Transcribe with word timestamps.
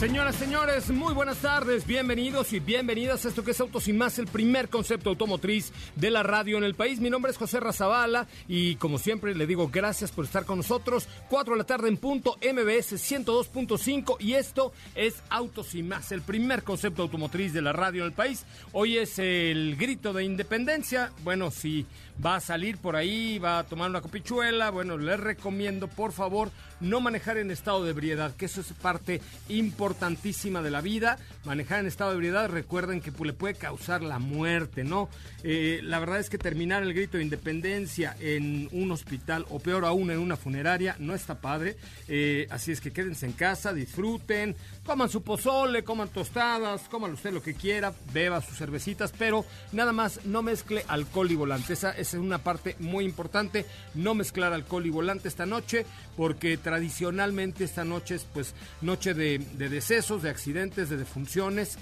Señoras, 0.00 0.36
señores, 0.36 0.88
muy 0.88 1.12
buenas 1.12 1.36
tardes, 1.42 1.86
bienvenidos 1.86 2.54
y 2.54 2.58
bienvenidas 2.58 3.22
a 3.22 3.28
esto 3.28 3.44
que 3.44 3.50
es 3.50 3.60
Autos 3.60 3.86
y 3.86 3.92
Más, 3.92 4.18
el 4.18 4.28
primer 4.28 4.70
concepto 4.70 5.10
automotriz 5.10 5.74
de 5.94 6.10
la 6.10 6.22
radio 6.22 6.56
en 6.56 6.64
el 6.64 6.74
país. 6.74 7.00
Mi 7.00 7.10
nombre 7.10 7.30
es 7.30 7.36
José 7.36 7.60
Razabala 7.60 8.26
y 8.48 8.76
como 8.76 8.96
siempre 8.96 9.34
le 9.34 9.46
digo 9.46 9.68
gracias 9.70 10.10
por 10.10 10.24
estar 10.24 10.46
con 10.46 10.56
nosotros. 10.56 11.06
4 11.28 11.52
de 11.52 11.58
la 11.58 11.64
tarde 11.64 11.88
en 11.88 11.98
punto, 11.98 12.38
MBS 12.38 12.94
102.5 12.94 14.16
y 14.20 14.32
esto 14.32 14.72
es 14.94 15.22
Autos 15.28 15.74
y 15.74 15.82
Más, 15.82 16.12
el 16.12 16.22
primer 16.22 16.62
concepto 16.62 17.02
automotriz 17.02 17.52
de 17.52 17.60
la 17.60 17.74
radio 17.74 18.00
en 18.00 18.06
el 18.06 18.14
país. 18.14 18.46
Hoy 18.72 18.96
es 18.96 19.18
el 19.18 19.76
grito 19.76 20.14
de 20.14 20.24
independencia. 20.24 21.12
Bueno, 21.24 21.50
si 21.50 21.84
va 22.24 22.36
a 22.36 22.40
salir 22.40 22.78
por 22.78 22.96
ahí, 22.96 23.38
va 23.38 23.58
a 23.58 23.64
tomar 23.64 23.90
una 23.90 24.00
copichuela, 24.00 24.70
bueno, 24.70 24.96
les 24.96 25.20
recomiendo 25.20 25.88
por 25.88 26.12
favor 26.12 26.50
no 26.80 27.00
manejar 27.00 27.38
en 27.38 27.50
estado 27.50 27.84
de 27.84 27.90
ebriedad, 27.90 28.34
que 28.36 28.46
eso 28.46 28.60
es 28.60 28.72
parte 28.72 29.20
importantísima 29.48 30.62
de 30.62 30.70
la 30.70 30.80
vida. 30.80 31.18
Manejar 31.42 31.80
en 31.80 31.86
estado 31.86 32.10
de 32.10 32.16
ebriedad, 32.16 32.50
recuerden 32.50 33.00
que 33.00 33.10
le 33.24 33.32
puede 33.32 33.54
causar 33.54 34.02
la 34.02 34.18
muerte, 34.18 34.84
¿no? 34.84 35.08
Eh, 35.42 35.80
la 35.82 35.98
verdad 35.98 36.20
es 36.20 36.28
que 36.28 36.36
terminar 36.36 36.82
el 36.82 36.92
grito 36.92 37.16
de 37.16 37.22
independencia 37.22 38.14
en 38.20 38.68
un 38.72 38.92
hospital 38.92 39.46
o 39.48 39.58
peor 39.58 39.86
aún 39.86 40.10
en 40.10 40.18
una 40.18 40.36
funeraria 40.36 40.96
no 40.98 41.14
está 41.14 41.40
padre. 41.40 41.78
Eh, 42.08 42.46
así 42.50 42.72
es 42.72 42.82
que 42.82 42.92
quédense 42.92 43.24
en 43.24 43.32
casa, 43.32 43.72
disfruten, 43.72 44.54
coman 44.84 45.08
su 45.08 45.22
pozole, 45.22 45.82
coman 45.82 46.10
tostadas, 46.10 46.82
coman 46.90 47.14
usted 47.14 47.32
lo 47.32 47.42
que 47.42 47.54
quiera, 47.54 47.94
beba 48.12 48.42
sus 48.42 48.58
cervecitas, 48.58 49.10
pero 49.16 49.46
nada 49.72 49.92
más 49.92 50.26
no 50.26 50.42
mezcle 50.42 50.84
alcohol 50.88 51.30
y 51.30 51.36
volante. 51.36 51.72
Esa, 51.72 51.92
es 51.92 52.12
una 52.12 52.44
parte 52.44 52.76
muy 52.80 53.06
importante, 53.06 53.64
no 53.94 54.14
mezclar 54.14 54.52
alcohol 54.52 54.84
y 54.84 54.90
volante 54.90 55.28
esta 55.28 55.46
noche, 55.46 55.86
porque 56.18 56.58
tradicionalmente 56.58 57.64
esta 57.64 57.86
noche 57.86 58.16
es 58.16 58.24
pues 58.24 58.54
noche 58.82 59.14
de, 59.14 59.38
decesos, 59.56 60.22
de 60.22 60.28
accidentes, 60.28 60.90
de 60.90 60.98
defunciones 60.98 61.29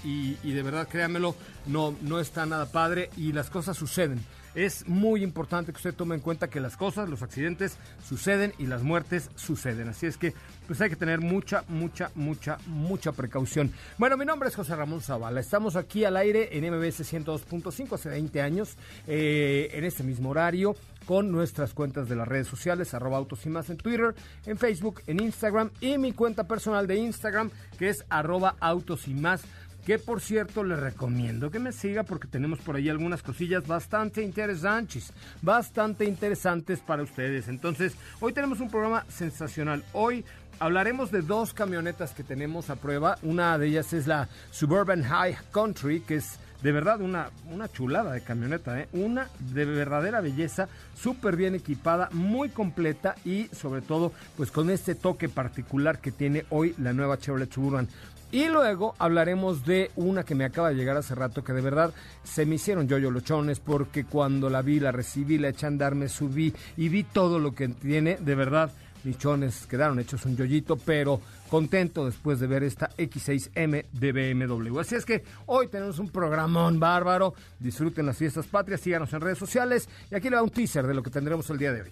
y, 0.03 0.51
de 0.51 0.61
verdad 0.61 0.87
créanmelo, 0.87 1.35
no, 1.65 1.95
no 2.01 2.19
está 2.19 2.45
nada 2.45 2.67
padre 2.67 3.09
y 3.17 3.31
las 3.31 3.49
cosas 3.49 3.77
suceden. 3.77 4.23
Es 4.55 4.87
muy 4.87 5.23
importante 5.23 5.71
que 5.71 5.77
usted 5.77 5.93
tome 5.93 6.15
en 6.15 6.21
cuenta 6.21 6.49
que 6.49 6.59
las 6.59 6.75
cosas, 6.75 7.07
los 7.07 7.21
accidentes 7.21 7.77
suceden 8.07 8.53
y 8.57 8.65
las 8.65 8.83
muertes 8.83 9.29
suceden. 9.35 9.89
Así 9.89 10.05
es 10.05 10.17
que 10.17 10.33
pues 10.67 10.81
hay 10.81 10.89
que 10.89 10.95
tener 10.95 11.19
mucha, 11.19 11.63
mucha, 11.67 12.11
mucha, 12.15 12.57
mucha 12.67 13.11
precaución. 13.11 13.71
Bueno, 13.97 14.17
mi 14.17 14.25
nombre 14.25 14.49
es 14.49 14.55
José 14.55 14.75
Ramón 14.75 15.01
Zavala. 15.01 15.39
Estamos 15.39 15.75
aquí 15.75 16.03
al 16.03 16.17
aire 16.17 16.57
en 16.57 16.65
MBS 16.71 17.11
102.5 17.11 17.93
hace 17.93 18.09
20 18.09 18.41
años, 18.41 18.75
eh, 19.07 19.69
en 19.73 19.83
este 19.83 20.03
mismo 20.03 20.29
horario 20.29 20.75
con 21.09 21.31
nuestras 21.31 21.73
cuentas 21.73 22.07
de 22.07 22.15
las 22.15 22.27
redes 22.27 22.45
sociales, 22.45 22.93
arroba 22.93 23.17
autos 23.17 23.43
y 23.47 23.49
más 23.49 23.71
en 23.71 23.77
Twitter, 23.77 24.13
en 24.45 24.59
Facebook, 24.59 25.01
en 25.07 25.19
Instagram 25.19 25.71
y 25.81 25.97
mi 25.97 26.11
cuenta 26.11 26.43
personal 26.43 26.85
de 26.85 26.97
Instagram 26.97 27.49
que 27.79 27.89
es 27.89 28.05
arroba 28.09 28.55
autos 28.59 29.07
y 29.07 29.15
más 29.15 29.41
que 29.87 29.97
por 29.97 30.21
cierto 30.21 30.63
le 30.63 30.75
recomiendo 30.75 31.49
que 31.49 31.57
me 31.57 31.71
siga 31.71 32.03
porque 32.03 32.27
tenemos 32.27 32.59
por 32.59 32.75
ahí 32.75 32.89
algunas 32.89 33.23
cosillas 33.23 33.65
bastante 33.65 34.21
interesantes, 34.21 35.11
bastante 35.41 36.05
interesantes 36.05 36.79
para 36.79 37.01
ustedes. 37.01 37.47
Entonces, 37.47 37.95
hoy 38.19 38.31
tenemos 38.31 38.59
un 38.59 38.69
programa 38.69 39.03
sensacional. 39.09 39.83
Hoy 39.93 40.23
hablaremos 40.59 41.09
de 41.09 41.23
dos 41.23 41.55
camionetas 41.55 42.11
que 42.11 42.23
tenemos 42.23 42.69
a 42.69 42.75
prueba. 42.75 43.17
Una 43.23 43.57
de 43.57 43.65
ellas 43.65 43.93
es 43.93 44.05
la 44.05 44.29
Suburban 44.51 45.01
High 45.01 45.39
Country, 45.51 46.01
que 46.01 46.17
es 46.17 46.37
de 46.61 46.71
verdad 46.71 47.01
una, 47.01 47.29
una 47.51 47.69
chulada 47.69 48.13
de 48.13 48.21
camioneta, 48.21 48.79
¿eh? 48.79 48.89
una 48.93 49.29
de 49.39 49.65
verdadera 49.65 50.21
belleza, 50.21 50.67
súper 50.95 51.35
bien 51.35 51.55
equipada, 51.55 52.09
muy 52.11 52.49
completa 52.49 53.15
y 53.25 53.45
sobre 53.47 53.81
todo 53.81 54.11
pues 54.35 54.51
con 54.51 54.69
este 54.69 54.95
toque 54.95 55.29
particular 55.29 55.99
que 55.99 56.11
tiene 56.11 56.45
hoy 56.49 56.75
la 56.77 56.93
nueva 56.93 57.17
Chevrolet 57.17 57.51
Suburban. 57.51 57.87
Y 58.31 58.47
luego 58.47 58.93
hablaremos 58.99 59.65
de 59.65 59.89
una 59.95 60.23
que 60.23 60.35
me 60.35 60.45
acaba 60.45 60.69
de 60.69 60.75
llegar 60.75 60.95
hace 60.97 61.15
rato 61.15 61.43
que 61.43 61.51
de 61.51 61.61
verdad 61.61 61.91
se 62.23 62.45
me 62.45 62.55
hicieron 62.55 62.87
yo-yo 62.87 63.09
lochones 63.09 63.59
porque 63.59 64.03
cuando 64.03 64.51
la 64.51 64.61
vi, 64.61 64.79
la 64.79 64.91
recibí, 64.91 65.39
la 65.39 65.49
eché 65.49 65.65
a 65.65 65.69
andar, 65.69 65.95
me 65.95 66.09
subí 66.09 66.53
y 66.77 66.89
vi 66.89 67.03
todo 67.03 67.39
lo 67.39 67.55
que 67.55 67.69
tiene, 67.69 68.17
de 68.17 68.35
verdad 68.35 68.71
Michones 69.03 69.65
quedaron 69.65 69.99
hechos 69.99 70.25
un 70.25 70.35
yoyito, 70.35 70.75
pero 70.77 71.21
contento 71.49 72.05
después 72.05 72.39
de 72.39 72.47
ver 72.47 72.63
esta 72.63 72.89
X6M 72.97 73.85
de 73.91 74.11
BMW. 74.11 74.79
Así 74.79 74.95
es 74.95 75.05
que 75.05 75.23
hoy 75.45 75.67
tenemos 75.67 75.99
un 75.99 76.09
programón 76.09 76.79
bárbaro. 76.79 77.33
Disfruten 77.59 78.05
las 78.05 78.17
fiestas 78.17 78.45
patrias, 78.47 78.81
síganos 78.81 79.11
en 79.13 79.21
redes 79.21 79.37
sociales 79.37 79.89
y 80.11 80.15
aquí 80.15 80.29
le 80.29 80.35
va 80.35 80.43
un 80.43 80.49
teaser 80.49 80.85
de 80.85 80.93
lo 80.93 81.03
que 81.03 81.09
tendremos 81.09 81.49
el 81.49 81.57
día 81.57 81.73
de 81.73 81.81
hoy. 81.83 81.91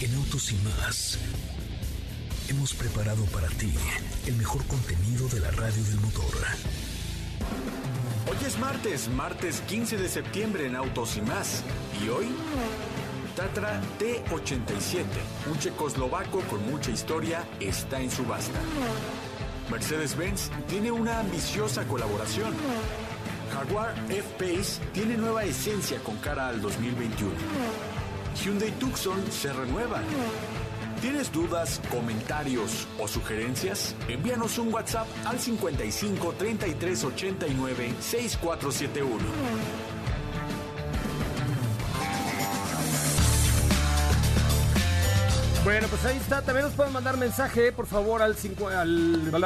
En 0.00 0.14
Autos 0.14 0.52
y 0.52 0.56
más 0.56 1.18
hemos 2.48 2.72
preparado 2.74 3.24
para 3.26 3.48
ti 3.48 3.72
el 4.26 4.36
mejor 4.36 4.64
contenido 4.66 5.28
de 5.28 5.40
la 5.40 5.50
radio 5.50 5.82
del 5.84 6.00
motor. 6.00 6.24
Hoy 8.30 8.36
es 8.46 8.58
martes, 8.58 9.08
martes 9.08 9.60
15 9.62 9.96
de 9.96 10.08
septiembre 10.08 10.66
en 10.66 10.76
Autos 10.76 11.16
y 11.16 11.22
más. 11.22 11.62
Y 12.04 12.08
hoy 12.08 12.26
Tatra 13.38 13.80
T87, 14.00 15.04
un 15.48 15.56
checoslovaco 15.60 16.40
con 16.50 16.60
mucha 16.68 16.90
historia, 16.90 17.44
está 17.60 18.00
en 18.00 18.10
subasta. 18.10 18.58
Mercedes-Benz 19.70 20.50
tiene 20.66 20.90
una 20.90 21.20
ambiciosa 21.20 21.86
colaboración. 21.86 22.52
Jaguar 23.52 23.94
F-Pace 24.08 24.82
tiene 24.92 25.16
nueva 25.16 25.44
esencia 25.44 26.00
con 26.00 26.16
cara 26.16 26.48
al 26.48 26.60
2021. 26.60 27.30
Hyundai 28.42 28.72
Tucson 28.72 29.22
se 29.30 29.52
renueva. 29.52 30.00
¿Tienes 31.00 31.30
dudas, 31.30 31.80
comentarios 31.92 32.88
o 32.98 33.06
sugerencias? 33.06 33.94
Envíanos 34.08 34.58
un 34.58 34.74
WhatsApp 34.74 35.06
al 35.24 35.38
55 35.38 36.34
33 36.36 37.04
89 37.04 37.94
6471. 38.00 39.97
Bueno, 45.68 45.86
pues 45.88 46.02
ahí 46.06 46.16
está. 46.16 46.40
También 46.40 46.64
nos 46.64 46.74
pueden 46.74 46.94
mandar 46.94 47.18
mensaje, 47.18 47.72
por 47.72 47.86
favor, 47.86 48.22
al, 48.22 48.34
al, 48.74 49.44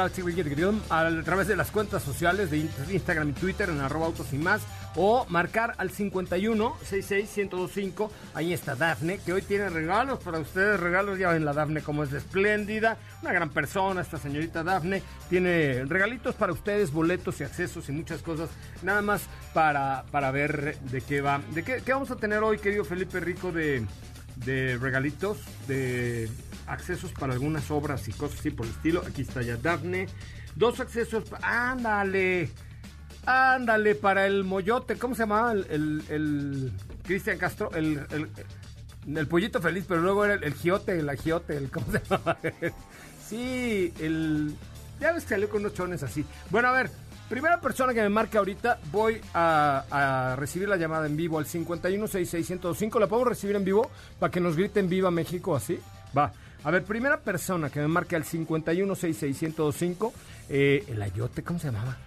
al, 0.89 1.19
a 1.19 1.23
través 1.23 1.47
de 1.49 1.57
las 1.57 1.69
cuentas 1.69 2.01
sociales 2.01 2.49
de 2.49 2.59
Instagram 2.93 3.27
y 3.31 3.33
Twitter 3.33 3.69
en 3.69 3.81
arroba 3.81 4.05
autos 4.05 4.31
y 4.31 4.37
más. 4.37 4.61
O 4.95 5.25
marcar 5.27 5.73
al 5.77 5.89
51 5.89 6.77
66 6.81 7.49
1025. 7.51 8.09
Ahí 8.35 8.53
está 8.53 8.75
Dafne, 8.75 9.19
que 9.19 9.33
hoy 9.33 9.41
tiene 9.41 9.69
regalos 9.69 10.19
para 10.19 10.39
ustedes. 10.39 10.79
Regalos, 10.79 11.19
ya 11.19 11.33
ven 11.33 11.43
la 11.43 11.51
Dafne 11.51 11.81
como 11.81 12.05
es 12.05 12.13
espléndida. 12.13 12.97
Una 13.21 13.33
gran 13.33 13.49
persona, 13.49 13.99
esta 13.99 14.17
señorita 14.17 14.63
Dafne. 14.63 15.03
Tiene 15.29 15.83
regalitos 15.83 16.35
para 16.35 16.53
ustedes, 16.53 16.93
boletos 16.93 17.41
y 17.41 17.43
accesos 17.43 17.89
y 17.89 17.91
muchas 17.91 18.21
cosas. 18.21 18.49
Nada 18.81 19.01
más 19.01 19.23
para, 19.53 20.05
para 20.09 20.31
ver 20.31 20.79
de 20.79 21.01
qué 21.01 21.19
va. 21.19 21.41
¿De 21.53 21.63
qué, 21.63 21.81
qué 21.85 21.91
vamos 21.91 22.11
a 22.11 22.15
tener 22.15 22.41
hoy, 22.43 22.59
querido 22.59 22.85
Felipe 22.85 23.19
Rico, 23.19 23.51
de 23.51 23.85
de 24.37 24.77
regalitos, 24.77 25.37
de 25.67 26.29
accesos 26.67 27.11
para 27.11 27.33
algunas 27.33 27.69
obras 27.71 28.07
y 28.07 28.13
cosas 28.13 28.39
así 28.39 28.51
por 28.51 28.65
el 28.65 28.71
estilo. 28.71 29.03
Aquí 29.07 29.21
está 29.21 29.41
ya 29.41 29.57
Daphne. 29.57 30.07
Dos 30.55 30.79
accesos, 30.79 31.23
ándale, 31.41 32.49
ándale, 33.25 33.95
para 33.95 34.27
el 34.27 34.43
moyote, 34.43 34.97
¿cómo 34.97 35.15
se 35.15 35.23
llamaba? 35.23 35.53
El, 35.53 36.03
el, 36.09 36.71
Cristian 37.03 37.39
Castro, 37.39 37.71
el, 37.73 38.05
el, 39.07 39.27
pollito 39.27 39.61
feliz, 39.61 39.85
pero 39.87 40.01
luego 40.01 40.25
era 40.25 40.35
el, 40.35 40.53
giote, 40.53 40.99
el 40.99 41.09
agiote, 41.09 41.57
el, 41.57 41.71
¿cómo 41.71 41.87
se 41.91 42.01
llama? 42.07 42.37
sí, 43.27 43.93
el... 43.99 44.53
Ya 44.99 45.11
ves 45.11 45.23
que 45.23 45.29
salió 45.29 45.49
con 45.49 45.61
unos 45.61 45.73
chones 45.73 46.03
así. 46.03 46.23
Bueno, 46.51 46.69
a 46.69 46.71
ver, 46.71 46.89
Primera 47.33 47.59
persona 47.59 47.95
que 47.95 48.01
me 48.03 48.09
marque 48.09 48.37
ahorita, 48.37 48.77
voy 48.91 49.19
a, 49.33 50.35
recibir 50.37 50.69
la 50.69 50.77
llamada 50.77 51.07
en 51.07 51.17
vivo 51.17 51.39
al 51.39 51.47
5166105. 51.47 52.99
¿La 52.99 53.07
puedo 53.07 53.23
recibir 53.23 53.55
en 53.55 53.65
vivo 53.65 53.89
para 54.19 54.29
que 54.29 54.39
nos 54.39 54.55
griten 54.55 54.87
Viva 54.87 55.09
México 55.09 55.55
así? 55.55 55.79
Va. 56.15 56.31
A 56.63 56.69
ver, 56.69 56.83
primera 56.83 57.19
persona 57.21 57.71
que 57.71 57.79
me 57.79 57.87
marque 57.87 58.15
al 58.15 58.23
5166105. 58.23 60.11
Eh, 60.47 60.85
el 60.87 61.01
ayote, 61.01 61.41
¿cómo 61.41 61.57
se 61.57 61.71
llamaba? 61.71 61.97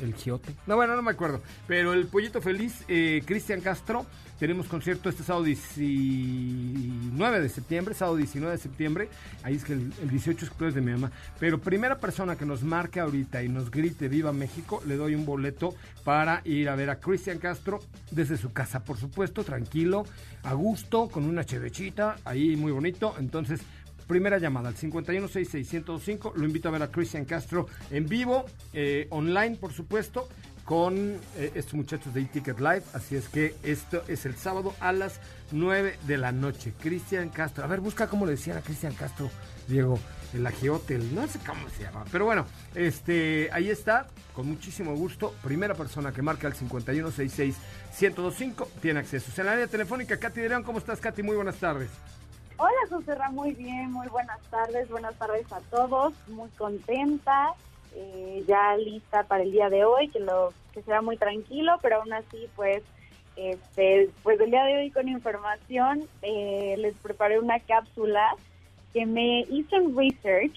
El 0.00 0.14
Giote. 0.14 0.54
No, 0.66 0.76
bueno, 0.76 0.96
no 0.96 1.02
me 1.02 1.10
acuerdo. 1.10 1.42
Pero 1.66 1.92
el 1.92 2.06
Pollito 2.06 2.40
Feliz, 2.40 2.84
eh, 2.88 3.22
Cristian 3.24 3.60
Castro, 3.60 4.06
tenemos 4.38 4.66
concierto 4.66 5.08
este 5.08 5.22
sábado 5.22 5.44
19 5.44 7.40
de 7.40 7.48
septiembre, 7.48 7.94
sábado 7.94 8.16
19 8.16 8.52
de 8.52 8.62
septiembre. 8.62 9.08
Ahí 9.42 9.54
es 9.54 9.64
que 9.64 9.72
el, 9.72 9.90
18 10.10 10.44
es 10.44 10.50
cumpleaños 10.50 10.74
de 10.74 10.82
mi 10.82 10.92
mamá. 10.92 11.10
Pero 11.40 11.58
primera 11.58 11.98
persona 11.98 12.36
que 12.36 12.44
nos 12.44 12.62
marque 12.62 13.00
ahorita 13.00 13.42
y 13.42 13.48
nos 13.48 13.70
grite 13.70 14.08
Viva 14.08 14.32
México, 14.32 14.82
le 14.86 14.96
doy 14.96 15.14
un 15.14 15.24
boleto 15.24 15.74
para 16.04 16.42
ir 16.44 16.68
a 16.68 16.76
ver 16.76 16.90
a 16.90 17.00
Cristian 17.00 17.38
Castro 17.38 17.80
desde 18.10 18.36
su 18.36 18.52
casa, 18.52 18.84
por 18.84 18.98
supuesto, 18.98 19.42
tranquilo, 19.42 20.04
a 20.42 20.52
gusto, 20.52 21.08
con 21.08 21.24
una 21.24 21.44
chevechita, 21.44 22.16
ahí 22.24 22.56
muy 22.56 22.72
bonito. 22.72 23.14
Entonces, 23.18 23.60
Primera 24.06 24.38
llamada 24.38 24.68
al 24.68 24.76
5166105. 24.76 26.34
Lo 26.34 26.44
invito 26.44 26.68
a 26.68 26.72
ver 26.72 26.82
a 26.82 26.90
Cristian 26.90 27.24
Castro 27.24 27.66
en 27.90 28.06
vivo, 28.08 28.44
eh, 28.72 29.06
online, 29.10 29.56
por 29.56 29.72
supuesto, 29.72 30.28
con 30.64 31.18
eh, 31.36 31.52
estos 31.54 31.74
muchachos 31.74 32.12
de 32.12 32.22
e-Ticket 32.22 32.58
Live. 32.58 32.82
Así 32.92 33.14
es 33.16 33.28
que 33.28 33.54
esto 33.62 34.02
es 34.08 34.26
el 34.26 34.34
sábado 34.36 34.74
a 34.80 34.92
las 34.92 35.20
9 35.52 35.96
de 36.06 36.18
la 36.18 36.32
noche. 36.32 36.72
Cristian 36.80 37.28
Castro. 37.30 37.62
A 37.64 37.68
ver, 37.68 37.80
busca 37.80 38.08
cómo 38.08 38.26
le 38.26 38.32
decían 38.32 38.58
a 38.58 38.62
Cristian 38.62 38.94
Castro, 38.94 39.30
Diego. 39.68 40.00
El 40.34 40.44
Agiotel, 40.46 41.14
no 41.14 41.28
sé 41.28 41.38
cómo 41.46 41.68
se 41.70 41.84
llama. 41.84 42.04
Pero 42.10 42.24
bueno, 42.24 42.46
este, 42.74 43.48
ahí 43.52 43.70
está, 43.70 44.08
con 44.34 44.48
muchísimo 44.48 44.96
gusto. 44.96 45.32
Primera 45.42 45.74
persona 45.74 46.12
que 46.12 46.20
marca 46.20 46.48
el 46.48 46.54
5166-1025 46.54 48.66
tiene 48.82 48.98
acceso. 49.00 49.30
En 49.40 49.46
la 49.46 49.52
área 49.52 49.68
telefónica, 49.68 50.18
Katy 50.18 50.48
León, 50.48 50.64
¿cómo 50.64 50.78
estás, 50.78 50.98
Katy? 51.00 51.22
Muy 51.22 51.36
buenas 51.36 51.56
tardes. 51.56 51.88
Hola, 52.58 52.72
José 52.88 53.12
muy 53.32 53.52
bien, 53.52 53.92
muy 53.92 54.08
buenas 54.08 54.40
tardes, 54.48 54.88
buenas 54.88 55.14
tardes 55.16 55.44
a 55.52 55.60
todos, 55.70 56.14
muy 56.28 56.48
contenta, 56.56 57.52
eh, 57.94 58.44
ya 58.48 58.74
lista 58.78 59.24
para 59.24 59.42
el 59.42 59.52
día 59.52 59.68
de 59.68 59.84
hoy, 59.84 60.08
que 60.08 60.20
lo 60.20 60.54
que 60.72 60.80
será 60.80 61.02
muy 61.02 61.18
tranquilo, 61.18 61.76
pero 61.82 61.96
aún 61.96 62.14
así, 62.14 62.48
pues, 62.56 62.82
este, 63.36 64.08
pues 64.22 64.40
el 64.40 64.50
día 64.50 64.64
de 64.64 64.78
hoy 64.78 64.90
con 64.90 65.06
información 65.06 66.08
eh, 66.22 66.76
les 66.78 66.94
preparé 66.94 67.38
una 67.38 67.60
cápsula 67.60 68.26
que 68.94 69.04
me 69.04 69.40
hizo 69.50 69.76
en 69.76 69.94
research, 69.94 70.56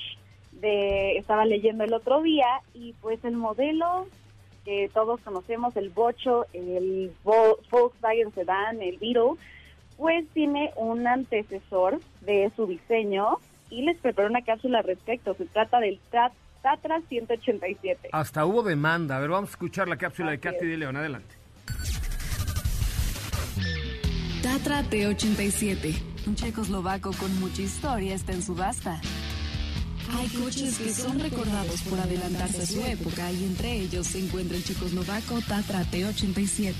de, 0.53 1.17
estaba 1.17 1.43
leyendo 1.43 1.83
el 1.83 1.93
otro 1.93 2.21
día 2.21 2.61
y 2.73 2.93
pues 3.01 3.21
el 3.25 3.35
modelo 3.35 4.07
que 4.63 4.89
todos 4.93 5.19
conocemos, 5.19 5.75
el 5.75 5.89
Bocho, 5.89 6.45
el 6.53 7.11
Volkswagen 7.25 8.33
Sedan, 8.33 8.81
el 8.81 8.97
Beetle 8.99 9.35
pues 9.99 10.25
tiene 10.33 10.71
un 10.77 11.05
antecesor 11.05 11.99
de 12.21 12.49
su 12.55 12.65
diseño 12.65 13.37
y 13.69 13.83
les 13.83 13.97
preparó 13.97 14.29
una 14.29 14.41
cápsula 14.41 14.79
al 14.79 14.85
respecto. 14.85 15.35
Se 15.35 15.45
trata 15.45 15.79
del 15.79 15.99
Tatra 16.61 17.01
187. 17.07 18.09
Hasta 18.13 18.45
hubo 18.45 18.63
demanda. 18.63 19.17
A 19.17 19.19
ver, 19.19 19.29
vamos 19.29 19.49
a 19.49 19.51
escuchar 19.51 19.89
la 19.89 19.97
cápsula 19.97 20.31
de 20.31 20.39
Katy 20.39 20.65
de 20.65 20.77
León. 20.77 20.95
Adelante. 20.95 21.35
Tatra 24.41 24.83
T87, 24.83 26.27
un 26.27 26.35
checoslovaco 26.35 27.11
con 27.19 27.37
mucha 27.41 27.61
historia, 27.61 28.15
está 28.15 28.31
en 28.31 28.41
subasta. 28.41 29.01
Hay 30.17 30.27
coches 30.29 30.79
que 30.79 30.89
son 30.91 31.19
recordados 31.19 31.81
por 31.83 31.99
adelantarse 31.99 32.63
a 32.63 32.65
su 32.65 32.81
época 32.85 33.31
y 33.31 33.43
entre 33.43 33.73
ellos 33.73 34.07
se 34.07 34.19
encuentra 34.19 34.57
el 34.57 34.63
checoslovaco 34.63 35.39
Tatra 35.41 35.83
T87. 35.83 36.73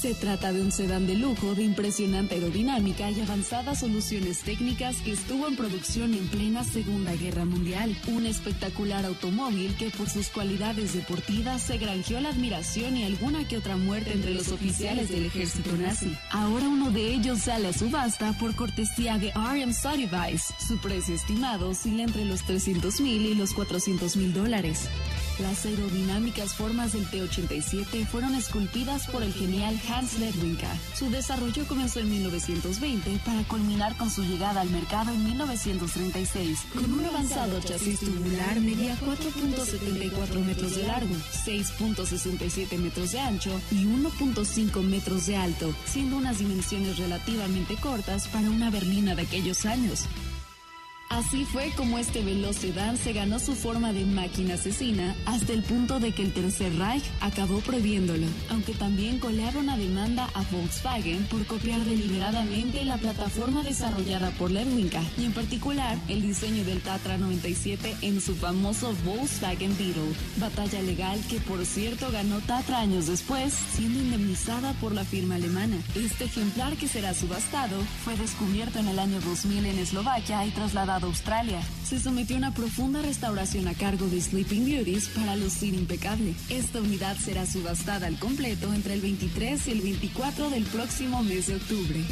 Se 0.00 0.14
trata 0.14 0.52
de 0.52 0.60
un 0.60 0.70
sedán 0.70 1.06
de 1.06 1.14
lujo 1.14 1.54
de 1.54 1.62
impresionante 1.62 2.34
aerodinámica 2.34 3.10
y 3.10 3.20
avanzadas 3.20 3.80
soluciones 3.80 4.40
técnicas 4.40 4.96
que 4.96 5.12
estuvo 5.12 5.48
en 5.48 5.56
producción 5.56 6.12
en 6.12 6.28
plena 6.28 6.62
Segunda 6.62 7.14
Guerra 7.14 7.44
Mundial. 7.44 7.96
Un 8.08 8.26
espectacular 8.26 9.04
automóvil 9.06 9.74
que 9.76 9.90
por 9.90 10.10
sus 10.10 10.28
cualidades 10.28 10.92
deportivas 10.92 11.62
se 11.62 11.78
granjeó 11.78 12.20
la 12.20 12.30
admiración 12.30 12.96
y 12.96 13.04
alguna 13.04 13.48
que 13.48 13.56
otra 13.56 13.76
muerte 13.76 14.12
entre 14.12 14.34
los 14.34 14.48
oficiales 14.52 15.08
del 15.08 15.26
ejército 15.26 15.74
nazi. 15.76 16.14
Ahora 16.30 16.68
uno 16.68 16.90
de 16.90 17.14
ellos 17.14 17.40
sale 17.40 17.68
a 17.68 17.72
subasta 17.72 18.36
por 18.38 18.54
cortesía 18.54 19.18
de 19.18 19.30
RM 19.30 19.72
Sotheby's. 19.72 20.52
Su 20.66 20.78
precio 20.78 21.14
estimado 21.14 21.70
oscila 21.70 22.02
entre 22.02 22.24
los 22.24 22.42
300 22.42 23.00
mil 23.00 23.24
y 23.24 23.34
los 23.34 23.54
400 23.54 24.16
mil 24.16 24.34
dólares. 24.34 24.88
Las 25.40 25.66
aerodinámicas 25.66 26.54
formas 26.54 26.92
del 26.92 27.06
T-87 27.06 28.06
fueron 28.06 28.36
esculpidas 28.36 29.08
por 29.08 29.24
el 29.24 29.32
genial 29.32 29.80
Hans 29.88 30.16
Ledwinka. 30.20 30.68
Su 30.96 31.10
desarrollo 31.10 31.66
comenzó 31.66 31.98
en 31.98 32.08
1920 32.10 33.18
para 33.24 33.42
culminar 33.44 33.96
con 33.96 34.10
su 34.10 34.22
llegada 34.22 34.60
al 34.60 34.70
mercado 34.70 35.12
en 35.12 35.24
1936. 35.24 36.60
Con 36.74 36.92
un 36.92 37.04
avanzado 37.04 37.60
chasis 37.60 37.98
tubular 37.98 38.60
medía 38.60 38.96
4.74 39.00 40.44
metros 40.44 40.76
de 40.76 40.86
largo, 40.86 41.14
6.67 41.44 42.78
metros 42.78 43.10
de 43.10 43.18
ancho 43.18 43.60
y 43.72 43.86
1.5 43.86 44.82
metros 44.82 45.26
de 45.26 45.36
alto, 45.36 45.74
siendo 45.84 46.16
unas 46.16 46.38
dimensiones 46.38 46.96
relativamente 46.98 47.74
cortas 47.74 48.28
para 48.28 48.48
una 48.50 48.70
berlina 48.70 49.16
de 49.16 49.22
aquellos 49.22 49.66
años. 49.66 50.06
Así 51.14 51.44
fue 51.44 51.70
como 51.76 52.00
este 52.00 52.24
veloz 52.24 52.56
sedán 52.56 52.96
se 52.96 53.12
ganó 53.12 53.38
su 53.38 53.54
forma 53.54 53.92
de 53.92 54.04
máquina 54.04 54.54
asesina 54.54 55.14
hasta 55.26 55.52
el 55.52 55.62
punto 55.62 56.00
de 56.00 56.10
que 56.10 56.22
el 56.22 56.32
Tercer 56.32 56.76
Reich 56.76 57.04
acabó 57.20 57.60
prohibiéndolo, 57.60 58.26
aunque 58.50 58.74
también 58.74 59.20
colearon 59.20 59.70
a 59.70 59.76
demanda 59.76 60.28
a 60.34 60.42
Volkswagen 60.50 61.24
por 61.26 61.46
copiar 61.46 61.84
deliberadamente 61.84 62.84
la 62.84 62.96
plataforma 62.96 63.62
desarrollada 63.62 64.32
por 64.32 64.50
Lerwinka 64.50 65.00
y 65.16 65.26
en 65.26 65.32
particular 65.32 65.96
el 66.08 66.20
diseño 66.20 66.64
del 66.64 66.80
Tatra 66.80 67.16
97 67.16 67.94
en 68.02 68.20
su 68.20 68.34
famoso 68.34 68.92
Volkswagen 69.04 69.78
Beetle, 69.78 70.16
batalla 70.38 70.82
legal 70.82 71.20
que 71.30 71.38
por 71.38 71.64
cierto 71.64 72.10
ganó 72.10 72.40
Tatra 72.40 72.80
años 72.80 73.06
después, 73.06 73.54
siendo 73.76 74.00
indemnizada 74.00 74.72
por 74.80 74.92
la 74.92 75.04
firma 75.04 75.36
alemana. 75.36 75.76
Este 75.94 76.24
ejemplar 76.24 76.76
que 76.76 76.88
será 76.88 77.14
subastado 77.14 77.80
fue 78.04 78.16
descubierto 78.16 78.80
en 78.80 78.88
el 78.88 78.98
año 78.98 79.20
2000 79.20 79.64
en 79.64 79.78
Eslovaquia 79.78 80.44
y 80.44 80.50
trasladado 80.50 81.03
Australia. 81.04 81.60
Se 81.84 82.00
sometió 82.00 82.36
a 82.36 82.38
una 82.38 82.54
profunda 82.54 83.02
restauración 83.02 83.68
a 83.68 83.74
cargo 83.74 84.06
de 84.06 84.20
Sleeping 84.20 84.64
Beauties 84.66 85.08
para 85.08 85.36
lucir 85.36 85.74
impecable. 85.74 86.34
Esta 86.48 86.80
unidad 86.80 87.16
será 87.16 87.46
subastada 87.46 88.06
al 88.06 88.18
completo 88.18 88.72
entre 88.72 88.94
el 88.94 89.00
23 89.00 89.68
y 89.68 89.70
el 89.70 89.80
24 89.80 90.50
del 90.50 90.64
próximo 90.64 91.22
mes 91.22 91.46
de 91.46 91.56
octubre. 91.56 92.04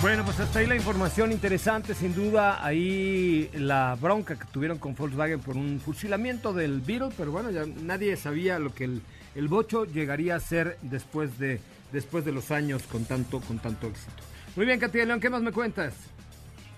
Bueno, 0.00 0.24
pues 0.24 0.38
hasta 0.38 0.60
ahí 0.60 0.66
la 0.66 0.76
información 0.76 1.32
interesante, 1.32 1.92
sin 1.92 2.14
duda, 2.14 2.64
ahí 2.64 3.50
la 3.52 3.96
bronca 4.00 4.38
que 4.38 4.44
tuvieron 4.44 4.78
con 4.78 4.94
Volkswagen 4.94 5.40
por 5.40 5.56
un 5.56 5.80
fusilamiento 5.80 6.52
del 6.52 6.80
Beetle, 6.80 7.08
pero 7.16 7.32
bueno, 7.32 7.50
ya 7.50 7.64
nadie 7.66 8.16
sabía 8.16 8.60
lo 8.60 8.72
que 8.72 8.84
el 8.84 9.02
el 9.34 9.48
bocho 9.48 9.84
llegaría 9.84 10.36
a 10.36 10.40
ser 10.40 10.76
después 10.82 11.38
de, 11.38 11.60
después 11.92 12.24
de 12.24 12.32
los 12.32 12.50
años 12.50 12.82
con 12.84 13.04
tanto, 13.04 13.40
con 13.40 13.58
tanto 13.58 13.86
éxito. 13.86 14.22
Muy 14.56 14.66
bien, 14.66 14.80
Katia 14.80 15.04
León, 15.04 15.20
¿qué 15.20 15.30
más 15.30 15.42
me 15.42 15.52
cuentas? 15.52 15.94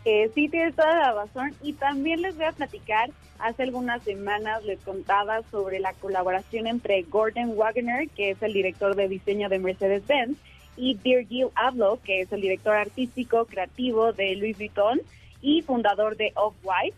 Eh, 0.04 0.30
sí, 0.34 0.48
tienes 0.48 0.75
toda 0.75 0.94
la 0.94 1.12
razón. 1.12 1.54
Y 1.62 1.75
también 1.75 2.22
les 2.22 2.36
voy 2.36 2.46
a 2.46 2.52
platicar, 2.52 3.10
hace 3.38 3.62
algunas 3.62 4.02
semanas 4.02 4.64
les 4.64 4.80
contaba 4.80 5.42
sobre 5.50 5.78
la 5.78 5.92
colaboración 5.94 6.66
entre 6.66 7.02
Gordon 7.02 7.56
Wagner, 7.56 8.08
que 8.08 8.30
es 8.30 8.42
el 8.42 8.52
director 8.52 8.96
de 8.96 9.08
diseño 9.08 9.48
de 9.48 9.58
Mercedes-Benz, 9.58 10.36
y 10.76 10.94
Virgil 10.94 11.48
Abloh, 11.54 12.00
que 12.02 12.22
es 12.22 12.32
el 12.32 12.40
director 12.40 12.75
artístico 12.75 13.44
creativo 13.44 14.12
de 14.12 14.36
Louis 14.36 14.56
Vuitton 14.56 15.00
y 15.42 15.62
fundador 15.62 16.16
de 16.16 16.32
Off-White 16.36 16.96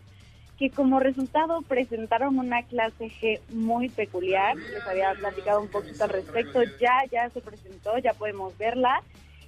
que 0.57 0.69
como 0.69 0.99
resultado 0.99 1.61
presentaron 1.63 2.37
una 2.37 2.63
clase 2.63 3.07
G 3.07 3.39
muy 3.49 3.89
peculiar. 3.89 4.55
Les 4.55 4.85
había 4.87 5.13
platicado 5.13 5.61
un 5.61 5.69
poquito 5.69 6.03
al 6.03 6.11
respecto. 6.11 6.61
Ya, 6.79 7.03
ya 7.11 7.29
se 7.29 7.41
presentó, 7.41 7.97
ya 7.97 8.13
podemos 8.13 8.57
verla. 8.57 9.01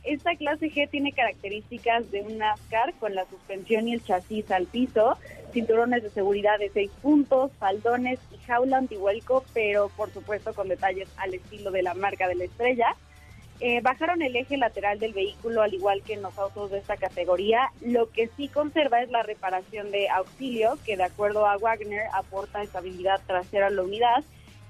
Esta 0.04 0.36
clase 0.36 0.72
G 0.72 0.88
tiene 0.90 1.14
características 1.14 2.12
de 2.12 2.22
un 2.22 2.38
NASCAR 2.38 2.94
con 3.00 3.16
la 3.16 3.26
suspensión 3.26 3.88
y 3.88 3.94
el 3.94 4.04
chasis 4.04 4.52
al 4.52 4.68
piso, 4.68 5.18
cinturones 5.52 6.04
de 6.04 6.12
seguridad 6.12 6.60
de 6.60 6.70
seis 6.70 6.92
puntos, 7.02 7.52
faldones 7.58 8.20
y 8.32 8.38
jaula 8.46 8.78
antihuelco, 8.78 9.44
pero 9.54 9.90
por 9.90 10.12
supuesto 10.12 10.54
con 10.54 10.68
detalles 10.68 11.10
al 11.18 11.34
estilo 11.34 11.72
de 11.72 11.82
la 11.82 11.96
marca 11.96 12.28
de 12.28 12.36
la 12.36 12.44
estrella. 12.44 12.96
Eh, 13.62 13.80
bajaron 13.82 14.22
el 14.22 14.36
eje 14.36 14.58
lateral 14.58 15.00
del 15.00 15.14
vehículo 15.14 15.62
al 15.62 15.74
igual 15.74 16.02
que 16.04 16.14
en 16.14 16.22
los 16.22 16.38
autos 16.38 16.72
de 16.72 16.80
esta 16.80 16.98
categoría. 16.98 17.72
Lo 17.82 18.10
que 18.12 18.30
sí 18.36 18.50
conserva 18.50 19.02
es 19.02 19.10
la 19.10 19.24
reparación 19.24 19.92
de 19.92 20.10
auxilio, 20.10 20.78
que 20.86 20.98
de 20.98 21.04
acuerdo 21.04 21.48
a 21.48 21.58
Wagner 21.58 22.04
aporta 22.14 22.64
estabilidad 22.64 23.22
trasera 23.26 23.68
a 23.68 23.70
la 23.70 23.84
unidad 23.84 24.24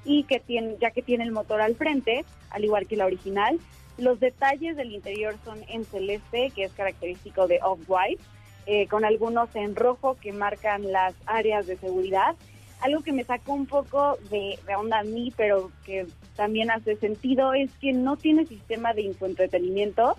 y 0.03 0.23
que 0.25 0.39
tiene, 0.39 0.75
ya 0.79 0.91
que 0.91 1.01
tiene 1.01 1.23
el 1.23 1.31
motor 1.31 1.61
al 1.61 1.75
frente, 1.75 2.25
al 2.51 2.63
igual 2.63 2.85
que 2.87 2.95
la 2.95 3.07
original. 3.07 3.59
Los 3.97 4.19
detalles 4.19 4.75
del 4.75 4.91
interior 4.91 5.35
son 5.43 5.63
en 5.67 5.83
celeste, 5.85 6.51
que 6.53 6.65
es 6.65 6.73
característico 6.73 7.47
de 7.47 7.59
Off-White, 7.63 8.21
eh, 8.67 8.87
con 8.87 9.03
algunos 9.03 9.55
en 9.55 9.75
rojo 9.75 10.15
que 10.21 10.31
marcan 10.31 10.91
las 10.91 11.15
áreas 11.25 11.65
de 11.65 11.77
seguridad 11.77 12.35
algo 12.81 13.01
que 13.01 13.13
me 13.13 13.23
sacó 13.23 13.53
un 13.53 13.65
poco 13.65 14.17
de, 14.29 14.57
onda 14.75 14.99
a 14.99 15.03
mí, 15.03 15.33
pero 15.35 15.71
que 15.85 16.05
también 16.35 16.71
hace 16.71 16.95
sentido, 16.97 17.53
es 17.53 17.71
que 17.79 17.93
no 17.93 18.17
tiene 18.17 18.45
sistema 18.45 18.93
de 18.93 19.03
infoentretenimiento 19.03 20.17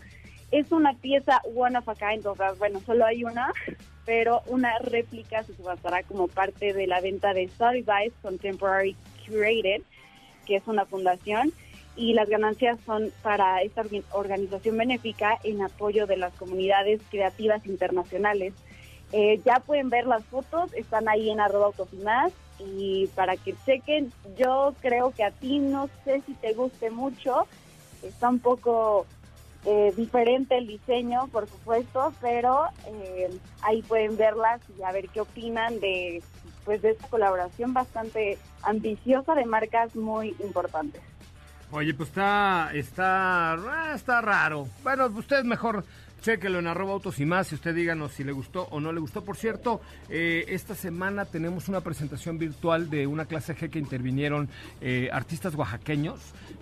Es 0.50 0.72
una 0.72 0.94
pieza 0.94 1.40
one 1.54 1.76
of 1.78 1.88
a 1.88 1.94
kind, 1.94 2.26
o 2.26 2.34
sea, 2.34 2.52
bueno, 2.52 2.80
solo 2.86 3.04
hay 3.04 3.24
una, 3.24 3.52
pero 4.04 4.42
una 4.46 4.78
réplica 4.78 5.42
se 5.42 5.54
subastará 5.54 6.02
como 6.04 6.28
parte 6.28 6.72
de 6.72 6.86
la 6.86 7.00
venta 7.00 7.34
de 7.34 7.48
Sotheby's 7.48 8.12
Contemporary 8.22 8.96
Curated, 9.26 9.82
que 10.46 10.56
es 10.56 10.62
una 10.66 10.86
fundación, 10.86 11.52
y 11.96 12.12
las 12.12 12.28
ganancias 12.28 12.78
son 12.84 13.10
para 13.22 13.62
esta 13.62 13.82
organización 14.12 14.76
benéfica 14.76 15.38
en 15.42 15.62
apoyo 15.62 16.06
de 16.06 16.18
las 16.18 16.32
comunidades 16.34 17.00
creativas 17.10 17.66
internacionales. 17.66 18.52
Eh, 19.12 19.40
ya 19.44 19.60
pueden 19.60 19.88
ver 19.88 20.06
las 20.06 20.24
fotos, 20.24 20.72
están 20.74 21.08
ahí 21.08 21.30
en 21.30 21.40
arroba 21.40 21.66
autofinaz 21.66 22.32
y 22.58 23.06
para 23.14 23.36
que 23.36 23.54
chequen, 23.64 24.12
yo 24.36 24.74
creo 24.80 25.12
que 25.12 25.24
a 25.24 25.30
ti 25.30 25.58
no 25.58 25.88
sé 26.04 26.22
si 26.26 26.34
te 26.34 26.54
guste 26.54 26.90
mucho, 26.90 27.46
está 28.02 28.28
un 28.28 28.40
poco 28.40 29.06
eh, 29.64 29.92
diferente 29.96 30.58
el 30.58 30.66
diseño, 30.66 31.28
por 31.28 31.48
supuesto, 31.48 32.12
pero 32.20 32.66
eh, 32.86 33.30
ahí 33.62 33.82
pueden 33.82 34.16
verlas 34.16 34.60
y 34.78 34.82
a 34.82 34.92
ver 34.92 35.08
qué 35.08 35.20
opinan 35.20 35.78
de 35.80 36.22
pues 36.64 36.82
de 36.82 36.90
esta 36.90 37.06
colaboración 37.08 37.72
bastante 37.72 38.38
ambiciosa 38.62 39.36
de 39.36 39.44
marcas 39.44 39.94
muy 39.94 40.34
importantes. 40.40 41.00
Oye, 41.70 41.94
pues 41.94 42.08
está, 42.08 42.70
está, 42.74 43.52
ah, 43.54 43.92
está 43.94 44.20
raro. 44.20 44.68
Bueno, 44.82 45.06
usted 45.06 45.44
mejor 45.44 45.84
Chéquelo 46.20 46.58
en 46.58 46.66
arroba 46.66 46.92
autos 46.92 47.20
y 47.20 47.24
más, 47.24 47.48
si 47.48 47.54
usted 47.54 47.74
díganos 47.74 48.12
si 48.12 48.24
le 48.24 48.32
gustó 48.32 48.66
o 48.70 48.80
no 48.80 48.92
le 48.92 49.00
gustó. 49.00 49.22
Por 49.22 49.36
cierto, 49.36 49.80
eh, 50.08 50.44
esta 50.48 50.74
semana 50.74 51.24
tenemos 51.24 51.68
una 51.68 51.80
presentación 51.80 52.38
virtual 52.38 52.90
de 52.90 53.06
una 53.06 53.26
clase 53.26 53.54
G 53.54 53.70
que 53.70 53.78
intervinieron 53.78 54.48
eh, 54.80 55.08
artistas 55.12 55.54
oaxaqueños. 55.54 56.18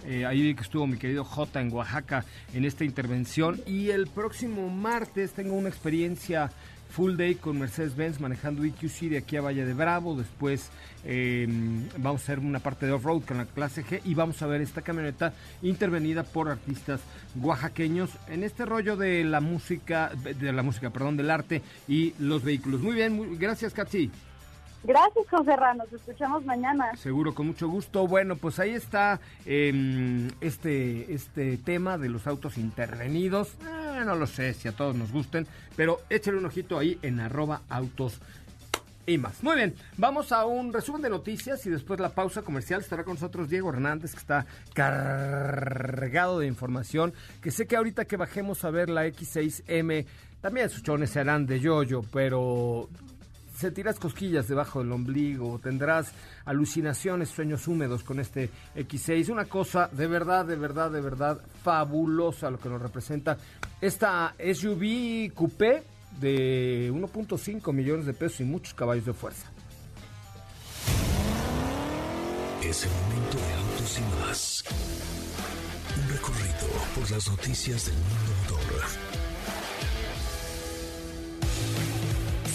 Eh, 0.07 0.27
ahí 0.27 0.55
que 0.55 0.63
estuvo 0.63 0.87
mi 0.87 0.99
querido 0.99 1.25
J 1.25 1.61
en 1.61 1.73
Oaxaca 1.73 2.25
en 2.53 2.65
esta 2.65 2.85
intervención. 2.85 3.61
Y 3.67 3.91
el 3.91 4.07
próximo 4.09 4.69
martes 4.69 5.33
tengo 5.33 5.55
una 5.55 5.69
experiencia 5.69 6.51
full 6.95 7.17
day 7.17 7.35
con 7.35 7.59
Mercedes-Benz 7.59 8.21
manejando 8.21 8.63
EQC 8.63 9.11
de 9.11 9.19
aquí 9.19 9.37
a 9.37 9.41
Valle 9.41 9.67
de 9.67 9.75
Bravo. 9.75 10.17
Después 10.17 10.71
em, 11.05 11.89
vamos 11.99 12.21
a 12.21 12.25
hacer 12.25 12.39
una 12.39 12.61
parte 12.61 12.87
de 12.87 12.93
off-road 12.93 13.23
con 13.25 13.39
la 13.39 13.47
clase 13.47 13.85
G 13.85 14.01
y 14.05 14.15
vamos 14.15 14.41
a 14.43 14.47
ver 14.47 14.61
esta 14.61 14.83
camioneta 14.83 15.33
intervenida 15.63 16.23
por 16.23 16.49
artistas 16.49 17.01
oaxaqueños 17.41 18.11
en 18.29 18.45
este 18.45 18.65
rollo 18.65 18.97
de 18.97 19.25
la 19.25 19.41
música, 19.41 20.13
de 20.15 20.53
la 20.53 20.63
música, 20.63 20.91
perdón, 20.91 21.17
del 21.17 21.31
arte 21.31 21.63
y 21.89 22.15
los 22.21 22.45
vehículos. 22.45 22.81
Muy 22.81 22.95
bien, 22.95 23.39
gracias, 23.39 23.75
Katsi. 23.75 24.11
Gracias, 24.85 25.27
José 25.31 25.57
Ramos. 25.57 25.91
Nos 25.91 26.01
escuchamos 26.01 26.45
mañana. 26.45 26.95
Seguro, 26.97 27.35
con 27.35 27.47
mucho 27.47 27.69
gusto. 27.69 28.07
Bueno, 28.07 28.37
pues 28.37 28.59
ahí 28.59 28.71
está 28.71 29.19
em, 29.47 30.29
este, 30.43 31.13
este 31.15 31.57
tema 31.57 31.97
de 31.97 32.11
los 32.11 32.27
autos 32.27 32.59
intervenidos. 32.59 33.55
Eh, 33.63 34.03
no 34.05 34.15
lo 34.15 34.27
sé 34.27 34.53
si 34.53 34.69
a 34.69 34.73
todos 34.73 34.95
nos 34.95 35.11
gusten, 35.11 35.47
pero 35.75 36.01
échale 36.11 36.37
un 36.37 36.45
ojito 36.45 36.79
ahí 36.79 36.99
en 37.01 37.19
arroba 37.19 37.63
autos 37.71 38.21
y 39.07 39.17
más. 39.17 39.43
Muy 39.43 39.57
bien, 39.57 39.75
vamos 39.97 40.33
a 40.33 40.45
un 40.45 40.73
resumen 40.73 41.01
de 41.01 41.11
noticias 41.11 41.65
y 41.67 41.71
después 41.71 41.99
la 41.99 42.11
pausa 42.11 42.43
comercial. 42.43 42.81
Estará 42.81 43.05
con 43.05 43.15
nosotros 43.15 43.49
Diego 43.49 43.71
Hernández, 43.71 44.13
que 44.13 44.19
está 44.19 44.47
cargado 44.75 46.41
de 46.41 46.47
información. 46.47 47.15
Que 47.41 47.51
sé 47.51 47.67
que 47.67 47.77
ahorita 47.77 48.05
que 48.05 48.19
bajemos 48.19 48.65
a 48.65 48.71
ver 48.71 48.91
la 48.91 49.07
X6M, 49.07 50.07
también 50.41 50.69
sus 50.69 50.83
chones 50.83 51.09
serán 51.09 51.47
de 51.47 51.61
yoyo, 51.61 52.03
pero 52.13 52.91
se 53.57 53.71
tiras 53.71 53.99
cosquillas 53.99 54.49
debajo 54.49 54.81
del 54.81 54.93
ombligo, 54.93 55.59
tendrás 55.59 56.13
alucinaciones, 56.45 57.29
sueños 57.29 57.67
húmedos 57.69 58.03
con 58.03 58.21
este 58.21 58.51
X6. 58.77 59.31
Una 59.31 59.45
cosa 59.45 59.89
de 59.93 60.07
verdad, 60.07 60.45
de 60.45 60.57
verdad, 60.57 60.91
de 60.91 61.01
verdad 61.01 61.41
fabulosa 61.63 62.51
lo 62.51 62.59
que 62.59 62.69
nos 62.69 62.83
representa 62.83 63.39
esta 63.81 64.35
SUV 64.39 65.33
coupé 65.35 65.83
de 66.21 66.91
1.5 66.93 67.73
millones 67.73 68.07
de 68.07 68.15
pesos 68.15 68.41
y 68.41 68.45
muchos 68.45 68.75
caballos 68.75 69.05
de 69.05 69.13
fuerza. 69.13 69.51
Es 72.63 72.85
el 72.85 72.91
momento 72.91 73.37
de 73.37 73.53
autos 73.53 73.99
y 73.99 74.03
más. 74.21 74.65
Un 76.03 76.09
recorrido 76.09 76.67
por 76.95 77.11
las 77.11 77.29
noticias 77.29 77.87
del 77.87 77.95
mundo 77.95 78.34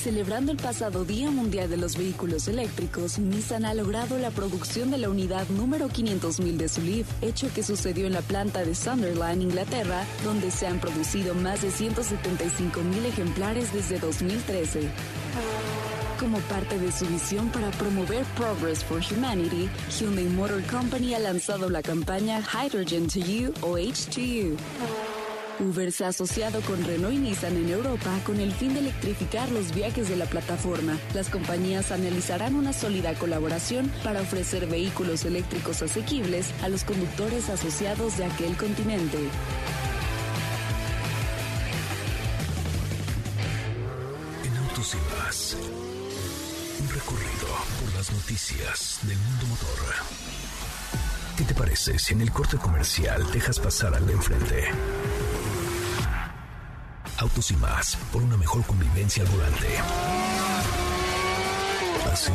Celebrando 0.04 0.54
el 0.54 0.58
pasado 0.58 1.04
Día 1.04 1.30
Mundial 1.30 1.70
de 1.70 1.76
los 1.76 1.98
Vehículos 1.98 2.48
Eléctricos, 2.48 3.20
Nissan 3.20 3.66
ha 3.66 3.74
logrado 3.74 4.18
la 4.18 4.32
producción 4.32 4.92
de 4.92 4.98
la 4.98 5.10
unidad 5.10 5.46
número 5.50 5.90
500.000 5.90 6.56
de 6.56 6.70
su 6.70 6.82
Leaf, 6.82 7.08
hecho 7.22 7.52
que 7.54 7.64
sucedió 7.64 8.08
en 8.08 8.14
la 8.14 8.22
planta 8.22 8.64
de 8.64 8.76
Sunderland, 8.76 9.42
Inglaterra, 9.42 10.06
donde 10.24 10.52
se 10.52 10.68
han 10.68 10.80
producido 10.80 11.36
más 11.36 11.64
de 11.64 11.68
175.000 11.68 13.06
ejemplares 13.08 13.74
desde 13.74 14.00
2013. 14.00 14.90
Como 16.18 16.40
parte 16.40 16.80
de 16.80 16.94
su 16.94 17.06
visión 17.06 17.50
para 17.50 17.70
promover 17.72 18.24
Progress 18.38 18.86
for 18.86 19.02
Humanity, 19.12 19.70
Hyundai 20.00 20.30
Motor 20.30 20.64
Company 20.64 21.14
ha 21.14 21.20
lanzado 21.20 21.70
la 21.70 21.82
campaña 21.82 22.42
Hydrogen 22.42 23.08
to 23.08 23.20
You 23.20 23.54
o 23.62 23.78
H2U 23.78 24.56
Uber 25.60 25.92
se 25.92 26.06
ha 26.06 26.10
asociado 26.10 26.62
con 26.62 26.84
Renault 26.86 27.14
y 27.14 27.18
Nissan 27.18 27.58
en 27.58 27.70
Europa 27.70 28.18
con 28.26 28.40
el 28.40 28.54
fin 28.54 28.74
de 28.74 28.80
electrificar 28.80 29.52
los 29.52 29.74
viajes 29.74 30.08
de 30.08 30.16
la 30.16 30.26
plataforma. 30.26 30.98
Las 31.14 31.30
compañías 31.30 31.92
analizarán 31.92 32.56
una 32.56 32.72
sólida 32.72 33.14
colaboración 33.16 33.92
para 34.04 34.22
ofrecer 34.22 34.68
vehículos 34.68 35.26
eléctricos 35.26 35.82
asequibles 35.82 36.48
a 36.64 36.70
los 36.70 36.84
conductores 36.84 37.50
asociados 37.50 38.18
de 38.18 38.26
aquel 38.26 38.56
continente. 38.56 39.18
En 44.46 44.58
Autos 44.58 44.96
y 44.96 45.20
Más, 45.20 45.58
un 46.82 46.90
recorrido 46.90 47.48
por 47.82 47.94
las 47.96 48.12
noticias 48.12 49.00
del 49.04 49.18
mundo 49.18 49.48
motor. 49.48 49.70
¿Qué 51.38 51.46
te 51.46 51.54
parece 51.54 51.98
si 51.98 52.14
en 52.14 52.22
el 52.22 52.32
corte 52.32 52.58
comercial 52.58 53.26
dejas 53.32 53.60
pasar 53.60 53.96
al 53.96 54.06
de 54.06 54.12
enfrente? 54.12 54.68
Autos 57.20 57.52
y 57.52 57.56
más, 57.58 57.98
por 58.14 58.22
una 58.22 58.38
mejor 58.38 58.66
convivencia 58.66 59.24
al 59.24 59.30
volante. 59.30 59.68
¿Así? 62.14 62.32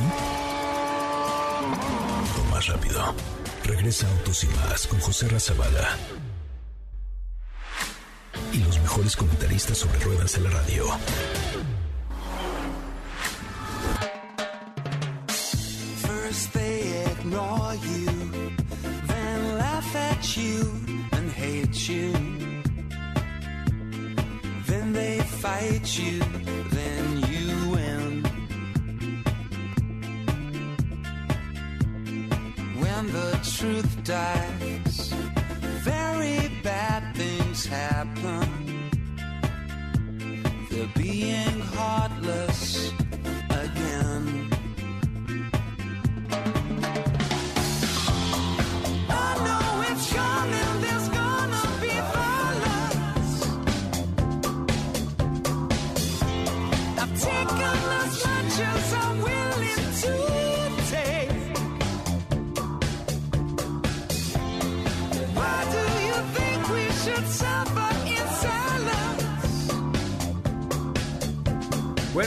O 2.39 2.45
más 2.51 2.67
rápido. 2.67 3.15
Regresa 3.65 4.07
Autos 4.11 4.45
y 4.45 4.49
más 4.49 4.87
con 4.87 5.01
José 5.01 5.29
Razabala. 5.29 5.97
Y 8.53 8.59
los 8.59 8.79
mejores 8.81 9.17
comentaristas 9.17 9.79
sobre 9.79 9.99
ruedas 10.01 10.35
de 10.35 10.41
la 10.43 10.51
radio. 10.51 10.85
First 16.03 16.53
they 16.53 17.07
ignore 17.11 17.75
you, 17.77 18.07
then 19.07 19.59
laugh 19.59 19.97
at 19.97 20.37
you 20.37 20.71
and 21.13 21.31
hate 21.33 21.89
you. 21.89 22.24
Fight 25.45 25.99
you, 25.99 26.19
then 26.71 27.07
you 27.33 27.49
win. 27.75 28.25
When 32.83 33.13
the 33.13 33.33
truth 33.57 33.93
dies, 34.05 35.13
very 35.91 36.39
bad 36.63 37.15
things 37.15 37.67
happen. 37.67 38.49
They're 40.71 40.95
being 40.97 41.61
heartless 41.77 42.91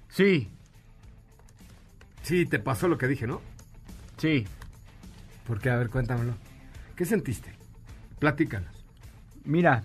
Sí. 0.08 0.48
Sí, 2.22 2.46
te 2.46 2.58
pasó 2.58 2.88
lo 2.88 2.98
que 2.98 3.08
dije, 3.08 3.26
¿no? 3.26 3.40
Sí. 4.16 4.44
¿Por 5.46 5.60
qué? 5.60 5.70
A 5.70 5.76
ver, 5.76 5.90
cuéntamelo. 5.90 6.34
¿Qué 6.96 7.04
sentiste? 7.04 7.52
Platícanos. 8.18 8.84
Mira, 9.44 9.82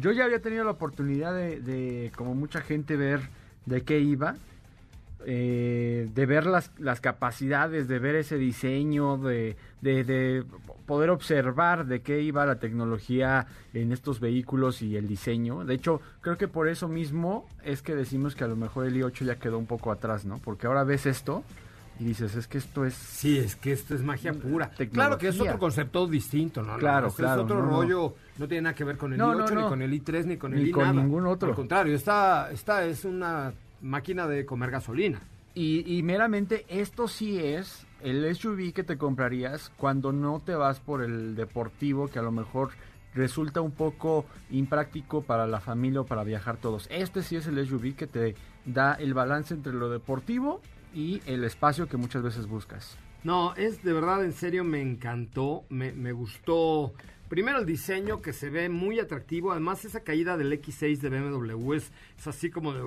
yo 0.00 0.12
ya 0.12 0.24
había 0.24 0.40
tenido 0.40 0.64
la 0.64 0.72
oportunidad 0.72 1.34
de, 1.34 2.12
como 2.16 2.34
mucha 2.34 2.60
gente, 2.60 2.96
ver 2.96 3.20
de 3.64 3.82
qué 3.82 3.98
iba, 3.98 4.36
eh, 5.24 6.08
de 6.14 6.26
ver 6.26 6.46
las, 6.46 6.70
las, 6.78 7.00
capacidades, 7.00 7.88
de 7.88 7.98
ver 7.98 8.14
ese 8.14 8.36
diseño, 8.36 9.16
de, 9.16 9.56
de, 9.80 10.44
poder 10.86 11.10
observar 11.10 11.86
de 11.86 12.00
qué 12.02 12.20
iba 12.20 12.46
la 12.46 12.60
tecnología 12.60 13.46
en 13.74 13.90
estos 13.90 14.20
vehículos 14.20 14.82
y 14.82 14.96
el 14.96 15.08
diseño. 15.08 15.64
De 15.64 15.74
hecho, 15.74 16.00
creo 16.20 16.36
que 16.36 16.46
por 16.46 16.68
eso 16.68 16.86
mismo 16.86 17.48
es 17.64 17.82
que 17.82 17.96
decimos 17.96 18.36
que 18.36 18.44
a 18.44 18.48
lo 18.48 18.54
mejor 18.54 18.86
el 18.86 18.94
i8 18.94 19.24
ya 19.24 19.36
quedó 19.36 19.58
un 19.58 19.66
poco 19.66 19.90
atrás, 19.90 20.24
¿no? 20.24 20.38
Porque 20.38 20.68
ahora 20.68 20.84
ves 20.84 21.06
esto 21.06 21.42
y 21.98 22.04
dices, 22.04 22.34
es 22.34 22.46
que 22.46 22.58
esto 22.58 22.84
es... 22.84 22.94
Sí, 22.94 23.38
es 23.38 23.56
que 23.56 23.72
esto 23.72 23.94
es 23.94 24.02
magia 24.02 24.32
pura. 24.32 24.70
Claro 24.92 25.16
que 25.16 25.28
es 25.28 25.40
otro 25.40 25.58
concepto 25.58 26.06
distinto, 26.06 26.62
¿no? 26.62 26.76
Claro, 26.76 27.10
claro. 27.10 27.40
Es 27.40 27.44
otro 27.44 27.62
rollo, 27.62 28.14
no. 28.38 28.48
tiene 28.48 28.62
nada 28.62 28.74
que 28.74 28.84
ver 28.84 28.98
con 28.98 29.12
el 29.12 29.20
i8, 29.20 29.56
ni 29.56 29.62
con 29.62 29.82
el 29.82 29.92
i3, 29.92 30.24
ni 30.26 30.36
con 30.36 30.54
el 30.54 30.68
i 30.68 30.70
con 30.70 30.96
ningún 30.96 31.26
otro. 31.26 31.48
Al 31.48 31.54
contrario, 31.54 31.94
esta, 31.94 32.50
esta 32.50 32.84
es 32.84 33.04
una 33.04 33.52
máquina 33.80 34.26
de 34.26 34.44
comer 34.44 34.70
gasolina. 34.70 35.20
Y, 35.54 35.96
y 35.96 36.02
meramente 36.02 36.66
esto 36.68 37.08
sí 37.08 37.38
es 37.38 37.86
el 38.02 38.34
SUV 38.36 38.74
que 38.74 38.82
te 38.82 38.98
comprarías 38.98 39.72
cuando 39.78 40.12
no 40.12 40.40
te 40.40 40.54
vas 40.54 40.80
por 40.80 41.02
el 41.02 41.34
deportivo, 41.34 42.08
que 42.08 42.18
a 42.18 42.22
lo 42.22 42.30
mejor 42.30 42.70
resulta 43.14 43.62
un 43.62 43.72
poco 43.72 44.26
impráctico 44.50 45.22
para 45.22 45.46
la 45.46 45.60
familia 45.60 46.02
o 46.02 46.06
para 46.06 46.22
viajar 46.22 46.58
todos. 46.58 46.86
Este 46.90 47.22
sí 47.22 47.36
es 47.36 47.46
el 47.46 47.66
SUV 47.66 47.94
que 47.96 48.06
te 48.06 48.34
da 48.66 48.92
el 48.92 49.14
balance 49.14 49.54
entre 49.54 49.72
lo 49.72 49.88
deportivo 49.88 50.60
y 50.96 51.20
el 51.26 51.44
espacio 51.44 51.88
que 51.88 51.98
muchas 51.98 52.22
veces 52.22 52.46
buscas. 52.46 52.96
No, 53.22 53.54
es 53.54 53.82
de 53.82 53.92
verdad, 53.92 54.24
en 54.24 54.32
serio, 54.32 54.64
me 54.64 54.80
encantó, 54.80 55.64
me, 55.68 55.92
me 55.92 56.12
gustó. 56.12 56.94
Primero 57.28 57.58
el 57.58 57.66
diseño 57.66 58.22
que 58.22 58.32
se 58.32 58.48
ve 58.48 58.70
muy 58.70 58.98
atractivo, 58.98 59.52
además 59.52 59.84
esa 59.84 60.00
caída 60.00 60.38
del 60.38 60.52
X6 60.52 60.98
de 61.00 61.10
BMW 61.10 61.74
es, 61.74 61.92
es 62.18 62.26
así 62.26 62.50
como 62.50 62.72
de 62.72 62.82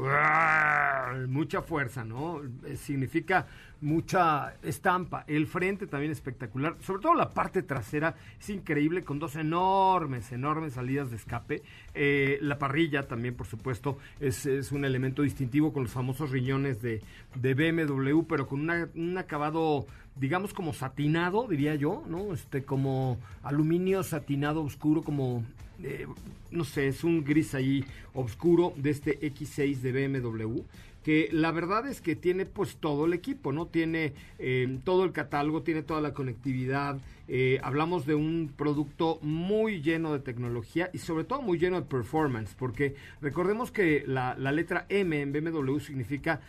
mucha 1.28 1.62
fuerza, 1.62 2.04
¿no? 2.04 2.42
Eh, 2.66 2.78
significa 2.78 3.46
mucha 3.82 4.56
estampa. 4.64 5.24
El 5.28 5.48
frente 5.48 5.88
también 5.88 6.12
espectacular. 6.12 6.76
Sobre 6.82 7.02
todo 7.02 7.14
la 7.14 7.30
parte 7.30 7.64
trasera 7.64 8.16
es 8.40 8.50
increíble 8.50 9.04
con 9.04 9.20
dos 9.20 9.36
enormes, 9.36 10.32
enormes 10.32 10.74
salidas 10.74 11.10
de 11.10 11.16
escape. 11.16 11.64
Eh, 11.94 12.40
la 12.42 12.58
parrilla 12.58 13.08
también, 13.08 13.36
por 13.36 13.48
supuesto, 13.48 13.98
es, 14.20 14.46
es, 14.46 14.72
un 14.72 14.86
elemento 14.86 15.22
distintivo 15.22 15.74
con 15.74 15.84
los 15.84 15.92
famosos 15.92 16.32
riñones 16.32 16.82
de, 16.82 17.02
de 17.36 17.54
BMW, 17.54 18.24
pero 18.24 18.48
con 18.48 18.70
un 18.70 19.18
acabado, 19.18 19.86
digamos, 20.16 20.54
como 20.54 20.74
satinado, 20.74 21.48
diría 21.48 21.76
yo, 21.76 22.04
¿no? 22.08 22.34
Este, 22.34 22.64
como 22.64 23.18
aluminio 23.44 24.04
satinado 24.04 24.64
oscuro, 24.64 25.04
como 25.04 25.44
eh, 25.82 26.08
no 26.52 26.66
sé, 26.66 26.88
es 26.88 27.04
un 27.04 27.24
gris 27.24 27.56
ahí 27.56 27.86
oscuro 28.14 28.74
de 28.76 28.90
este 28.90 29.20
X6 29.22 29.78
de 29.78 30.08
BMW 30.08 30.62
que 31.04 31.30
la 31.32 31.52
verdad 31.52 31.88
es 31.88 32.02
que 32.02 32.16
tiene 32.16 32.46
pues 32.46 32.78
todo 32.78 33.06
el 33.06 33.14
equipo, 33.14 33.52
¿no? 33.52 33.68
Tiene 33.68 34.14
eh, 34.38 34.80
todo 34.84 35.06
el 35.06 35.12
catálogo, 35.12 35.64
tiene 35.64 35.82
toda 35.82 36.02
la 36.02 36.14
conectividad, 36.14 37.00
eh, 37.28 37.60
hablamos 37.64 38.06
de 38.06 38.16
un 38.16 38.52
producto 38.56 39.20
muy 39.22 39.82
lleno 39.82 40.14
de 40.14 40.20
tecnología 40.20 40.90
y 40.94 40.98
sobre 40.98 41.24
todo 41.24 41.42
muy 41.42 41.58
lleno 41.58 41.80
de 41.80 41.88
performance, 41.88 42.56
porque 42.58 42.96
recordemos 43.22 43.72
que 43.72 44.04
la, 44.06 44.36
letra 44.36 44.86
M 44.90 45.22
en 45.22 45.32
BMW 45.32 45.80
significa 45.80 46.42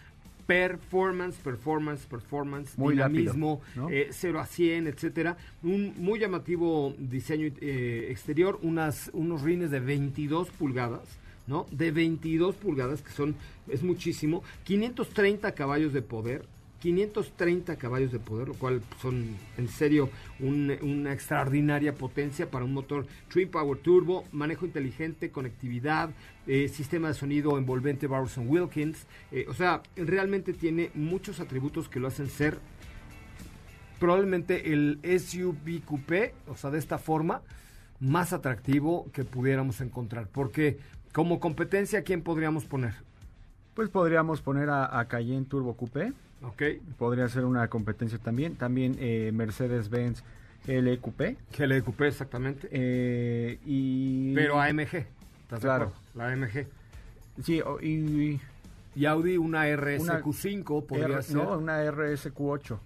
performance, 0.47 1.39
performance, 1.39 2.07
performance, 2.07 2.77
muy 2.77 2.95
dinamismo, 2.95 3.61
0 3.75 3.89
eh, 3.91 4.41
a 4.41 4.47
100, 4.47 4.87
etcétera. 4.89 5.37
Un 5.63 5.95
muy 5.97 6.19
llamativo 6.19 6.93
diseño 6.99 7.47
exterior, 7.47 8.59
unas, 8.63 9.11
unos 9.13 9.43
rines 9.43 9.71
de 9.71 9.79
22 9.79 10.51
pulgadas, 10.51 11.21
¿no? 11.47 11.67
De 11.71 11.91
22 11.91 12.57
pulgadas, 12.57 13.03
que 13.03 13.13
son, 13.13 13.37
es 13.69 13.83
muchísimo, 13.83 14.43
530 14.65 15.53
caballos 15.53 15.93
de 15.93 16.03
poder, 16.03 16.45
530 16.81 17.77
caballos 17.77 18.11
de 18.11 18.19
poder, 18.19 18.49
lo 18.49 18.55
cual 18.55 18.81
son 19.03 19.37
en 19.59 19.69
serio 19.69 20.09
una 20.39 21.13
extraordinaria 21.13 21.95
potencia 21.95 22.51
para 22.51 22.65
un 22.65 22.73
motor 22.73 23.07
Twin 23.29 23.51
Power 23.51 23.79
Turbo, 23.79 24.25
manejo 24.33 24.65
inteligente, 24.65 25.31
conectividad, 25.31 26.11
eh, 26.47 26.69
sistema 26.69 27.09
de 27.09 27.15
sonido 27.15 27.59
envolvente 27.59 28.07
Barson 28.07 28.49
Wilkins. 28.49 29.07
Eh, 29.31 29.45
o 29.47 29.53
sea, 29.53 29.83
realmente 29.95 30.55
tiene 30.55 30.91
muchos 30.95 31.39
atributos 31.41 31.89
que 31.89 32.01
lo 32.01 32.09
hacen 32.09 32.31
ser 32.31 32.59
probablemente 34.01 34.73
el 34.73 34.99
SUV 35.05 35.85
coupé, 35.85 36.35
o 36.49 36.57
sea, 36.57 36.71
de 36.71 36.79
esta 36.79 36.99
forma, 36.99 37.43
más 38.01 38.33
atractivo 38.33 39.09
que 39.13 39.25
pudiéramos 39.25 39.81
encontrar. 39.83 40.27
Porque 40.27 40.79
como 41.13 41.41
competencia, 41.41 42.03
¿quién 42.03 42.23
podríamos 42.23 42.65
poner? 42.65 42.95
Pues 43.75 43.89
podríamos 43.89 44.41
poner 44.41 44.69
a, 44.71 45.05
Cayenne 45.09 45.47
Turbo 45.47 45.75
Coupé. 45.75 46.13
Ok. 46.43 46.63
Podría 46.99 47.29
ser 47.29 47.45
una 47.45 47.69
competencia 47.69 48.19
también. 48.19 48.57
También 48.57 48.97
eh, 48.99 49.31
Mercedes-Benz 49.33 50.23
LQP. 50.67 51.37
GLQP, 51.57 52.01
exactamente. 52.03 52.69
Eh, 52.71 53.59
y... 53.65 54.35
Pero 54.35 54.61
AMG. 54.61 55.07
¿Estás 55.43 55.61
claro. 55.61 55.93
La 56.15 56.29
AMG. 56.29 56.67
Sí, 57.43 57.63
y, 57.83 58.41
y 58.95 59.07
Audi 59.07 59.37
una 59.37 59.67
RSQ5 59.69 60.87
podría 60.87 61.23
ser. 61.23 61.37
No, 61.37 61.59
una 61.59 61.85
RSQ8. 61.85 62.79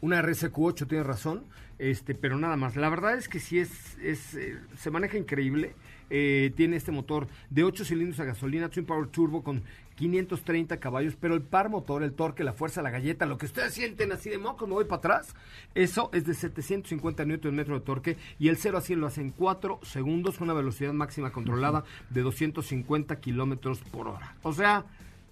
Una 0.00 0.22
RSQ8, 0.22 0.86
tienes 0.86 1.06
razón. 1.06 1.44
Este, 1.78 2.14
pero 2.14 2.38
nada 2.38 2.56
más. 2.56 2.76
La 2.76 2.88
verdad 2.88 3.16
es 3.16 3.28
que 3.28 3.40
sí 3.40 3.58
es, 3.58 3.96
es 3.98 4.34
eh, 4.34 4.58
se 4.78 4.90
maneja 4.90 5.16
increíble. 5.16 5.74
Eh, 6.10 6.52
tiene 6.56 6.76
este 6.76 6.92
motor 6.92 7.26
de 7.50 7.64
8 7.64 7.84
cilindros 7.84 8.20
a 8.20 8.24
gasolina, 8.24 8.68
Twin 8.68 8.86
Power 8.86 9.08
Turbo 9.08 9.42
con 9.42 9.62
530 9.96 10.78
caballos, 10.78 11.16
pero 11.20 11.34
el 11.34 11.42
par 11.42 11.68
motor, 11.68 12.02
el 12.02 12.12
torque, 12.12 12.44
la 12.44 12.52
fuerza, 12.52 12.82
la 12.82 12.90
galleta, 12.90 13.26
lo 13.26 13.38
que 13.38 13.46
ustedes 13.46 13.74
sienten 13.74 14.12
así 14.12 14.28
de 14.28 14.38
moco, 14.38 14.66
me 14.66 14.74
voy 14.74 14.84
para 14.84 14.98
atrás, 14.98 15.34
eso 15.74 16.10
es 16.12 16.26
de 16.26 16.34
750 16.34 17.24
Nm 17.24 17.64
de 17.64 17.80
torque 17.80 18.16
y 18.38 18.48
el 18.48 18.56
0 18.56 18.78
a 18.78 18.80
100 18.80 19.00
lo 19.00 19.06
hace 19.06 19.20
en 19.20 19.30
4 19.30 19.80
segundos 19.82 20.38
con 20.38 20.48
una 20.48 20.54
velocidad 20.54 20.92
máxima 20.92 21.30
controlada 21.30 21.84
de 22.10 22.22
250 22.22 23.20
kilómetros 23.20 23.78
por 23.80 24.08
hora. 24.08 24.34
O 24.42 24.52
sea, 24.52 24.84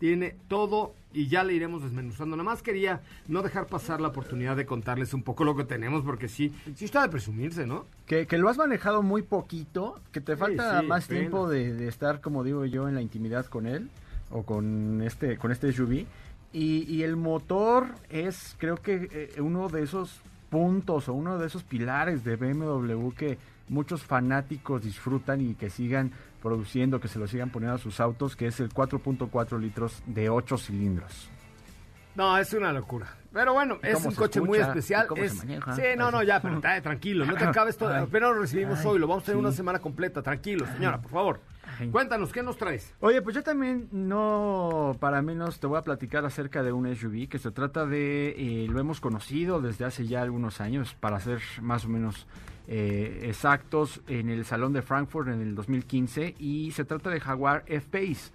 tiene 0.02 0.34
todo 0.48 0.96
y 1.12 1.28
ya 1.28 1.44
le 1.44 1.52
iremos 1.52 1.84
desmenuzando. 1.84 2.34
Nada 2.34 2.50
más 2.50 2.60
quería 2.60 3.02
no 3.28 3.40
dejar 3.40 3.68
pasar 3.68 4.00
la 4.00 4.08
oportunidad 4.08 4.56
de 4.56 4.66
contarles 4.66 5.14
un 5.14 5.22
poco 5.22 5.44
lo 5.44 5.54
que 5.54 5.62
tenemos, 5.62 6.02
porque 6.02 6.26
sí, 6.26 6.52
sí 6.74 6.86
está 6.86 7.02
de 7.02 7.08
presumirse, 7.08 7.68
¿no? 7.68 7.86
Que, 8.06 8.26
lo 8.32 8.48
has 8.48 8.58
manejado 8.58 9.04
muy 9.04 9.22
poquito, 9.22 10.00
que 10.10 10.20
te 10.20 10.36
falta 10.36 10.82
más 10.82 11.06
tiempo 11.06 11.48
de, 11.48 11.86
estar, 11.86 12.20
como 12.20 12.42
digo 12.42 12.64
yo, 12.64 12.88
en 12.88 12.96
la 12.96 13.00
intimidad 13.00 13.46
con 13.46 13.64
él 13.64 13.90
o 14.32 14.42
con 14.42 15.02
este, 15.02 15.36
con 15.38 15.52
este 15.52 15.72
SUV. 15.72 16.04
Y, 16.52 16.82
y 16.92 17.04
el 17.04 17.14
motor 17.14 17.86
es, 18.10 18.56
creo 18.58 18.78
que, 18.78 19.08
eh, 19.36 19.40
uno 19.40 19.68
de 19.68 19.84
esos 19.84 20.20
puntos 20.50 21.08
o 21.08 21.14
uno 21.14 21.38
de 21.38 21.46
esos 21.46 21.62
pilares 21.62 22.24
de 22.24 22.34
BMW 22.34 23.10
que 23.10 23.38
muchos 23.68 24.02
fanáticos 24.02 24.82
disfrutan 24.82 25.40
y 25.40 25.54
que 25.54 25.70
sigan 25.70 26.10
produciendo, 26.42 27.00
que 27.00 27.08
se 27.08 27.18
lo 27.18 27.26
sigan 27.26 27.50
poniendo 27.50 27.76
a 27.76 27.78
sus 27.78 28.00
autos, 28.00 28.36
que 28.36 28.46
es 28.46 28.60
el 28.60 28.70
4.4 28.70 29.58
litros 29.58 30.02
de 30.06 30.28
8 30.28 30.58
cilindros. 30.58 31.30
No, 32.14 32.36
es 32.36 32.52
una 32.52 32.72
locura. 32.72 33.06
Pero 33.32 33.54
bueno, 33.54 33.78
es 33.82 34.04
un 34.04 34.14
coche 34.14 34.40
muy 34.40 34.58
especial. 34.58 35.06
Sí, 35.74 35.82
no, 35.96 36.10
no, 36.10 36.22
ya, 36.22 36.40
pero 36.40 36.60
tranquilo, 36.60 37.24
no 37.24 37.34
te 37.34 37.44
acabes 37.46 37.76
todo. 37.76 37.94
Apenas 37.94 38.30
lo 38.30 38.40
recibimos 38.40 38.84
hoy, 38.84 38.98
lo 38.98 39.06
vamos 39.06 39.22
a 39.22 39.26
tener 39.26 39.38
una 39.38 39.52
semana 39.52 39.78
completa. 39.78 40.22
Tranquilo, 40.22 40.66
señora, 40.66 41.00
por 41.00 41.10
favor. 41.10 41.40
Cuéntanos, 41.90 42.32
¿qué 42.32 42.42
nos 42.42 42.56
traes? 42.56 42.94
Oye, 43.00 43.22
pues 43.22 43.34
yo 43.34 43.42
también 43.42 43.88
no, 43.90 44.96
para 45.00 45.22
menos, 45.22 45.58
te 45.58 45.66
voy 45.66 45.78
a 45.78 45.82
platicar 45.82 46.24
acerca 46.24 46.62
de 46.62 46.72
un 46.72 46.94
SUV 46.94 47.28
que 47.28 47.38
se 47.38 47.50
trata 47.50 47.86
de, 47.86 48.34
eh, 48.36 48.66
lo 48.68 48.78
hemos 48.78 49.00
conocido 49.00 49.60
desde 49.60 49.84
hace 49.84 50.06
ya 50.06 50.22
algunos 50.22 50.60
años, 50.60 50.94
para 50.94 51.18
ser 51.20 51.40
más 51.60 51.84
o 51.84 51.88
menos 51.88 52.26
eh, 52.68 53.22
exactos 53.24 54.00
en 54.06 54.28
el 54.28 54.44
Salón 54.44 54.72
de 54.72 54.82
Frankfurt 54.82 55.28
en 55.28 55.40
el 55.40 55.54
2015 55.54 56.36
y 56.38 56.70
se 56.70 56.84
trata 56.84 57.10
de 57.10 57.18
Jaguar 57.18 57.64
F-Pace 57.66 58.30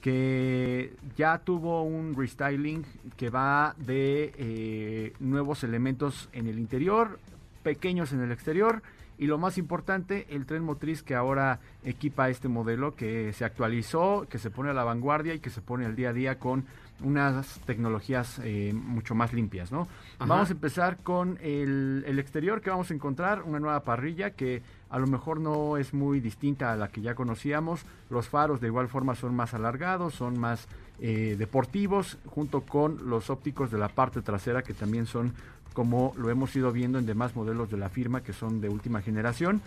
que 0.00 0.94
ya 1.16 1.38
tuvo 1.38 1.82
un 1.82 2.14
restyling 2.16 2.84
que 3.16 3.30
va 3.30 3.74
de 3.78 4.32
eh, 4.36 5.12
nuevos 5.20 5.62
elementos 5.64 6.28
en 6.32 6.48
el 6.48 6.58
interior, 6.58 7.18
pequeños 7.62 8.12
en 8.12 8.20
el 8.20 8.32
exterior 8.32 8.82
y 9.22 9.28
lo 9.28 9.38
más 9.38 9.56
importante, 9.56 10.26
el 10.30 10.46
tren 10.46 10.64
motriz 10.64 11.04
que 11.04 11.14
ahora 11.14 11.60
equipa 11.84 12.28
este 12.28 12.48
modelo, 12.48 12.96
que 12.96 13.32
se 13.32 13.44
actualizó, 13.44 14.26
que 14.28 14.40
se 14.40 14.50
pone 14.50 14.70
a 14.70 14.72
la 14.72 14.82
vanguardia 14.82 15.32
y 15.32 15.38
que 15.38 15.48
se 15.48 15.60
pone 15.60 15.86
al 15.86 15.94
día 15.94 16.08
a 16.08 16.12
día 16.12 16.40
con 16.40 16.64
unas 17.04 17.60
tecnologías 17.60 18.40
eh, 18.42 18.72
mucho 18.74 19.14
más 19.14 19.32
limpias, 19.32 19.70
¿no? 19.70 19.86
Vamos 20.18 20.48
a 20.48 20.52
empezar 20.52 20.96
con 21.04 21.38
el, 21.40 22.02
el, 22.04 22.18
exterior 22.18 22.62
que 22.62 22.70
vamos 22.70 22.90
a 22.90 22.94
encontrar, 22.94 23.42
una 23.42 23.60
nueva 23.60 23.84
parrilla 23.84 24.30
que 24.30 24.60
a 24.90 24.98
lo 24.98 25.06
mejor 25.06 25.38
no 25.38 25.76
es 25.76 25.94
muy 25.94 26.18
distinta 26.18 26.72
a 26.72 26.76
la 26.76 26.88
que 26.88 27.00
ya 27.00 27.14
conocíamos. 27.14 27.86
Los 28.10 28.28
faros 28.28 28.60
de 28.60 28.66
igual 28.66 28.88
forma 28.88 29.14
son 29.14 29.36
más 29.36 29.54
alargados, 29.54 30.14
son 30.14 30.36
más 30.36 30.66
eh, 30.98 31.36
deportivos, 31.38 32.18
junto 32.26 32.62
con 32.62 33.08
los 33.08 33.30
ópticos 33.30 33.70
de 33.70 33.78
la 33.78 33.88
parte 33.88 34.20
trasera 34.20 34.62
que 34.62 34.74
también 34.74 35.06
son 35.06 35.32
como 35.72 36.12
lo 36.16 36.30
hemos 36.30 36.54
ido 36.54 36.72
viendo 36.72 36.98
en 36.98 37.06
demás 37.06 37.34
modelos 37.34 37.70
de 37.70 37.76
la 37.76 37.88
firma 37.88 38.22
que 38.22 38.32
son 38.32 38.60
de 38.60 38.68
última 38.68 39.02
generación. 39.02 39.60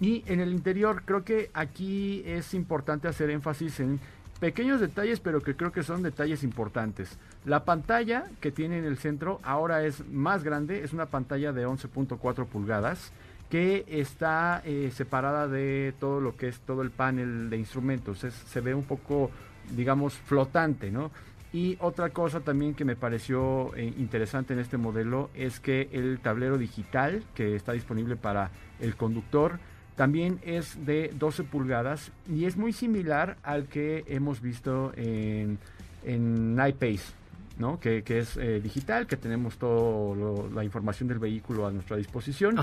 Y 0.00 0.24
en 0.26 0.40
el 0.40 0.52
interior 0.52 1.02
creo 1.04 1.24
que 1.24 1.50
aquí 1.54 2.22
es 2.26 2.54
importante 2.54 3.08
hacer 3.08 3.30
énfasis 3.30 3.80
en 3.80 3.98
pequeños 4.40 4.80
detalles, 4.80 5.20
pero 5.20 5.40
que 5.40 5.56
creo 5.56 5.72
que 5.72 5.82
son 5.82 6.02
detalles 6.02 6.42
importantes. 6.44 7.18
La 7.44 7.64
pantalla 7.64 8.26
que 8.40 8.52
tiene 8.52 8.78
en 8.78 8.84
el 8.84 8.98
centro 8.98 9.40
ahora 9.42 9.84
es 9.84 10.06
más 10.08 10.44
grande, 10.44 10.84
es 10.84 10.92
una 10.92 11.06
pantalla 11.06 11.52
de 11.52 11.66
11.4 11.66 12.46
pulgadas 12.46 13.12
que 13.48 13.84
está 13.86 14.60
eh, 14.64 14.90
separada 14.94 15.46
de 15.46 15.94
todo 16.00 16.20
lo 16.20 16.36
que 16.36 16.48
es 16.48 16.58
todo 16.60 16.82
el 16.82 16.90
panel 16.90 17.48
de 17.48 17.56
instrumentos. 17.56 18.18
se 18.18 18.60
ve 18.60 18.74
un 18.74 18.84
poco, 18.84 19.30
digamos, 19.74 20.14
flotante, 20.14 20.90
¿no? 20.90 21.10
Y 21.52 21.76
otra 21.80 22.10
cosa 22.10 22.40
también 22.40 22.74
que 22.74 22.84
me 22.84 22.96
pareció 22.96 23.74
eh, 23.76 23.94
interesante 23.98 24.52
en 24.52 24.58
este 24.58 24.76
modelo 24.76 25.30
es 25.34 25.60
que 25.60 25.88
el 25.92 26.18
tablero 26.20 26.58
digital 26.58 27.22
que 27.34 27.54
está 27.54 27.72
disponible 27.72 28.16
para 28.16 28.50
el 28.80 28.96
conductor 28.96 29.58
también 29.96 30.38
es 30.42 30.84
de 30.84 31.10
12 31.14 31.44
pulgadas 31.44 32.12
y 32.28 32.44
es 32.44 32.56
muy 32.56 32.72
similar 32.72 33.38
al 33.42 33.66
que 33.66 34.04
hemos 34.08 34.42
visto 34.42 34.92
en, 34.94 35.58
en 36.04 36.52
iPace, 36.52 37.14
¿no? 37.58 37.80
que, 37.80 38.02
es 38.06 38.36
eh, 38.36 38.60
digital, 38.60 39.06
que 39.06 39.16
tenemos 39.16 39.56
toda 39.56 40.50
la 40.54 40.64
información 40.64 41.08
del 41.08 41.18
vehículo 41.18 41.66
a 41.66 41.70
nuestra 41.70 41.96
disposición. 41.96 42.56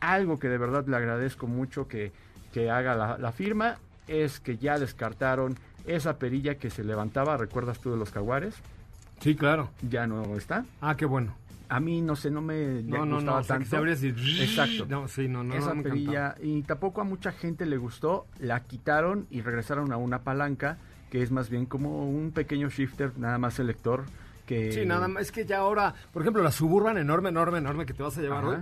Algo 0.00 0.38
que 0.38 0.48
de 0.48 0.58
verdad 0.58 0.86
le 0.86 0.96
agradezco 0.96 1.46
mucho 1.46 1.86
que, 1.86 2.12
haga 2.70 2.94
la, 2.94 3.18
la 3.18 3.32
firma 3.32 3.78
es 4.06 4.38
que 4.40 4.56
ya 4.56 4.78
descartaron 4.78 5.56
esa 5.84 6.18
perilla 6.18 6.56
que 6.56 6.70
se 6.70 6.84
levantaba, 6.84 7.36
¿recuerdas 7.36 7.78
tú 7.78 7.90
de 7.90 7.96
los 7.96 8.10
jaguares? 8.10 8.54
Sí, 9.20 9.34
claro. 9.34 9.70
Ya 9.88 10.06
no 10.06 10.36
está. 10.36 10.64
Ah, 10.80 10.96
qué 10.96 11.06
bueno. 11.06 11.34
A 11.68 11.80
mí 11.80 12.02
no 12.02 12.14
sé, 12.14 12.30
no 12.30 12.42
me 12.42 12.82
no, 12.82 13.06
no, 13.06 13.20
no, 13.20 13.42
tanto. 13.42 13.84
Exacto. 13.86 14.86
No, 14.86 15.08
sí, 15.08 15.28
no, 15.28 15.42
no, 15.42 15.54
Esa 15.54 15.74
perilla 15.74 16.34
y 16.42 16.62
tampoco 16.62 17.00
a 17.00 17.04
mucha 17.04 17.32
gente 17.32 17.64
le 17.64 17.78
gustó, 17.78 18.26
la 18.38 18.60
quitaron 18.60 19.26
y 19.30 19.40
regresaron 19.40 19.92
a 19.92 19.96
una 19.96 20.20
palanca 20.20 20.78
que 21.10 21.22
es 21.22 21.30
más 21.30 21.48
bien 21.48 21.64
como 21.64 22.08
un 22.08 22.32
pequeño 22.32 22.68
shifter, 22.68 23.16
nada 23.18 23.38
más 23.38 23.54
selector 23.54 24.04
que 24.46 24.72
Sí, 24.72 24.84
nada 24.84 25.08
más 25.08 25.22
es 25.22 25.32
que 25.32 25.46
ya 25.46 25.58
ahora, 25.58 25.94
por 26.12 26.22
ejemplo, 26.22 26.42
la 26.42 26.52
Suburban 26.52 26.98
enorme, 26.98 27.30
enorme, 27.30 27.58
enorme 27.58 27.86
que 27.86 27.94
te 27.94 28.02
vas 28.02 28.18
a 28.18 28.20
llevar 28.20 28.44
hoy, 28.44 28.56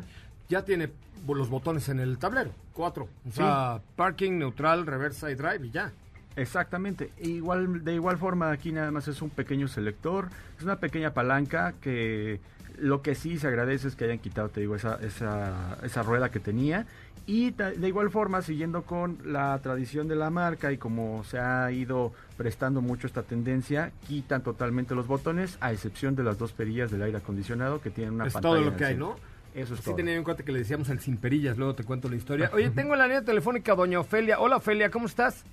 ya 0.48 0.64
tiene 0.64 0.90
los 1.26 1.48
botones 1.48 1.88
en 1.88 1.98
el 1.98 2.18
tablero, 2.18 2.52
cuatro. 2.72 3.08
O 3.28 3.32
sea, 3.32 3.80
parking, 3.96 4.38
neutral, 4.38 4.86
reversa 4.86 5.30
y 5.30 5.34
drive 5.34 5.66
y 5.66 5.70
ya. 5.70 5.92
Exactamente. 6.36 7.10
Igual, 7.18 7.84
de 7.84 7.94
igual 7.94 8.18
forma, 8.18 8.50
aquí 8.50 8.72
nada 8.72 8.90
más 8.90 9.08
es 9.08 9.22
un 9.22 9.30
pequeño 9.30 9.68
selector, 9.68 10.28
es 10.56 10.64
una 10.64 10.76
pequeña 10.76 11.12
palanca 11.12 11.74
que 11.80 12.40
lo 12.78 13.02
que 13.02 13.14
sí 13.14 13.38
se 13.38 13.48
agradece 13.48 13.88
es 13.88 13.96
que 13.96 14.04
hayan 14.04 14.18
quitado, 14.18 14.48
te 14.48 14.60
digo, 14.60 14.74
esa, 14.74 14.98
esa, 15.02 15.78
esa 15.82 16.02
rueda 16.02 16.30
que 16.30 16.40
tenía. 16.40 16.86
Y 17.24 17.52
de 17.52 17.86
igual 17.86 18.10
forma, 18.10 18.42
siguiendo 18.42 18.82
con 18.82 19.18
la 19.24 19.56
tradición 19.62 20.08
de 20.08 20.16
la 20.16 20.30
marca 20.30 20.72
y 20.72 20.78
como 20.78 21.22
se 21.22 21.38
ha 21.38 21.70
ido 21.70 22.12
prestando 22.36 22.80
mucho 22.80 23.06
esta 23.06 23.22
tendencia, 23.22 23.92
quitan 24.08 24.42
totalmente 24.42 24.96
los 24.96 25.06
botones, 25.06 25.56
a 25.60 25.72
excepción 25.72 26.16
de 26.16 26.24
las 26.24 26.36
dos 26.38 26.52
perillas 26.52 26.90
del 26.90 27.02
aire 27.02 27.18
acondicionado 27.18 27.80
que 27.80 27.90
tienen 27.90 28.14
una 28.14 28.26
es 28.26 28.32
pantalla. 28.32 28.54
todo 28.56 28.70
lo 28.70 28.76
que 28.76 28.84
hay, 28.84 28.96
¿no? 28.96 29.14
Eso 29.54 29.74
es 29.74 29.80
sí 29.80 29.94
tenía 29.94 30.14
en 30.16 30.24
cuenta 30.24 30.42
que 30.42 30.50
le 30.50 30.60
decíamos 30.60 30.88
al 30.90 30.98
sin 30.98 31.16
perillas, 31.18 31.58
luego 31.58 31.74
te 31.74 31.84
cuento 31.84 32.08
la 32.08 32.16
historia. 32.16 32.50
Oye, 32.54 32.70
tengo 32.70 32.94
en 32.94 32.98
la 32.98 33.06
línea 33.06 33.22
telefónica 33.22 33.72
a 33.72 33.76
doña 33.76 34.00
Ofelia. 34.00 34.40
Hola 34.40 34.56
Ofelia, 34.56 34.90
¿cómo 34.90 35.06
estás? 35.06 35.44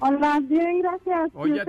Hola, 0.00 0.40
bien, 0.42 0.80
gracias. 0.80 1.30
Oye, 1.34 1.62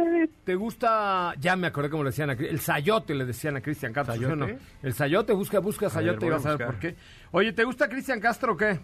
¿te 0.46 0.56
gusta? 0.56 1.34
Ya 1.40 1.56
me 1.56 1.68
acordé 1.68 1.90
cómo 1.90 2.04
le 2.04 2.12
decían 2.12 2.30
a 2.30 2.34
El 2.34 2.60
sayote 2.60 3.14
le 3.14 3.26
decían 3.26 3.58
a 3.58 3.62
Cristian 3.62 3.92
Castro. 3.92 4.16
¿Sayote? 4.16 4.58
El 4.82 4.94
sayote, 4.94 5.34
busca, 5.34 5.60
busca 5.60 5.90
sayote 5.90 6.26
y 6.26 6.30
vas 6.30 6.46
a 6.46 6.56
ver 6.56 6.66
por 6.66 6.80
qué. 6.80 6.96
Oye, 7.32 7.52
¿te 7.54 7.64
gusta 7.64 7.90
Cristian 7.90 8.20
Castro 8.20 8.54
o 8.54 8.58
qué? 8.58 8.80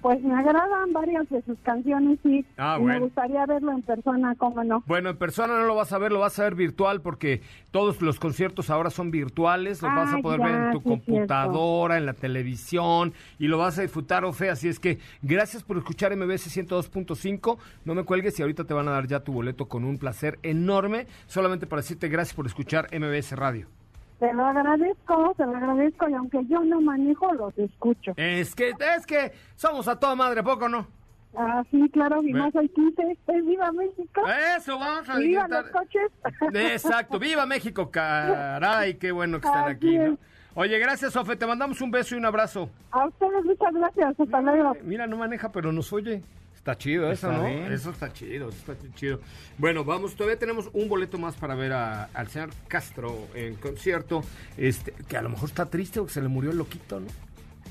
Pues 0.00 0.22
me 0.22 0.34
agradan 0.34 0.92
varias 0.92 1.28
de 1.28 1.42
sus 1.42 1.58
canciones 1.60 2.18
y 2.24 2.44
ah, 2.56 2.78
me 2.80 2.98
gustaría 2.98 3.44
verlo 3.46 3.72
en 3.72 3.82
persona, 3.82 4.34
¿cómo 4.36 4.64
no? 4.64 4.82
Bueno, 4.86 5.10
en 5.10 5.16
persona 5.16 5.58
no 5.58 5.64
lo 5.64 5.74
vas 5.74 5.92
a 5.92 5.98
ver, 5.98 6.10
lo 6.12 6.20
vas 6.20 6.38
a 6.38 6.44
ver 6.44 6.54
virtual 6.54 7.02
porque 7.02 7.42
todos 7.70 8.00
los 8.00 8.18
conciertos 8.18 8.70
ahora 8.70 8.90
son 8.90 9.10
virtuales, 9.10 9.82
los 9.82 9.94
vas 9.94 10.14
a 10.14 10.18
poder 10.18 10.40
ver 10.40 10.54
en 10.54 10.72
tu 10.72 10.82
computadora, 10.82 11.98
en 11.98 12.06
la 12.06 12.14
televisión 12.14 13.12
y 13.38 13.48
lo 13.48 13.58
vas 13.58 13.78
a 13.78 13.82
disfrutar, 13.82 14.24
Ofe, 14.24 14.50
así 14.50 14.68
es 14.68 14.80
que 14.80 14.98
gracias 15.22 15.62
por 15.62 15.76
escuchar 15.76 16.16
MBS 16.16 16.56
102.5, 16.56 17.58
no 17.84 17.94
me 17.94 18.04
cuelgues 18.04 18.38
y 18.38 18.42
ahorita 18.42 18.64
te 18.64 18.74
van 18.74 18.88
a 18.88 18.92
dar 18.92 19.06
ya 19.06 19.20
tu 19.20 19.32
boleto 19.32 19.68
con 19.68 19.84
un 19.84 19.98
placer 19.98 20.38
enorme, 20.42 21.06
solamente 21.26 21.66
para 21.66 21.82
decirte 21.82 22.08
gracias 22.08 22.34
por 22.34 22.46
escuchar 22.46 22.88
MBS 22.92 23.32
Radio. 23.32 23.79
Te 24.20 24.32
lo 24.34 24.44
agradezco, 24.44 25.34
te 25.34 25.46
lo 25.46 25.56
agradezco 25.56 26.08
y 26.08 26.12
aunque 26.12 26.44
yo 26.46 26.62
no 26.62 26.80
manejo, 26.82 27.32
los 27.32 27.56
escucho. 27.58 28.12
Es 28.16 28.54
que, 28.54 28.74
es 28.96 29.06
que 29.06 29.32
somos 29.56 29.88
a 29.88 29.98
toda 29.98 30.14
madre, 30.14 30.42
¿poco 30.42 30.68
no? 30.68 30.86
Ah, 31.34 31.62
sí, 31.70 31.88
claro, 31.90 32.22
y 32.22 32.34
más 32.34 32.54
hay 32.54 32.68
15, 32.68 33.18
pues 33.24 33.46
viva 33.46 33.72
México. 33.72 34.22
Eso, 34.56 34.78
vamos 34.78 35.08
a 35.08 35.16
Viva 35.16 35.48
los 35.48 35.70
coches. 35.70 36.10
Exacto, 36.52 37.18
viva 37.18 37.46
México, 37.46 37.90
caray, 37.90 38.94
qué 38.94 39.10
bueno 39.10 39.40
que 39.40 39.46
están 39.46 39.68
aquí, 39.68 39.96
¿no? 39.96 40.18
Oye, 40.54 40.78
gracias, 40.78 41.12
Sofe, 41.12 41.36
te 41.36 41.46
mandamos 41.46 41.80
un 41.80 41.90
beso 41.90 42.14
y 42.14 42.18
un 42.18 42.26
abrazo. 42.26 42.68
A 42.90 43.06
ustedes 43.06 43.44
muchas 43.44 43.72
gracias, 43.72 44.20
hasta 44.20 44.40
luego. 44.42 44.76
Mira, 44.82 45.06
no 45.06 45.16
maneja, 45.16 45.50
pero 45.50 45.72
nos 45.72 45.92
oye. 45.92 46.22
Está 46.60 46.76
chido 46.76 47.10
eso, 47.10 47.32
¿no? 47.32 47.46
Eso 47.46 47.88
está 47.88 48.12
chido, 48.12 48.50
está 48.50 48.76
chido. 48.94 49.20
Bueno, 49.56 49.82
vamos, 49.82 50.14
todavía 50.14 50.38
tenemos 50.38 50.68
un 50.74 50.90
boleto 50.90 51.16
más 51.16 51.34
para 51.34 51.54
ver 51.54 51.72
al 51.72 52.28
señor 52.28 52.50
Castro 52.68 53.28
en 53.34 53.54
concierto, 53.54 54.22
este, 54.58 54.92
que 55.08 55.16
a 55.16 55.22
lo 55.22 55.30
mejor 55.30 55.48
está 55.48 55.64
triste 55.64 56.00
porque 56.00 56.12
se 56.12 56.20
le 56.20 56.28
murió 56.28 56.50
el 56.50 56.58
loquito, 56.58 57.00
¿no? 57.00 57.06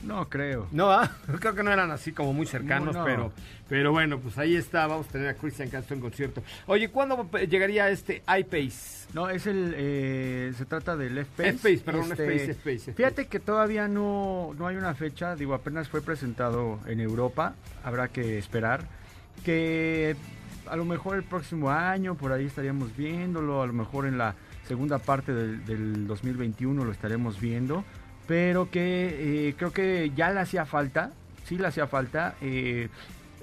No 0.03 0.29
creo. 0.29 0.67
No, 0.71 0.91
ah, 0.91 1.12
creo 1.39 1.55
que 1.55 1.63
no 1.63 1.71
eran 1.71 1.91
así 1.91 2.12
como 2.12 2.33
muy 2.33 2.45
cercanos, 2.45 2.95
pero 3.05 3.31
pero 3.69 3.91
bueno, 3.91 4.19
pues 4.19 4.35
ahí 4.39 4.55
está, 4.55 4.88
vamos 4.88 5.07
a 5.07 5.12
tener 5.12 5.27
a 5.27 5.35
Christian 5.35 5.69
Castro 5.69 5.95
en 5.95 6.01
concierto. 6.01 6.41
Oye, 6.65 6.89
¿cuándo 6.89 7.29
llegaría 7.47 7.88
este 7.89 8.23
iPace? 8.27 9.07
No, 9.13 9.29
es 9.29 9.45
el, 9.45 9.75
eh, 9.77 10.51
se 10.57 10.65
trata 10.65 10.97
del 10.97 11.19
F-Pace. 11.19 11.49
F-Pace, 11.49 11.77
perdón, 11.85 12.12
este, 12.12 12.51
F-Pace, 12.51 12.93
Fíjate 12.93 13.27
que 13.27 13.39
todavía 13.39 13.88
no, 13.88 14.55
no 14.57 14.65
hay 14.65 14.75
una 14.75 14.95
fecha, 14.95 15.35
digo, 15.35 15.53
apenas 15.53 15.88
fue 15.88 16.01
presentado 16.01 16.79
en 16.88 16.99
Europa, 16.99 17.53
habrá 17.83 18.07
que 18.07 18.39
esperar, 18.39 18.88
que 19.45 20.15
a 20.65 20.75
lo 20.75 20.85
mejor 20.85 21.17
el 21.17 21.23
próximo 21.23 21.69
año, 21.69 22.15
por 22.15 22.31
ahí 22.31 22.45
estaríamos 22.45 22.97
viéndolo, 22.97 23.62
a 23.62 23.67
lo 23.67 23.73
mejor 23.73 24.07
en 24.07 24.17
la 24.17 24.33
segunda 24.67 24.97
parte 24.97 25.31
del, 25.31 25.63
del 25.65 26.07
2021 26.07 26.83
lo 26.83 26.91
estaremos 26.91 27.39
viendo, 27.39 27.83
pero 28.29 28.69
que 28.69 29.47
eh, 29.49 29.55
creo 29.57 29.73
que 29.73 30.11
ya 30.15 30.29
le 30.29 30.39
hacía 30.39 30.63
falta, 30.63 31.09
sí 31.45 31.57
le 31.57 31.65
hacía 31.65 31.87
falta. 31.87 32.35
Eh, 32.41 32.87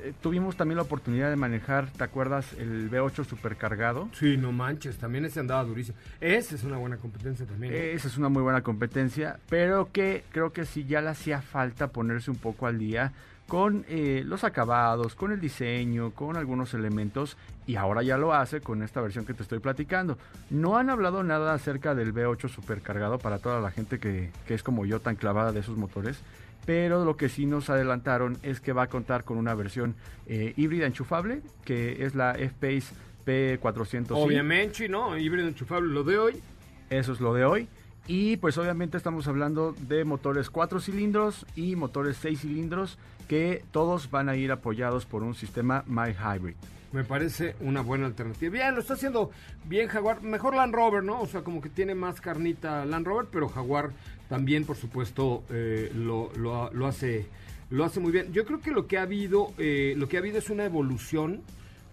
eh, 0.01 0.13
tuvimos 0.23 0.57
también 0.57 0.77
la 0.77 0.85
oportunidad 0.85 1.29
de 1.29 1.35
manejar, 1.35 1.91
¿te 1.91 2.05
acuerdas? 2.05 2.53
El 2.53 2.89
V8 2.89 3.25
supercargado. 3.25 4.09
Sí, 4.13 4.37
no 4.37 4.53
manches, 4.53 4.97
también 4.97 5.25
ese 5.25 5.41
andaba 5.41 5.65
durísimo. 5.65 5.99
Esa 6.21 6.55
es 6.55 6.63
una 6.63 6.77
buena 6.77 6.99
competencia 6.99 7.45
también. 7.45 7.75
Esa 7.75 8.07
es 8.07 8.17
una 8.17 8.29
muy 8.29 8.43
buena 8.45 8.63
competencia, 8.63 9.41
pero 9.49 9.91
que 9.91 10.23
creo 10.31 10.53
que 10.53 10.65
sí 10.65 10.85
ya 10.85 11.01
le 11.01 11.09
hacía 11.09 11.43
falta 11.43 11.89
ponerse 11.89 12.31
un 12.31 12.37
poco 12.37 12.69
al 12.69 12.79
día 12.79 13.13
con 13.47 13.85
eh, 13.89 14.23
los 14.25 14.45
acabados, 14.45 15.15
con 15.15 15.33
el 15.33 15.41
diseño, 15.41 16.11
con 16.11 16.37
algunos 16.37 16.75
elementos 16.75 17.37
y 17.67 17.77
ahora 17.77 18.03
ya 18.03 18.17
lo 18.17 18.35
hace 18.35 18.61
con 18.61 18.83
esta 18.83 19.01
versión 19.01 19.25
que 19.25 19.35
te 19.35 19.43
estoy 19.43 19.61
platicando. 19.61 20.19
No 20.51 20.77
han 20.77 20.91
hablado 20.91 21.23
nada 21.23 21.55
acerca 21.55 21.95
del 21.95 22.13
V8 22.13 22.49
supercargado 22.49 23.19
para 23.19 23.39
toda 23.39 23.61
la 23.61 23.71
gente 23.71 23.99
que, 23.99 24.31
que 24.47 24.55
es 24.55 24.63
como 24.63 24.87
yo 24.87 25.01
tan 25.01 25.17
clavada 25.17 25.53
de 25.53 25.61
esos 25.61 25.77
motores 25.77 26.21
pero 26.67 27.05
lo 27.05 27.17
que 27.17 27.29
sí 27.29 27.47
nos 27.47 27.71
adelantaron 27.71 28.39
es 28.43 28.61
que 28.61 28.73
va 28.73 28.83
a 28.83 28.87
contar 28.89 29.25
con 29.25 29.39
una 29.39 29.55
versión 29.55 29.95
eh, 30.27 30.53
híbrida 30.57 30.87
enchufable, 30.87 31.41
que 31.65 32.05
es 32.05 32.17
la 32.17 32.33
F-Pace 32.33 32.93
P400. 33.25 34.09
Obviamente, 34.11 34.89
¿no? 34.89 35.17
Híbrida 35.17 35.47
enchufable, 35.47 35.93
lo 35.93 36.03
de 36.03 36.19
hoy. 36.19 36.43
Eso 36.91 37.13
es 37.13 37.21
lo 37.21 37.33
de 37.35 37.45
hoy. 37.45 37.69
Y 38.07 38.37
pues 38.37 38.57
obviamente 38.59 38.97
estamos 38.97 39.27
hablando 39.27 39.75
de 39.81 40.05
motores 40.05 40.51
4 40.51 40.81
cilindros 40.81 41.45
y 41.57 41.75
motores 41.75 42.17
6 42.21 42.41
cilindros 42.41 42.99
que 43.29 43.65
todos 43.73 44.11
van 44.11 44.29
a 44.29 44.37
ir 44.37 44.53
apoyados 44.53 45.07
por 45.07 45.23
un 45.23 45.35
sistema 45.35 45.83
My 45.87 46.11
Hybrid. 46.13 46.55
Me 46.93 47.03
parece 47.03 47.57
una 47.61 47.81
buena 47.81 48.07
alternativa. 48.07 48.53
Bien, 48.53 48.75
lo 48.75 48.81
está 48.81 48.95
haciendo 48.95 49.31
bien 49.65 49.89
Jaguar. 49.89 50.23
Mejor 50.23 50.55
Land 50.55 50.73
Rover, 50.73 51.03
¿no? 51.03 51.21
O 51.21 51.27
sea, 51.27 51.43
como 51.43 51.61
que 51.61 51.69
tiene 51.69 51.95
más 51.95 52.21
carnita 52.21 52.85
Land 52.85 53.07
Rover, 53.07 53.27
pero 53.31 53.49
Jaguar 53.49 53.91
también, 54.29 54.65
por 54.65 54.77
supuesto, 54.77 55.43
eh, 55.51 55.91
lo, 55.95 56.31
lo, 56.37 56.71
lo 56.73 56.87
hace 56.87 57.27
lo 57.71 57.85
hace 57.85 58.01
muy 58.01 58.13
bien. 58.13 58.33
Yo 58.33 58.45
creo 58.45 58.61
que 58.61 58.71
lo 58.71 58.87
que 58.87 58.99
ha 58.99 59.03
habido, 59.03 59.53
eh, 59.59 59.95
lo 59.97 60.09
que 60.09 60.17
ha 60.17 60.21
habido 60.21 60.39
es 60.39 60.51
una 60.51 60.65
evolución 60.65 61.43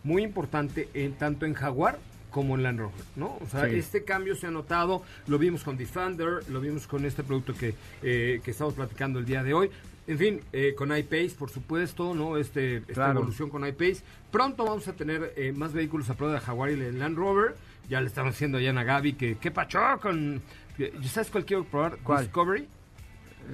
muy 0.03 0.23
importante 0.23 0.89
en, 0.93 1.13
tanto 1.13 1.45
en 1.45 1.53
Jaguar 1.53 1.97
como 2.33 2.55
en 2.55 2.63
Land 2.63 2.79
Rover, 2.79 3.05
¿no? 3.15 3.37
O 3.39 3.47
sea, 3.49 3.69
Sí. 3.69 3.75
este 3.77 4.03
cambio 4.03 4.35
se 4.35 4.47
ha 4.47 4.51
notado, 4.51 5.03
lo 5.27 5.37
vimos 5.37 5.63
con 5.63 5.77
Defender, 5.77 6.39
lo 6.49 6.59
vimos 6.59 6.87
con 6.87 7.05
este 7.05 7.23
producto 7.23 7.53
que, 7.53 7.75
eh, 8.01 8.41
que 8.43 8.51
estamos 8.51 8.73
platicando 8.73 9.19
el 9.19 9.25
día 9.25 9.43
de 9.43 9.53
hoy. 9.53 9.69
En 10.07 10.17
fin, 10.17 10.41
eh, 10.51 10.73
con 10.75 10.95
iPace, 10.95 11.35
por 11.39 11.49
supuesto, 11.49 12.13
¿no? 12.13 12.35
Este, 12.37 12.77
esta 12.77 12.93
Claro. 12.93 13.19
evolución 13.19 13.49
con 13.49 13.65
iPace. 13.65 14.01
Pronto 14.31 14.65
vamos 14.65 14.85
a 14.89 14.93
tener 14.93 15.33
eh, 15.37 15.53
más 15.55 15.71
vehículos 15.71 16.09
a 16.09 16.15
prueba 16.15 16.33
de 16.33 16.41
Jaguar 16.41 16.71
y 16.71 16.75
de 16.75 16.91
Land 16.91 17.15
Rover. 17.15 17.55
Ya 17.87 18.01
le 18.01 18.07
estamos 18.07 18.33
haciendo 18.35 18.57
allá 18.57 18.71
a 18.77 18.83
Gaby 18.83 19.13
que, 19.13 19.37
¿qué 19.37 19.51
pacho 19.51 19.79
con...? 20.01 20.41
¿Sabes 21.05 21.29
cuál 21.29 21.45
quiero 21.45 21.63
probar? 21.63 21.97
¿Cuál? 22.03 22.23
Discovery. 22.25 22.67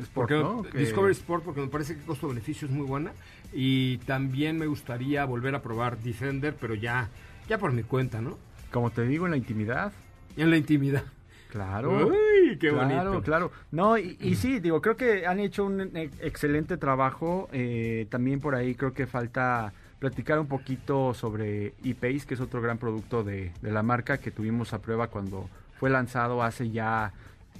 Sport, 0.03 0.13
Porque 0.13 0.35
¿no? 0.35 0.63
Discovery 0.73 1.11
Sport 1.13 1.43
porque 1.43 1.61
me 1.61 1.67
parece 1.67 1.93
que 1.95 1.99
el 2.01 2.05
costo-beneficio 2.05 2.67
es 2.67 2.73
muy 2.73 2.85
buena 2.85 3.11
y 3.51 3.97
también 3.99 4.57
me 4.57 4.67
gustaría 4.67 5.25
volver 5.25 5.53
a 5.55 5.61
probar 5.63 5.97
Defender, 5.99 6.55
pero 6.59 6.75
ya 6.75 7.09
ya 7.47 7.57
por 7.57 7.73
mi 7.73 7.81
cuenta, 7.83 8.21
¿no? 8.21 8.37
Como 8.71 8.91
te 8.91 9.03
digo, 9.05 9.25
en 9.25 9.31
la 9.31 9.37
intimidad. 9.37 9.91
En 10.37 10.49
la 10.49 10.57
intimidad. 10.57 11.03
Claro. 11.51 12.07
Uy, 12.07 12.57
qué 12.59 12.69
claro, 12.69 13.09
bonito. 13.09 13.23
claro. 13.23 13.51
No, 13.71 13.97
y, 13.97 14.17
y 14.21 14.35
sí, 14.35 14.59
digo, 14.59 14.81
creo 14.81 14.95
que 14.95 15.25
han 15.25 15.39
hecho 15.39 15.65
un 15.65 15.81
e- 15.97 16.11
excelente 16.21 16.77
trabajo. 16.77 17.49
eh, 17.51 18.05
también 18.11 18.39
por 18.39 18.53
ahí 18.53 18.75
creo 18.75 18.93
que 18.93 19.07
falta 19.07 19.73
platicar 19.97 20.39
un 20.39 20.47
poquito 20.47 21.13
sobre 21.15 21.73
ePace, 21.83 22.25
que 22.27 22.35
es 22.35 22.39
otro 22.39 22.61
gran 22.61 22.77
producto 22.77 23.23
de, 23.23 23.51
de 23.61 23.71
la 23.71 23.81
marca 23.83 24.19
que 24.19 24.29
tuvimos 24.31 24.73
a 24.73 24.79
prueba 24.81 25.07
cuando 25.07 25.49
fue 25.79 25.89
lanzado 25.89 26.43
hace 26.43 26.69
ya, 26.69 27.11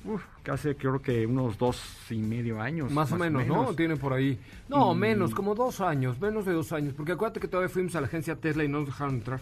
uf, 0.06 0.24
casi 0.44 0.76
creo 0.76 1.02
que 1.02 1.26
unos 1.26 1.58
dos 1.58 1.82
y 2.12 2.20
medio 2.20 2.62
años. 2.62 2.92
Más, 2.92 3.12
o 3.12 3.18
menos, 3.18 3.46
¿no? 3.48 3.74
Tiene 3.74 3.98
por 3.98 4.14
ahí. 4.14 4.40
No, 4.70 4.94
menos, 4.94 5.34
como 5.34 5.56
dos 5.56 5.82
años, 5.82 6.20
menos 6.22 6.46
de 6.46 6.54
dos 6.54 6.72
años. 6.74 6.94
Porque 6.94 7.14
acuérdate 7.14 7.40
que 7.40 7.48
todavía 7.48 7.70
fuimos 7.74 7.96
a 7.96 8.02
la 8.02 8.08
agencia 8.08 8.36
Tesla 8.36 8.64
y 8.64 8.68
no 8.68 8.80
nos 8.80 8.88
dejaron 8.90 9.16
entrar. 9.16 9.40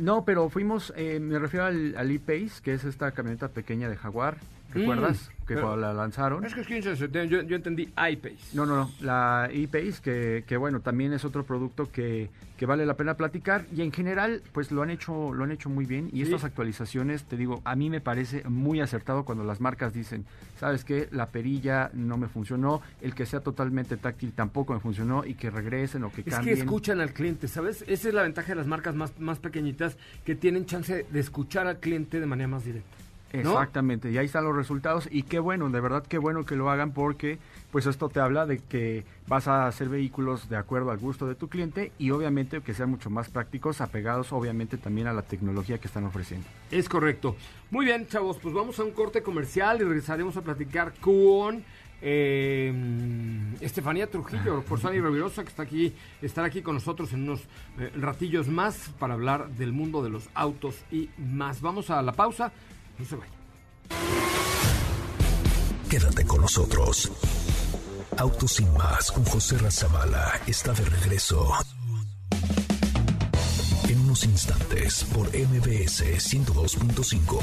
No, 0.00 0.24
pero 0.24 0.48
fuimos, 0.48 0.94
eh, 0.96 1.20
me 1.20 1.38
refiero 1.38 1.66
al, 1.66 1.94
al 1.94 2.10
ePace, 2.10 2.62
que 2.62 2.72
es 2.72 2.84
esta 2.84 3.12
camioneta 3.12 3.48
pequeña 3.48 3.86
de 3.90 3.98
Jaguar, 3.98 4.38
¿recuerdas? 4.72 5.30
Mm, 5.42 5.46
que 5.46 5.54
cuando 5.56 5.76
la 5.78 5.92
lanzaron. 5.92 6.44
Es 6.44 6.54
que 6.54 6.60
es 6.60 6.66
15 6.68 6.90
de 6.90 6.96
septiembre, 6.96 7.28
yo, 7.28 7.42
yo 7.42 7.56
entendí 7.56 7.82
iPace. 7.82 8.38
No, 8.54 8.66
no, 8.66 8.76
no, 8.76 8.90
la 9.00 9.48
ePace, 9.52 10.00
que, 10.00 10.44
que 10.46 10.56
bueno, 10.56 10.78
también 10.80 11.12
es 11.12 11.24
otro 11.24 11.44
producto 11.44 11.90
que, 11.90 12.30
que 12.56 12.66
vale 12.66 12.86
la 12.86 12.94
pena 12.96 13.14
platicar 13.14 13.64
y 13.74 13.82
en 13.82 13.90
general, 13.90 14.42
pues 14.52 14.70
lo 14.70 14.82
han 14.82 14.90
hecho, 14.90 15.34
lo 15.34 15.42
han 15.42 15.50
hecho 15.50 15.68
muy 15.68 15.86
bien 15.86 16.08
y 16.12 16.18
Sí. 16.18 16.22
estas 16.22 16.44
actualizaciones, 16.44 17.24
te 17.24 17.36
digo, 17.36 17.62
a 17.64 17.74
mí 17.74 17.90
me 17.90 18.00
parece 18.00 18.44
muy 18.48 18.80
acertado 18.80 19.24
cuando 19.24 19.42
las 19.42 19.60
marcas 19.60 19.92
dicen, 19.92 20.24
sabes 20.60 20.84
qué, 20.84 21.08
la 21.10 21.26
perilla 21.26 21.90
no 21.94 22.16
me 22.16 22.28
funcionó, 22.28 22.80
el 23.00 23.16
que 23.16 23.26
sea 23.26 23.40
totalmente 23.40 23.96
táctil 23.96 24.32
tampoco 24.32 24.72
me 24.74 24.78
funcionó 24.80 25.24
y 25.24 25.34
que 25.34 25.50
regresen 25.50 26.04
o 26.04 26.12
que 26.12 26.20
Es 26.20 26.26
que 26.26 26.30
cambien. 26.30 26.58
escuchan 26.58 27.00
al 27.00 27.12
cliente, 27.12 27.48
¿sabes? 27.48 27.82
Esa 27.88 28.06
es 28.08 28.14
la 28.14 28.22
ventaja 28.22 28.48
de 28.50 28.54
las 28.54 28.68
marcas 28.68 28.94
más, 28.94 29.18
más 29.18 29.40
pequeñitas 29.40 29.96
que 30.24 30.36
tienen 30.36 30.64
chance 30.66 31.06
de 31.10 31.18
escuchar 31.20 31.66
al 31.66 31.80
cliente 31.80 32.20
de 32.20 32.26
manera 32.26 32.46
más 32.46 32.64
directa. 32.64 32.88
¿No? 33.32 33.38
Exactamente, 33.38 34.10
y 34.10 34.18
ahí 34.18 34.26
están 34.26 34.44
los 34.44 34.56
resultados 34.56 35.08
y 35.10 35.22
qué 35.22 35.38
bueno, 35.38 35.68
de 35.70 35.80
verdad 35.80 36.04
qué 36.06 36.18
bueno 36.18 36.44
que 36.44 36.56
lo 36.56 36.70
hagan 36.70 36.92
porque 36.92 37.38
pues 37.70 37.86
esto 37.86 38.08
te 38.08 38.20
habla 38.20 38.46
de 38.46 38.58
que 38.58 39.04
vas 39.28 39.46
a 39.46 39.66
hacer 39.66 39.88
vehículos 39.88 40.48
de 40.48 40.56
acuerdo 40.56 40.90
al 40.90 40.98
gusto 40.98 41.26
de 41.26 41.34
tu 41.34 41.48
cliente 41.48 41.92
y 41.98 42.10
obviamente 42.10 42.60
que 42.60 42.74
sean 42.74 42.90
mucho 42.90 43.10
más 43.10 43.28
prácticos, 43.28 43.80
apegados 43.80 44.32
obviamente 44.32 44.76
también 44.76 45.06
a 45.06 45.12
la 45.12 45.22
tecnología 45.22 45.78
que 45.78 45.86
están 45.86 46.04
ofreciendo. 46.04 46.46
Es 46.70 46.88
correcto. 46.88 47.36
Muy 47.70 47.86
bien, 47.86 48.06
chavos, 48.06 48.38
pues 48.38 48.54
vamos 48.54 48.78
a 48.80 48.84
un 48.84 48.90
corte 48.90 49.22
comercial 49.22 49.80
y 49.80 49.84
regresaremos 49.84 50.36
a 50.36 50.42
platicar 50.42 50.92
con 51.00 51.62
eh, 52.02 52.72
Estefanía 53.60 54.08
Trujillo, 54.08 54.62
por 54.62 54.80
Sani 54.80 55.00
Revirosa, 55.00 55.42
que 55.42 55.50
está 55.50 55.62
aquí, 55.62 55.92
estará 56.22 56.46
aquí 56.46 56.62
con 56.62 56.74
nosotros 56.74 57.12
en 57.12 57.24
unos 57.24 57.42
eh, 57.78 57.92
ratillos 57.96 58.48
más 58.48 58.90
para 58.98 59.14
hablar 59.14 59.50
del 59.50 59.72
mundo 59.72 60.02
de 60.02 60.10
los 60.10 60.28
autos 60.34 60.76
y 60.90 61.10
más. 61.18 61.60
Vamos 61.60 61.90
a 61.90 62.00
la 62.02 62.12
pausa, 62.12 62.52
no 63.00 63.06
se 63.06 63.16
vayan. 63.16 63.40
Quédate 65.88 66.24
con 66.24 66.40
nosotros. 66.42 67.10
Autos 68.16 68.52
sin 68.52 68.72
más 68.74 69.10
con 69.10 69.24
José 69.24 69.58
Razabala 69.58 70.40
está 70.46 70.72
de 70.72 70.84
regreso. 70.84 71.52
En 73.88 74.00
unos 74.00 74.24
instantes 74.24 75.04
por 75.04 75.26
MBS 75.28 76.04
102.5. 76.04 77.40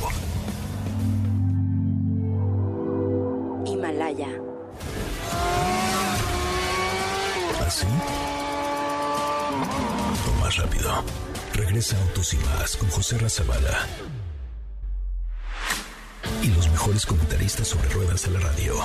Himalaya. 3.65 4.29
¿Así? 7.65 7.87
O 10.27 10.39
más 10.39 10.55
rápido. 10.55 11.03
Regresa 11.53 11.97
Autos 12.01 12.27
sin 12.27 12.41
más 12.45 12.77
con 12.77 12.89
José 12.89 13.17
Razabala. 13.17 13.87
Y 16.47 16.51
los 16.51 16.69
mejores 16.71 17.05
comentaristas 17.05 17.67
sobre 17.67 17.89
ruedas 17.89 18.23
de 18.23 18.31
la 18.31 18.39
radio. 18.39 18.75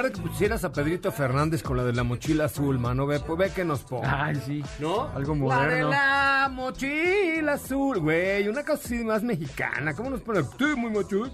Lugar 0.00 0.12
de 0.16 0.20
que 0.22 0.28
pusieras 0.28 0.64
a 0.64 0.72
Pedrito 0.72 1.12
Fernández 1.12 1.62
con 1.62 1.76
la 1.76 1.84
de 1.84 1.92
la 1.92 2.02
mochila 2.04 2.44
azul, 2.46 2.78
mano, 2.78 3.06
ve, 3.06 3.20
pues 3.20 3.38
ve 3.38 3.50
que 3.54 3.64
nos 3.64 3.80
pone. 3.82 4.06
Ay, 4.08 4.36
sí. 4.46 4.62
¿No? 4.78 5.08
Algo 5.14 5.34
La 5.34 5.66
de 5.66 5.82
moderno. 5.82 5.90
la 5.90 6.48
mochila 6.50 7.52
azul, 7.54 7.98
güey. 8.00 8.48
Una 8.48 8.62
cosa 8.64 8.80
así 8.84 9.04
más 9.04 9.22
mexicana. 9.22 9.94
¿Cómo 9.94 10.10
nos 10.10 10.20
pone? 10.22 10.42
Sí, 10.42 10.64
muy 10.76 10.90
macho. 10.90 11.30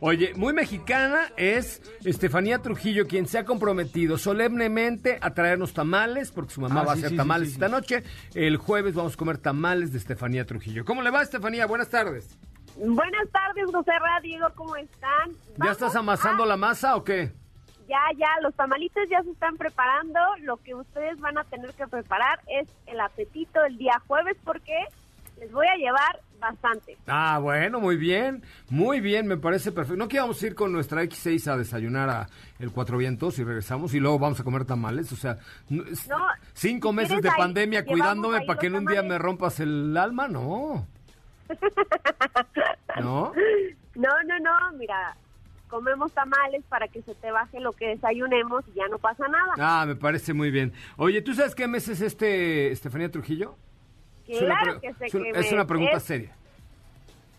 Oye, 0.00 0.32
muy 0.36 0.52
mexicana 0.52 1.32
es 1.36 1.82
Estefanía 2.04 2.60
Trujillo, 2.62 3.06
quien 3.06 3.26
se 3.26 3.38
ha 3.38 3.44
comprometido 3.44 4.18
solemnemente 4.18 5.18
a 5.20 5.34
traernos 5.34 5.72
tamales, 5.72 6.30
porque 6.30 6.54
su 6.54 6.60
mamá 6.60 6.82
Ah, 6.82 6.84
va 6.84 6.92
a 6.92 6.94
hacer 6.94 7.10
sí, 7.10 7.16
tamales 7.16 7.48
sí, 7.48 7.54
sí, 7.54 7.56
esta 7.56 7.66
sí. 7.66 7.72
noche. 7.72 8.04
El 8.34 8.56
jueves 8.56 8.94
vamos 8.94 9.14
a 9.14 9.16
comer 9.16 9.38
tamales 9.38 9.92
de 9.92 9.98
Estefanía 9.98 10.46
Trujillo. 10.46 10.84
¿Cómo 10.84 11.02
le 11.02 11.10
va, 11.10 11.22
Estefanía? 11.22 11.66
Buenas 11.66 11.88
tardes. 11.88 12.38
Buenas 12.76 13.28
tardes, 13.32 13.64
José 13.72 13.90
Diego, 14.22 14.46
¿cómo 14.54 14.76
están? 14.76 15.32
¿Ya 15.62 15.72
estás 15.72 15.94
amasando 15.96 16.44
a- 16.44 16.46
la 16.46 16.56
masa 16.56 16.94
o 16.96 17.04
qué? 17.04 17.32
Ya, 17.90 17.98
ya, 18.16 18.28
los 18.40 18.54
tamalitos 18.54 19.02
ya 19.10 19.20
se 19.24 19.32
están 19.32 19.56
preparando. 19.56 20.20
Lo 20.42 20.58
que 20.58 20.76
ustedes 20.76 21.18
van 21.18 21.36
a 21.38 21.42
tener 21.42 21.72
que 21.72 21.88
preparar 21.88 22.38
es 22.46 22.68
el 22.86 23.00
apetito 23.00 23.64
el 23.64 23.76
día 23.78 24.00
jueves 24.06 24.36
porque 24.44 24.78
les 25.40 25.50
voy 25.50 25.66
a 25.66 25.74
llevar 25.74 26.20
bastante. 26.38 26.96
Ah, 27.08 27.40
bueno, 27.42 27.80
muy 27.80 27.96
bien, 27.96 28.44
muy 28.68 29.00
bien, 29.00 29.26
me 29.26 29.36
parece 29.36 29.72
perfecto. 29.72 29.96
¿No 29.96 30.06
que 30.06 30.18
íbamos 30.18 30.40
a 30.40 30.46
ir 30.46 30.54
con 30.54 30.70
nuestra 30.70 31.02
X6 31.02 31.48
a 31.48 31.56
desayunar 31.56 32.08
a 32.10 32.28
el 32.60 32.70
Cuatro 32.70 32.96
Vientos 32.96 33.40
y 33.40 33.44
regresamos 33.44 33.92
y 33.92 33.98
luego 33.98 34.20
vamos 34.20 34.38
a 34.38 34.44
comer 34.44 34.64
tamales? 34.64 35.10
O 35.10 35.16
sea, 35.16 35.38
no, 35.68 35.82
cinco 36.52 36.92
meses 36.92 37.20
de 37.20 37.28
ahí, 37.28 37.36
pandemia 37.36 37.84
cuidándome 37.84 38.42
para 38.46 38.56
que 38.56 38.68
en 38.68 38.76
un 38.76 38.86
día 38.86 39.02
me 39.02 39.18
rompas 39.18 39.58
el 39.58 39.96
alma, 39.96 40.28
no. 40.28 40.86
¿No? 43.00 43.32
No, 43.96 44.22
no, 44.22 44.38
no, 44.38 44.72
mira, 44.78 45.16
comemos 45.70 46.12
tamales 46.12 46.62
para 46.68 46.88
que 46.88 47.00
se 47.02 47.14
te 47.14 47.30
baje 47.30 47.60
lo 47.60 47.72
que 47.72 47.88
desayunemos 47.88 48.64
y 48.68 48.72
ya 48.78 48.88
no 48.88 48.98
pasa 48.98 49.26
nada. 49.28 49.54
Ah, 49.58 49.86
me 49.86 49.96
parece 49.96 50.34
muy 50.34 50.50
bien. 50.50 50.72
Oye, 50.96 51.22
¿tú 51.22 51.32
sabes 51.34 51.54
qué 51.54 51.66
mes 51.68 51.88
es 51.88 52.00
este 52.02 52.70
Estefanía 52.72 53.10
Trujillo? 53.10 53.56
Es 54.28 54.42
una 54.42 54.58
claro 54.60 54.80
que 54.80 54.92
sé 54.94 55.06
es 55.06 55.14
una- 55.52 55.62
que 55.62 55.68
pregunta 55.68 55.96
es- 55.96 56.02
seria. 56.02 56.36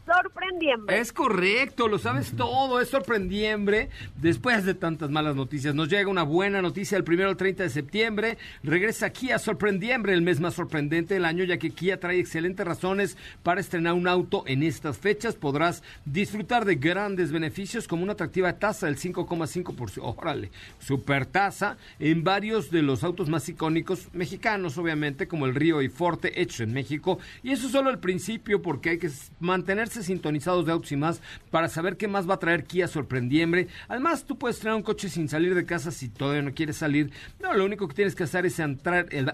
Sorprendiembre. 0.05 0.99
Es 0.99 1.13
correcto, 1.13 1.87
lo 1.87 1.99
sabes 1.99 2.33
todo, 2.35 2.79
es 2.79 2.89
sorprendiembre. 2.89 3.89
Después 4.17 4.65
de 4.65 4.73
tantas 4.73 5.09
malas 5.09 5.35
noticias, 5.35 5.75
nos 5.75 5.89
llega 5.89 6.09
una 6.09 6.23
buena 6.23 6.61
noticia 6.61 6.97
el 6.97 7.03
primero 7.03 7.29
al 7.29 7.37
30 7.37 7.63
de 7.63 7.69
septiembre. 7.69 8.37
Regresa 8.63 9.09
Kia 9.11 9.39
Sorprendiembre, 9.39 10.13
el 10.13 10.21
mes 10.21 10.39
más 10.39 10.55
sorprendente 10.55 11.13
del 11.13 11.25
año, 11.25 11.43
ya 11.43 11.57
que 11.57 11.71
Kia 11.71 11.99
trae 11.99 12.19
excelentes 12.19 12.65
razones 12.65 13.17
para 13.43 13.61
estrenar 13.61 13.93
un 13.93 14.07
auto 14.07 14.43
en 14.47 14.63
estas 14.63 14.97
fechas. 14.97 15.35
Podrás 15.35 15.83
disfrutar 16.05 16.65
de 16.65 16.75
grandes 16.75 17.31
beneficios 17.31 17.87
como 17.87 18.03
una 18.03 18.13
atractiva 18.13 18.53
tasa 18.53 18.87
del 18.87 18.97
5,5%. 18.97 20.15
Órale, 20.17 20.51
super 20.79 21.25
tasa 21.25 21.77
en 21.99 22.23
varios 22.23 22.71
de 22.71 22.81
los 22.81 23.03
autos 23.03 23.29
más 23.29 23.47
icónicos 23.49 24.07
mexicanos, 24.13 24.77
obviamente, 24.77 25.27
como 25.27 25.45
el 25.45 25.55
Río 25.55 25.81
y 25.81 25.89
Forte, 25.89 26.41
hechos 26.41 26.61
en 26.61 26.73
México. 26.73 27.19
Y 27.43 27.51
eso 27.51 27.67
es 27.67 27.71
solo 27.71 27.89
el 27.89 27.99
principio, 27.99 28.61
porque 28.61 28.91
hay 28.91 28.97
que 28.97 29.09
mantenerse 29.39 29.90
sintonizados 29.91 30.65
de 30.65 30.71
autos 30.71 30.91
y 30.91 30.97
más 30.97 31.21
para 31.49 31.67
saber 31.67 31.97
qué 31.97 32.07
más 32.07 32.29
va 32.29 32.35
a 32.35 32.39
traer 32.39 32.63
Kia 32.63 32.87
Sorprendiembre. 32.87 33.67
Además, 33.87 34.25
tú 34.25 34.37
puedes 34.37 34.59
traer 34.59 34.75
un 34.75 34.83
coche 34.83 35.09
sin 35.09 35.29
salir 35.29 35.53
de 35.55 35.65
casa 35.65 35.91
si 35.91 36.09
todavía 36.09 36.41
no 36.41 36.53
quieres 36.53 36.77
salir. 36.77 37.11
No, 37.39 37.53
lo 37.53 37.65
único 37.65 37.87
que 37.87 37.95
tienes 37.95 38.15
que 38.15 38.23
hacer 38.23 38.45
es 38.45 38.59
entrar 38.59 39.07
el, 39.11 39.31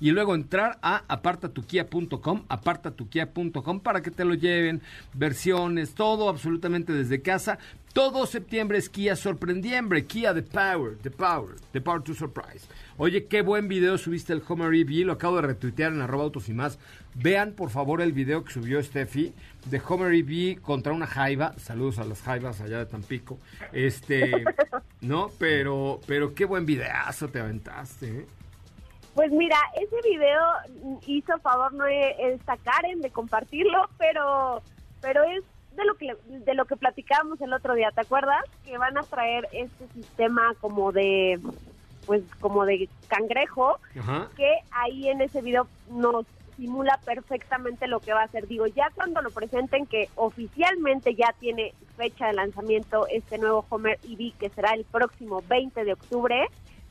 y 0.00 0.10
luego 0.10 0.34
entrar 0.34 0.78
a 0.82 1.04
apartatukia.com, 1.08 2.44
apartatukia.com 2.48 3.80
para 3.80 4.02
que 4.02 4.10
te 4.10 4.24
lo 4.24 4.34
lleven, 4.34 4.80
versiones, 5.14 5.94
todo 5.94 6.28
absolutamente 6.28 6.92
desde 6.92 7.20
casa. 7.20 7.58
Todo 7.92 8.26
septiembre 8.26 8.78
es 8.78 8.88
Kia 8.88 9.16
Sorprendiembre, 9.16 10.04
Kia 10.04 10.32
The 10.32 10.42
Power, 10.42 10.96
The 11.02 11.10
Power, 11.10 11.56
The 11.72 11.80
Power 11.80 12.02
to 12.02 12.14
Surprise. 12.14 12.66
Oye, 12.96 13.26
qué 13.26 13.42
buen 13.42 13.66
video 13.66 13.96
subiste 13.96 14.32
el 14.32 14.42
Homer 14.46 14.74
EV, 14.74 15.06
lo 15.06 15.12
acabo 15.12 15.36
de 15.36 15.42
retuitear 15.42 15.92
en 15.92 16.02
arroba 16.02 16.24
autos 16.24 16.48
y 16.48 16.52
más. 16.52 16.78
Vean 17.20 17.52
por 17.52 17.70
favor 17.70 18.00
el 18.00 18.12
video 18.12 18.44
que 18.44 18.52
subió 18.52 18.80
Steffi 18.80 19.34
de 19.66 19.82
Homer 19.88 20.14
EV 20.14 20.60
contra 20.62 20.92
una 20.92 21.08
jaiba. 21.08 21.52
Saludos 21.58 21.98
a 21.98 22.04
las 22.04 22.22
jaibas 22.22 22.60
allá 22.60 22.78
de 22.78 22.86
Tampico. 22.86 23.38
Este, 23.72 24.44
no, 25.00 25.28
pero, 25.36 25.98
pero 26.06 26.32
qué 26.32 26.44
buen 26.44 26.64
videazo 26.64 27.28
te 27.28 27.40
aventaste. 27.40 28.20
¿eh? 28.20 28.26
Pues 29.14 29.32
mira, 29.32 29.56
ese 29.74 29.96
video 30.08 30.42
hizo 31.06 31.36
favor 31.40 31.72
no 31.74 31.86
esta 31.86 32.56
Karen 32.56 33.00
de 33.00 33.10
compartirlo, 33.10 33.90
pero, 33.98 34.62
pero 35.00 35.24
es 35.24 35.42
de 35.76 35.84
lo 35.84 35.94
que 35.96 36.16
de 36.28 36.54
lo 36.54 36.66
que 36.66 36.76
platicábamos 36.76 37.40
el 37.40 37.52
otro 37.52 37.74
día, 37.74 37.90
¿te 37.90 38.00
acuerdas? 38.00 38.44
Que 38.64 38.78
van 38.78 38.96
a 38.96 39.02
traer 39.02 39.48
este 39.52 39.88
sistema 39.88 40.54
como 40.60 40.92
de 40.92 41.40
pues 42.06 42.22
como 42.38 42.64
de 42.64 42.88
cangrejo 43.08 43.80
que 44.36 44.50
ahí 44.70 45.08
en 45.08 45.20
ese 45.20 45.42
video 45.42 45.66
nos 45.90 46.24
simula 46.58 46.98
perfectamente 47.04 47.86
lo 47.86 48.00
que 48.00 48.12
va 48.12 48.24
a 48.24 48.28
ser. 48.28 48.48
Digo, 48.48 48.66
ya 48.66 48.90
cuando 48.94 49.22
lo 49.22 49.30
presenten 49.30 49.86
que 49.86 50.08
oficialmente 50.16 51.14
ya 51.14 51.32
tiene 51.38 51.72
fecha 51.96 52.26
de 52.26 52.32
lanzamiento 52.34 53.06
este 53.06 53.38
nuevo 53.38 53.64
Homer 53.70 53.98
EV 54.02 54.34
que 54.38 54.50
será 54.50 54.74
el 54.74 54.84
próximo 54.84 55.42
20 55.48 55.84
de 55.84 55.92
octubre, 55.92 56.48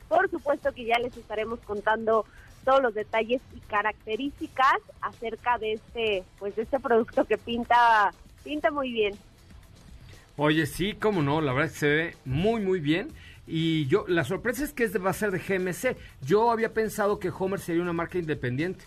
por 0.08 0.28
supuesto 0.30 0.72
que 0.72 0.86
ya 0.86 0.98
les 0.98 1.16
estaremos 1.16 1.60
contando 1.60 2.24
todos 2.64 2.82
los 2.82 2.94
detalles 2.94 3.42
y 3.54 3.60
características 3.60 4.78
acerca 5.02 5.58
de 5.58 5.74
este 5.74 6.24
pues 6.38 6.56
de 6.56 6.62
este 6.62 6.80
producto 6.80 7.24
que 7.24 7.36
pinta 7.36 8.10
pinta 8.42 8.70
muy 8.70 8.90
bien. 8.90 9.14
Oye, 10.38 10.66
sí, 10.66 10.94
cómo 10.94 11.22
no, 11.22 11.40
la 11.42 11.52
verdad 11.52 11.66
es 11.66 11.72
que 11.74 11.78
se 11.78 11.88
ve 11.88 12.16
muy 12.24 12.62
muy 12.62 12.80
bien. 12.80 13.08
Y 13.50 13.86
yo, 13.86 14.04
la 14.08 14.24
sorpresa 14.24 14.62
es 14.62 14.74
que 14.74 14.84
este 14.84 14.98
va 14.98 15.10
a 15.10 15.14
ser 15.14 15.30
de 15.30 15.38
GMC. 15.38 15.96
Yo 16.20 16.50
había 16.50 16.74
pensado 16.74 17.18
que 17.18 17.30
Homer 17.30 17.60
sería 17.60 17.80
una 17.80 17.94
marca 17.94 18.18
independiente. 18.18 18.84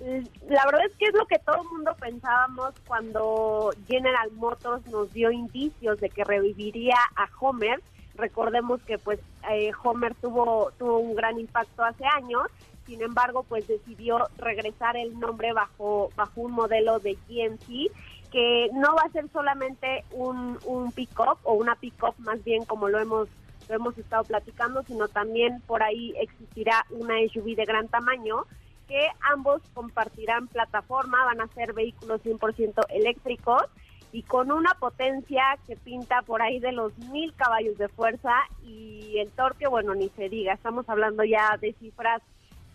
La 0.00 0.64
verdad 0.64 0.86
es 0.86 0.96
que 0.96 1.06
es 1.06 1.14
lo 1.14 1.26
que 1.26 1.38
todo 1.38 1.62
el 1.62 1.68
mundo 1.68 1.94
pensábamos 2.00 2.72
cuando 2.86 3.70
General 3.86 4.30
Motors 4.32 4.86
nos 4.86 5.12
dio 5.12 5.30
indicios 5.30 6.00
de 6.00 6.08
que 6.08 6.24
reviviría 6.24 6.96
a 7.16 7.28
Homer. 7.38 7.82
Recordemos 8.14 8.80
que 8.82 8.98
pues 8.98 9.20
eh, 9.50 9.72
Homer 9.82 10.14
tuvo, 10.14 10.72
tuvo 10.78 10.98
un 10.98 11.14
gran 11.14 11.38
impacto 11.38 11.84
hace 11.84 12.04
años, 12.06 12.44
sin 12.86 13.02
embargo 13.02 13.42
pues 13.42 13.68
decidió 13.68 14.28
regresar 14.38 14.96
el 14.96 15.18
nombre 15.20 15.52
bajo, 15.52 16.10
bajo 16.16 16.40
un 16.40 16.52
modelo 16.52 16.98
de 16.98 17.18
GMC 17.28 17.92
que 18.32 18.70
no 18.72 18.94
va 18.94 19.02
a 19.02 19.10
ser 19.10 19.28
solamente 19.32 20.04
un, 20.12 20.58
un 20.64 20.92
pick-up 20.92 21.38
o 21.42 21.54
una 21.54 21.74
pick-up 21.74 22.14
más 22.18 22.42
bien 22.44 22.64
como 22.64 22.88
lo 22.88 22.98
hemos 22.98 23.28
lo 23.68 23.76
hemos 23.76 23.96
estado 23.98 24.24
platicando, 24.24 24.82
sino 24.82 25.06
también 25.06 25.60
por 25.60 25.82
ahí 25.82 26.12
existirá 26.18 26.84
una 26.90 27.14
SUV 27.32 27.54
de 27.54 27.64
gran 27.64 27.86
tamaño 27.86 28.44
que 28.90 29.06
ambos 29.32 29.62
compartirán 29.72 30.48
plataforma, 30.48 31.24
van 31.24 31.40
a 31.40 31.46
ser 31.54 31.72
vehículos 31.74 32.20
100% 32.24 32.86
eléctricos 32.88 33.62
y 34.10 34.24
con 34.24 34.50
una 34.50 34.74
potencia 34.80 35.44
que 35.64 35.76
pinta 35.76 36.22
por 36.22 36.42
ahí 36.42 36.58
de 36.58 36.72
los 36.72 36.98
mil 36.98 37.32
caballos 37.34 37.78
de 37.78 37.86
fuerza 37.86 38.34
y 38.64 39.16
el 39.18 39.30
torque, 39.30 39.68
bueno, 39.68 39.94
ni 39.94 40.08
se 40.08 40.28
diga, 40.28 40.54
estamos 40.54 40.88
hablando 40.88 41.22
ya 41.22 41.56
de 41.60 41.72
cifras 41.74 42.20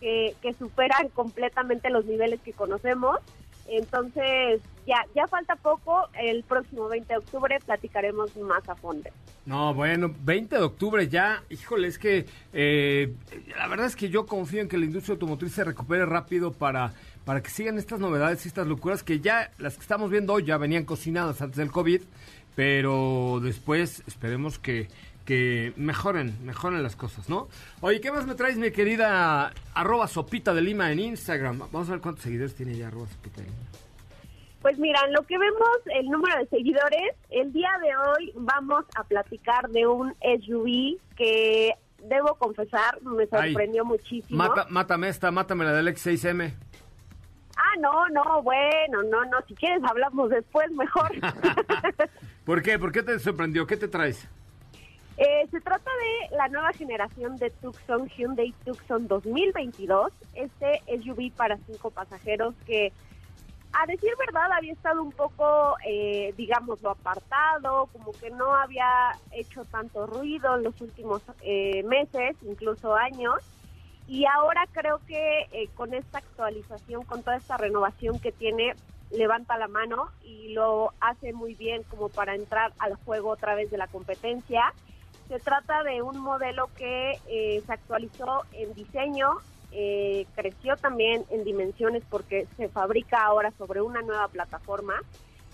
que, 0.00 0.34
que 0.40 0.54
superan 0.54 1.10
completamente 1.10 1.90
los 1.90 2.06
niveles 2.06 2.40
que 2.40 2.54
conocemos. 2.54 3.18
Entonces, 3.68 4.62
ya, 4.86 5.04
ya 5.14 5.26
falta 5.26 5.56
poco, 5.56 6.08
el 6.18 6.44
próximo 6.44 6.88
20 6.88 7.12
de 7.12 7.18
octubre 7.18 7.58
platicaremos 7.66 8.34
más 8.38 8.66
a 8.70 8.74
fondo. 8.74 9.10
No, 9.46 9.72
bueno, 9.74 10.12
20 10.24 10.56
de 10.56 10.62
octubre 10.62 11.08
ya, 11.08 11.44
híjole, 11.50 11.86
es 11.86 12.00
que 12.00 12.26
eh, 12.52 13.14
la 13.56 13.68
verdad 13.68 13.86
es 13.86 13.94
que 13.94 14.08
yo 14.08 14.26
confío 14.26 14.60
en 14.60 14.68
que 14.68 14.76
la 14.76 14.86
industria 14.86 15.12
automotriz 15.12 15.52
se 15.52 15.62
recupere 15.62 16.04
rápido 16.04 16.52
para, 16.52 16.94
para 17.24 17.40
que 17.42 17.50
sigan 17.50 17.78
estas 17.78 18.00
novedades 18.00 18.44
y 18.44 18.48
estas 18.48 18.66
locuras 18.66 19.04
que 19.04 19.20
ya, 19.20 19.52
las 19.58 19.76
que 19.76 19.82
estamos 19.82 20.10
viendo 20.10 20.32
hoy, 20.32 20.44
ya 20.44 20.58
venían 20.58 20.84
cocinadas 20.84 21.40
antes 21.42 21.58
del 21.58 21.70
COVID, 21.70 22.02
pero 22.56 23.38
después 23.40 24.02
esperemos 24.08 24.58
que, 24.58 24.88
que 25.24 25.72
mejoren, 25.76 26.36
mejoren 26.44 26.82
las 26.82 26.96
cosas, 26.96 27.28
¿no? 27.28 27.46
Oye, 27.82 28.00
¿qué 28.00 28.10
más 28.10 28.26
me 28.26 28.34
traes, 28.34 28.56
mi 28.56 28.72
querida 28.72 29.52
arroba 29.74 30.08
sopita 30.08 30.54
de 30.54 30.62
Lima 30.62 30.90
en 30.90 30.98
Instagram? 30.98 31.60
Vamos 31.70 31.88
a 31.88 31.92
ver 31.92 32.00
cuántos 32.00 32.24
seguidores 32.24 32.56
tiene 32.56 32.76
ya 32.76 32.88
arroba 32.88 33.06
sopita 33.06 33.42
de 33.42 33.46
Lima. 33.46 33.85
Pues 34.62 34.78
mira, 34.78 35.00
lo 35.08 35.22
que 35.22 35.38
vemos, 35.38 35.78
el 35.94 36.06
número 36.06 36.38
de 36.38 36.46
seguidores, 36.46 37.14
el 37.30 37.52
día 37.52 37.70
de 37.82 37.96
hoy 37.96 38.32
vamos 38.34 38.84
a 38.96 39.04
platicar 39.04 39.68
de 39.68 39.86
un 39.86 40.14
SUV 40.20 40.98
que 41.16 41.74
debo 42.02 42.34
confesar, 42.34 43.00
me 43.02 43.26
sorprendió 43.26 43.84
muchísimo. 43.84 44.36
Mata, 44.36 44.66
mátame 44.70 45.08
esta, 45.08 45.30
mátame 45.30 45.64
la 45.64 45.72
del 45.72 45.88
X6M. 45.88 46.52
Ah, 47.56 47.80
no, 47.80 48.08
no, 48.08 48.42
bueno, 48.42 49.02
no, 49.04 49.24
no, 49.24 49.38
si 49.46 49.54
quieres 49.54 49.82
hablamos 49.84 50.30
después 50.30 50.70
mejor. 50.72 51.10
¿Por 52.44 52.62
qué? 52.62 52.78
¿Por 52.78 52.92
qué 52.92 53.02
te 53.02 53.18
sorprendió? 53.18 53.66
¿Qué 53.66 53.76
te 53.76 53.88
traes? 53.88 54.28
Eh, 55.18 55.48
se 55.50 55.60
trata 55.62 55.90
de 55.90 56.36
la 56.36 56.48
nueva 56.48 56.72
generación 56.74 57.36
de 57.36 57.50
Tucson, 57.50 58.08
Hyundai 58.10 58.52
Tucson 58.66 59.08
2022, 59.08 60.12
este 60.34 60.82
SUV 61.02 61.32
para 61.32 61.56
cinco 61.66 61.90
pasajeros 61.90 62.54
que 62.66 62.92
a 63.78 63.86
decir 63.86 64.10
verdad 64.18 64.50
había 64.52 64.72
estado 64.72 65.02
un 65.02 65.12
poco, 65.12 65.76
eh, 65.86 66.32
digámoslo, 66.36 66.90
apartado, 66.90 67.88
como 67.92 68.12
que 68.12 68.30
no 68.30 68.54
había 68.54 69.12
hecho 69.32 69.66
tanto 69.66 70.06
ruido 70.06 70.56
en 70.56 70.64
los 70.64 70.80
últimos 70.80 71.22
eh, 71.42 71.82
meses, 71.82 72.36
incluso 72.42 72.94
años. 72.94 73.34
Y 74.08 74.24
ahora 74.24 74.66
creo 74.72 75.00
que 75.06 75.46
eh, 75.52 75.68
con 75.74 75.92
esta 75.92 76.18
actualización, 76.18 77.04
con 77.04 77.22
toda 77.22 77.36
esta 77.36 77.58
renovación 77.58 78.18
que 78.18 78.32
tiene, 78.32 78.74
levanta 79.10 79.58
la 79.58 79.68
mano 79.68 80.08
y 80.22 80.54
lo 80.54 80.92
hace 81.00 81.34
muy 81.34 81.54
bien 81.54 81.82
como 81.84 82.08
para 82.08 82.34
entrar 82.34 82.72
al 82.78 82.94
juego 82.94 83.30
otra 83.30 83.54
vez 83.54 83.70
de 83.70 83.76
la 83.76 83.88
competencia. 83.88 84.72
Se 85.28 85.38
trata 85.38 85.82
de 85.82 86.00
un 86.02 86.18
modelo 86.18 86.70
que 86.76 87.18
eh, 87.28 87.62
se 87.66 87.72
actualizó 87.72 88.44
en 88.52 88.72
diseño, 88.74 89.38
eh, 89.78 90.26
creció 90.34 90.74
también 90.76 91.26
en 91.28 91.44
dimensiones 91.44 92.02
porque 92.08 92.46
se 92.56 92.70
fabrica 92.70 93.22
ahora 93.22 93.52
sobre 93.58 93.82
una 93.82 94.00
nueva 94.00 94.26
plataforma. 94.28 94.94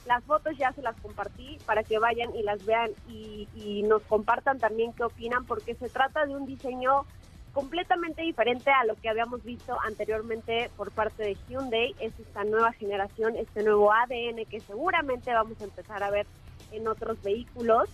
Las 0.06 0.22
fotos 0.22 0.56
ya 0.56 0.72
se 0.72 0.80
las 0.80 0.94
compartí 1.00 1.58
para 1.66 1.82
que 1.82 1.98
vayan 1.98 2.34
y 2.36 2.44
las 2.44 2.64
vean 2.64 2.92
y, 3.08 3.48
y 3.56 3.82
nos 3.82 4.00
compartan 4.02 4.60
también 4.60 4.92
qué 4.92 5.02
opinan 5.02 5.44
porque 5.44 5.74
se 5.74 5.88
trata 5.88 6.24
de 6.24 6.36
un 6.36 6.46
diseño 6.46 7.04
completamente 7.52 8.22
diferente 8.22 8.70
a 8.70 8.84
lo 8.84 8.94
que 8.94 9.08
habíamos 9.08 9.42
visto 9.42 9.76
anteriormente 9.84 10.70
por 10.76 10.92
parte 10.92 11.24
de 11.24 11.36
Hyundai. 11.48 11.92
Es 11.98 12.12
esta 12.20 12.44
nueva 12.44 12.72
generación, 12.74 13.34
este 13.34 13.64
nuevo 13.64 13.92
ADN 13.92 14.44
que 14.48 14.60
seguramente 14.60 15.32
vamos 15.32 15.60
a 15.60 15.64
empezar 15.64 16.00
a 16.04 16.10
ver 16.10 16.26
en 16.70 16.86
otros 16.86 17.20
vehículos 17.22 17.88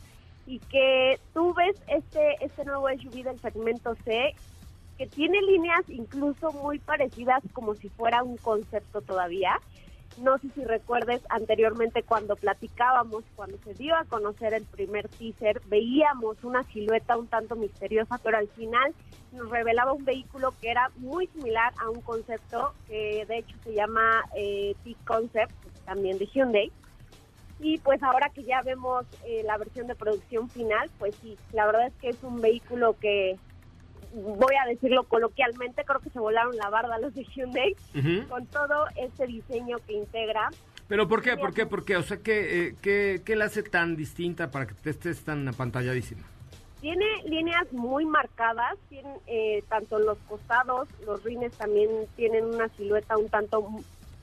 y 0.46 0.58
que 0.58 1.18
tú 1.32 1.54
ves 1.54 1.80
este, 1.88 2.36
este 2.44 2.66
nuevo 2.66 2.86
SUV 2.88 3.24
del 3.24 3.40
segmento 3.40 3.94
C 4.04 4.34
que 4.98 5.06
tiene 5.06 5.40
líneas 5.40 5.88
incluso 5.88 6.52
muy 6.52 6.80
parecidas 6.80 7.42
como 7.52 7.76
si 7.76 7.88
fuera 7.88 8.24
un 8.24 8.36
concepto 8.36 9.00
todavía. 9.00 9.60
No 10.20 10.36
sé 10.38 10.48
si 10.52 10.64
recuerdes 10.64 11.22
anteriormente 11.28 12.02
cuando 12.02 12.34
platicábamos, 12.34 13.22
cuando 13.36 13.56
se 13.58 13.74
dio 13.74 13.94
a 13.94 14.04
conocer 14.04 14.52
el 14.52 14.64
primer 14.64 15.08
teaser, 15.08 15.62
veíamos 15.66 16.42
una 16.42 16.64
silueta 16.64 17.16
un 17.16 17.28
tanto 17.28 17.54
misteriosa, 17.54 18.18
pero 18.24 18.38
al 18.38 18.48
final 18.48 18.92
nos 19.30 19.48
revelaba 19.48 19.92
un 19.92 20.04
vehículo 20.04 20.52
que 20.60 20.70
era 20.70 20.90
muy 20.96 21.28
similar 21.28 21.72
a 21.78 21.88
un 21.90 22.00
concepto 22.00 22.72
que 22.88 23.24
de 23.28 23.38
hecho 23.38 23.54
se 23.62 23.74
llama 23.74 24.24
eh, 24.34 24.74
T-Concept, 24.82 25.52
también 25.84 26.18
de 26.18 26.26
Hyundai. 26.26 26.72
Y 27.60 27.78
pues 27.78 28.02
ahora 28.02 28.30
que 28.30 28.42
ya 28.42 28.62
vemos 28.62 29.06
eh, 29.24 29.42
la 29.44 29.56
versión 29.58 29.86
de 29.86 29.94
producción 29.94 30.48
final, 30.48 30.90
pues 30.98 31.14
sí, 31.22 31.36
la 31.52 31.66
verdad 31.66 31.88
es 31.88 31.94
que 31.94 32.08
es 32.08 32.22
un 32.22 32.40
vehículo 32.40 32.96
que, 33.00 33.36
voy 34.12 34.54
a 34.62 34.66
decirlo 34.68 35.04
coloquialmente, 35.04 35.84
creo 35.84 36.00
que 36.00 36.10
se 36.10 36.18
volaron 36.18 36.56
la 36.56 36.68
barda 36.70 36.98
los 36.98 37.14
de 37.14 37.24
Hyundai 37.24 37.74
con 38.28 38.46
todo 38.46 38.86
este 38.96 39.26
diseño 39.26 39.78
que 39.86 39.94
integra. 39.94 40.48
¿Pero 40.88 41.06
por 41.06 41.22
qué? 41.22 41.36
¿Por 41.36 41.52
qué? 41.52 41.66
¿Por 41.66 41.84
qué? 41.84 41.96
O 41.96 42.02
sea, 42.02 42.16
¿qué, 42.18 42.68
eh, 42.68 42.74
qué, 42.80 43.20
qué 43.24 43.36
la 43.36 43.44
hace 43.46 43.62
tan 43.62 43.94
distinta 43.96 44.50
para 44.50 44.66
que 44.66 44.74
te 44.74 44.90
estés 44.90 45.22
tan 45.22 45.46
apantalladísima? 45.46 46.22
Tiene 46.80 47.04
líneas 47.24 47.70
muy 47.72 48.06
marcadas, 48.06 48.74
tiene, 48.88 49.10
eh, 49.26 49.62
tanto 49.68 49.98
en 49.98 50.06
los 50.06 50.16
costados, 50.28 50.88
los 51.04 51.22
rines 51.24 51.52
también 51.54 51.90
tienen 52.16 52.44
una 52.46 52.68
silueta 52.70 53.16
un 53.18 53.28
tanto, 53.28 53.58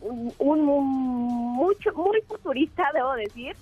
un, 0.02 0.34
un- 0.40 0.66
mucho, 0.66 1.94
muy 1.94 2.22
futurista, 2.22 2.84
debo 2.94 3.14
decir. 3.14 3.56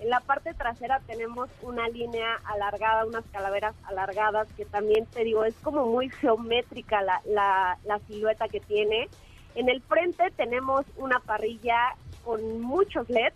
En 0.00 0.10
la 0.10 0.20
parte 0.20 0.54
trasera 0.54 1.00
tenemos 1.06 1.48
una 1.62 1.88
línea 1.88 2.36
alargada, 2.44 3.04
unas 3.04 3.24
calaveras 3.32 3.74
alargadas, 3.84 4.46
que 4.56 4.64
también 4.64 5.06
te 5.06 5.24
digo, 5.24 5.44
es 5.44 5.54
como 5.56 5.86
muy 5.86 6.08
geométrica 6.08 7.02
la, 7.02 7.20
la, 7.26 7.78
la 7.84 7.98
silueta 8.00 8.46
que 8.48 8.60
tiene. 8.60 9.08
En 9.56 9.68
el 9.68 9.82
frente 9.82 10.30
tenemos 10.36 10.86
una 10.96 11.18
parrilla 11.18 11.96
con 12.24 12.60
muchos 12.60 13.08
LEDs, 13.10 13.34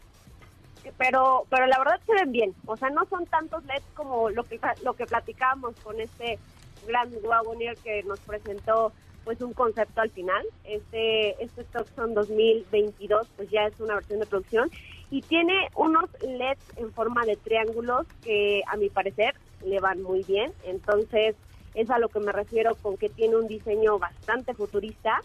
pero 0.99 1.47
pero 1.51 1.67
la 1.67 1.79
verdad 1.79 2.01
se 2.07 2.15
ven 2.15 2.31
bien. 2.31 2.55
O 2.67 2.77
sea, 2.77 2.91
no 2.91 3.07
son 3.07 3.27
tantos 3.27 3.65
LEDs 3.65 3.85
como 3.95 4.31
lo 4.31 4.45
que 4.45 4.61
lo 4.85 4.95
que 4.95 5.07
platicábamos 5.07 5.75
con 5.83 6.01
este 6.01 6.39
Grand 6.87 7.13
Wagoneer 7.25 7.77
que 7.79 8.05
nos 8.05 8.21
presentó 8.21 8.93
pues 9.25 9.41
un 9.41 9.53
concepto 9.53 10.01
al 10.01 10.11
final. 10.11 10.45
Este 10.65 11.43
este 11.43 11.65
Tucson 11.65 12.15
2022 12.15 13.29
pues 13.37 13.51
ya 13.51 13.67
es 13.67 13.81
una 13.81 13.95
versión 13.95 14.21
de 14.21 14.27
producción 14.27 14.71
y 15.13 15.23
tiene 15.23 15.69
unos 15.77 16.11
LEDs 16.23 16.65
en 16.77 16.93
forma 16.93 17.25
de 17.25 17.37
triángulos 17.37 18.07
que 18.25 18.63
a 18.67 18.77
mi 18.77 18.89
parecer 18.89 19.35
le 19.65 19.79
van 19.79 20.03
muy 20.03 20.25
bien. 20.25 20.53
Entonces, 20.65 21.37
es 21.75 21.91
a 21.91 22.01
lo 22.01 22.09
que 22.09 22.19
me 22.19 22.33
refiero 22.33 22.75
con 22.75 22.97
que 22.97 23.09
tiene 23.09 23.37
un 23.37 23.47
diseño 23.47 23.99
bastante 24.01 24.55
futurista. 24.55 25.21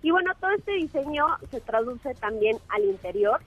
Y 0.00 0.10
bueno, 0.10 0.32
todo 0.40 0.52
este 0.52 0.72
diseño 0.72 1.26
se 1.50 1.60
traduce 1.60 2.14
también 2.14 2.56
al 2.70 2.84
interior 2.84 3.40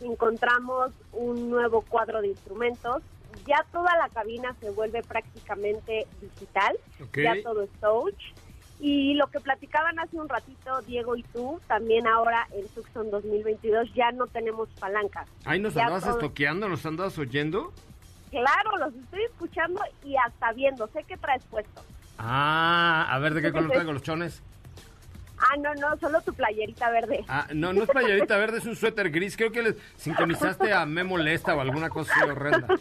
encontramos 0.00 0.92
un 1.12 1.50
nuevo 1.50 1.82
cuadro 1.82 2.20
de 2.20 2.28
instrumentos. 2.28 3.02
Ya 3.46 3.64
toda 3.72 3.96
la 3.98 4.08
cabina 4.08 4.54
se 4.60 4.70
vuelve 4.70 5.02
prácticamente 5.02 6.06
digital, 6.20 6.76
ya 7.14 7.34
todo 7.42 7.62
es 7.62 7.70
touch. 7.80 8.14
Y 8.78 9.14
lo 9.14 9.26
que 9.28 9.40
platicaban 9.40 9.98
hace 9.98 10.16
un 10.16 10.28
ratito 10.28 10.80
Diego 10.82 11.16
y 11.16 11.22
tú, 11.22 11.60
también 11.66 12.06
ahora 12.06 12.46
en 12.52 12.68
Tucson 12.68 13.10
2022 13.10 13.92
ya 13.94 14.12
no 14.12 14.26
tenemos 14.26 14.68
palancas. 14.78 15.26
Ahí 15.44 15.58
nos 15.60 15.74
Ya 15.74 15.82
andabas 15.84 16.06
estoqueando, 16.06 16.68
nos 16.68 16.84
andabas 16.84 17.16
oyendo. 17.18 17.72
Claro, 18.30 18.76
los 18.78 18.94
estoy 18.94 19.22
escuchando 19.22 19.80
y 20.04 20.16
hasta 20.16 20.52
viendo. 20.52 20.86
Sé 20.88 21.04
que 21.04 21.16
traes 21.16 21.42
puesto. 21.44 21.82
Ah, 22.18 23.06
a 23.10 23.18
ver, 23.18 23.34
¿de 23.34 23.42
qué 23.42 23.52
color 23.52 23.70
traigo 23.70 23.92
los 23.92 24.02
chones? 24.02 24.42
Ah, 25.38 25.56
no, 25.58 25.74
no, 25.74 25.96
solo 25.98 26.20
tu 26.22 26.32
playerita 26.32 26.90
verde. 26.90 27.24
Ah, 27.28 27.46
no, 27.54 27.72
no 27.72 27.82
es 27.82 27.88
playerita 27.90 28.36
verde, 28.38 28.58
es 28.58 28.66
un 28.66 28.76
suéter 28.76 29.10
gris. 29.10 29.36
Creo 29.36 29.52
que 29.52 29.62
le 29.62 29.76
sincronizaste 29.96 30.72
a 30.72 30.86
Memo 30.86 31.18
Lesta 31.18 31.54
o 31.54 31.60
alguna 31.60 31.88
cosa 31.90 32.12
horrenda. 32.24 32.66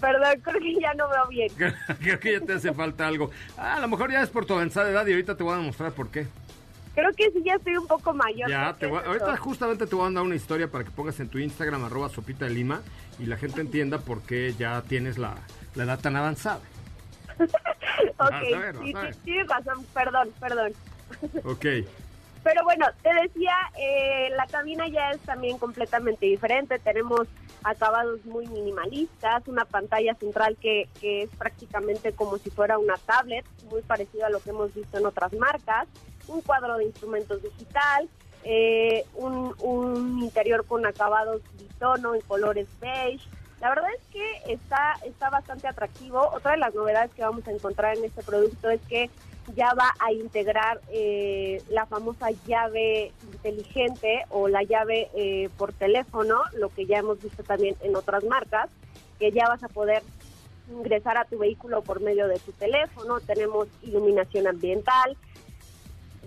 Perdón, 0.00 0.40
creo 0.42 0.60
que 0.60 0.74
ya 0.80 0.94
no 0.94 1.08
veo 1.08 1.26
bien. 1.28 1.48
Creo, 2.00 2.20
que 2.20 2.32
ya 2.32 2.40
te 2.40 2.52
hace 2.54 2.72
falta 2.72 3.06
algo. 3.08 3.30
Ah, 3.56 3.74
a 3.76 3.80
lo 3.80 3.88
mejor 3.88 4.12
ya 4.12 4.22
es 4.22 4.30
por 4.30 4.46
tu 4.46 4.54
avanzada 4.54 4.88
edad 4.90 5.06
y 5.06 5.10
ahorita 5.12 5.36
te 5.36 5.42
voy 5.42 5.54
a 5.54 5.56
demostrar 5.56 5.92
por 5.92 6.08
qué. 6.10 6.26
Creo 6.94 7.12
que 7.12 7.30
sí 7.30 7.42
ya 7.44 7.54
estoy 7.54 7.76
un 7.76 7.86
poco 7.86 8.12
mayor. 8.12 8.48
Ya, 8.48 8.74
te 8.78 8.86
voy- 8.86 9.02
ahorita 9.04 9.36
justamente 9.36 9.86
te 9.86 9.94
voy 9.94 10.02
a 10.02 10.06
mandar 10.06 10.24
una 10.24 10.34
historia 10.36 10.68
para 10.70 10.84
que 10.84 10.90
pongas 10.90 11.18
en 11.20 11.28
tu 11.28 11.38
Instagram 11.38 11.84
arroba 11.84 12.08
sopita 12.08 12.44
de 12.44 12.52
lima 12.52 12.80
y 13.18 13.26
la 13.26 13.36
gente 13.36 13.60
entienda 13.60 13.98
por 13.98 14.22
qué 14.22 14.54
ya 14.58 14.82
tienes 14.82 15.18
la, 15.18 15.34
la 15.74 15.84
edad 15.84 15.98
tan 16.00 16.16
avanzada. 16.16 16.60
Ok, 18.18 18.32
a 18.32 18.40
ver, 18.58 18.76
sí, 18.84 18.92
sí, 19.12 19.18
tienes 19.24 19.48
razón, 19.48 19.84
perdón, 19.94 20.28
perdón. 20.40 20.72
Ok. 21.44 21.66
Pero 22.48 22.64
bueno, 22.64 22.86
te 23.02 23.12
decía, 23.12 23.54
eh, 23.78 24.30
la 24.34 24.46
cabina 24.46 24.88
ya 24.88 25.10
es 25.10 25.20
también 25.20 25.58
completamente 25.58 26.24
diferente. 26.24 26.78
Tenemos 26.78 27.28
acabados 27.62 28.24
muy 28.24 28.46
minimalistas, 28.46 29.46
una 29.48 29.66
pantalla 29.66 30.14
central 30.14 30.56
que, 30.58 30.88
que 30.98 31.24
es 31.24 31.30
prácticamente 31.36 32.12
como 32.12 32.38
si 32.38 32.48
fuera 32.48 32.78
una 32.78 32.94
tablet, 33.04 33.44
muy 33.70 33.82
parecido 33.82 34.24
a 34.24 34.30
lo 34.30 34.40
que 34.40 34.48
hemos 34.48 34.74
visto 34.74 34.96
en 34.96 35.04
otras 35.04 35.34
marcas, 35.34 35.88
un 36.26 36.40
cuadro 36.40 36.78
de 36.78 36.86
instrumentos 36.86 37.42
digital, 37.42 38.08
eh, 38.44 39.04
un, 39.16 39.54
un 39.58 40.22
interior 40.22 40.64
con 40.64 40.86
acabados 40.86 41.42
bitono 41.58 42.14
en 42.14 42.22
colores 42.22 42.66
beige. 42.80 43.28
La 43.60 43.68
verdad 43.68 43.90
es 43.94 44.04
que 44.10 44.54
está, 44.54 44.96
está 45.04 45.28
bastante 45.28 45.68
atractivo. 45.68 46.30
Otra 46.32 46.52
de 46.52 46.58
las 46.58 46.74
novedades 46.74 47.12
que 47.12 47.20
vamos 47.20 47.46
a 47.46 47.50
encontrar 47.50 47.98
en 47.98 48.06
este 48.06 48.22
producto 48.22 48.70
es 48.70 48.80
que 48.88 49.10
ya 49.54 49.74
va 49.74 49.94
a 49.98 50.12
integrar 50.12 50.80
eh, 50.92 51.62
la 51.70 51.86
famosa 51.86 52.28
llave 52.46 53.12
inteligente 53.32 54.24
o 54.30 54.48
la 54.48 54.62
llave 54.62 55.08
eh, 55.14 55.48
por 55.56 55.72
teléfono, 55.72 56.40
lo 56.56 56.68
que 56.68 56.86
ya 56.86 56.98
hemos 56.98 57.22
visto 57.22 57.42
también 57.42 57.76
en 57.82 57.96
otras 57.96 58.24
marcas, 58.24 58.70
que 59.18 59.32
ya 59.32 59.48
vas 59.48 59.62
a 59.62 59.68
poder 59.68 60.02
ingresar 60.70 61.16
a 61.16 61.24
tu 61.24 61.38
vehículo 61.38 61.82
por 61.82 62.00
medio 62.00 62.28
de 62.28 62.38
tu 62.38 62.52
teléfono, 62.52 63.20
tenemos 63.20 63.68
iluminación 63.82 64.46
ambiental. 64.46 65.16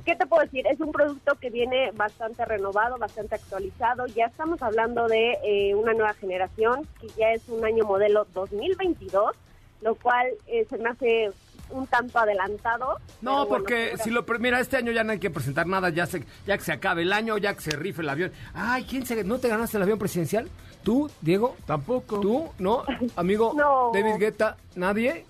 ¿Qué 0.06 0.16
te 0.16 0.26
puedo 0.26 0.42
decir? 0.42 0.66
Es 0.66 0.80
un 0.80 0.92
producto 0.92 1.36
que 1.36 1.52
viene 1.52 1.92
bastante 1.92 2.44
renovado, 2.46 2.98
bastante 2.98 3.36
actualizado. 3.36 4.08
Ya 4.08 4.26
estamos 4.26 4.62
hablando 4.64 5.08
de 5.08 5.38
eh, 5.44 5.76
una 5.76 5.94
nueva 5.94 6.14
generación, 6.16 6.88
que 7.00 7.08
ya 7.10 7.32
es 7.34 7.48
un 7.50 7.64
año 7.64 7.86
modelo 7.86 8.26
2022, 8.34 9.36
lo 9.82 9.96
cual 9.96 10.28
eh, 10.48 10.66
se 10.68 10.80
me 10.80 10.90
hace 10.90 11.32
un 11.72 11.88
tanto 11.88 12.20
adelantado. 12.20 13.00
No, 13.22 13.46
bueno, 13.46 13.50
porque 13.50 13.96
si 14.04 14.10
lo 14.10 14.26
pre- 14.26 14.40
mira, 14.40 14.60
este 14.60 14.78
año 14.78 14.92
ya 14.92 15.04
no 15.04 15.12
hay 15.12 15.20
que 15.20 15.30
presentar 15.30 15.68
nada, 15.68 15.90
ya 15.90 16.06
se, 16.06 16.24
ya 16.46 16.58
que 16.58 16.64
se 16.64 16.72
acabe 16.72 17.02
el 17.04 17.14
año, 17.14 17.38
ya 17.38 17.54
que 17.54 17.62
se 17.62 17.72
rife 17.72 18.02
el 18.02 18.10
avión. 18.10 18.32
Ay, 18.54 18.86
¿quién 18.90 19.06
se 19.06 19.24
no 19.24 19.40
te 19.40 19.48
ganaste 19.48 19.78
el 19.78 19.84
avión 19.84 20.00
presidencial? 20.00 20.48
¿Tú, 20.84 21.10
Diego? 21.22 21.56
Tampoco. 21.66 22.20
¿Tú? 22.20 22.50
¿No? 22.60 22.84
Amigo 23.16 23.54
No. 23.58 23.92
David 23.94 24.18
Guetta, 24.20 24.58
¿nadie? 24.76 25.26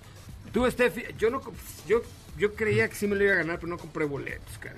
¿Tú, 0.53 0.69
Steffi? 0.69 1.03
Yo 1.17 1.29
no 1.29 1.41
yo 1.87 2.01
yo 2.37 2.53
creía 2.55 2.87
que 2.89 2.95
sí 2.95 3.07
me 3.07 3.15
lo 3.15 3.23
iba 3.23 3.33
a 3.33 3.37
ganar, 3.37 3.57
pero 3.57 3.67
no 3.69 3.77
compré 3.77 4.05
boletos, 4.05 4.57
cara. 4.59 4.75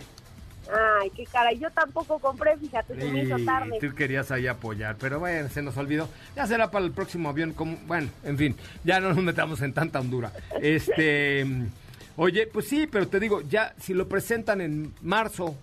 Ay, 0.72 1.10
qué 1.12 1.26
cara. 1.26 1.52
Yo 1.54 1.70
tampoco 1.72 2.20
compré, 2.20 2.58
fíjate, 2.58 2.96
se 2.96 3.12
me 3.12 3.24
hizo 3.24 3.38
tarde. 3.46 3.78
tú 3.80 3.94
querías 3.94 4.32
ahí 4.32 4.48
apoyar, 4.48 4.96
pero 4.98 5.20
bueno, 5.20 5.50
se 5.50 5.62
nos 5.62 5.76
olvidó. 5.78 6.08
Ya 6.36 6.48
será 6.48 6.72
para 6.72 6.86
el 6.86 6.92
próximo 6.92 7.30
avión. 7.30 7.54
Como, 7.54 7.78
bueno, 7.86 8.10
en 8.24 8.38
fin, 8.38 8.56
ya 8.84 9.00
no 9.00 9.10
nos 9.10 9.24
metamos 9.24 9.62
en 9.62 9.74
tanta 9.74 10.00
hondura. 10.00 10.32
Este, 10.62 11.44
mm, 11.46 11.66
oye, 12.18 12.48
pues 12.48 12.68
sí, 12.68 12.88
pero 12.88 13.08
te 13.08 13.20
digo, 13.20 13.42
ya 13.42 13.74
si 13.80 13.94
lo 13.94 14.08
presentan 14.08 14.62
en 14.62 14.94
marzo, 15.02 15.56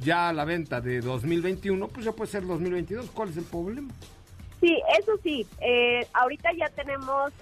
ya 0.00 0.28
a 0.28 0.32
la 0.32 0.44
venta 0.44 0.80
de 0.80 1.00
2021, 1.00 1.88
pues 1.88 2.04
ya 2.04 2.12
puede 2.12 2.30
ser 2.30 2.46
2022. 2.46 3.10
¿Cuál 3.10 3.30
es 3.30 3.36
el 3.36 3.44
problema? 3.44 3.92
Sí, 4.60 4.80
eso 4.98 5.12
sí. 5.22 5.46
eh, 5.60 6.06
ahorita 6.12 6.50
ya 6.52 6.68
tenemos 6.70 7.32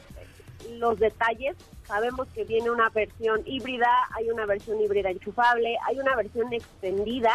los 0.78 0.98
detalles. 0.98 1.56
Sabemos 1.86 2.26
que 2.34 2.44
viene 2.44 2.70
una 2.70 2.88
versión 2.90 3.42
híbrida, 3.44 3.88
hay 4.14 4.30
una 4.30 4.46
versión 4.46 4.80
híbrida 4.80 5.10
enchufable, 5.10 5.76
hay 5.86 5.98
una 5.98 6.16
versión 6.16 6.52
extendida. 6.52 7.32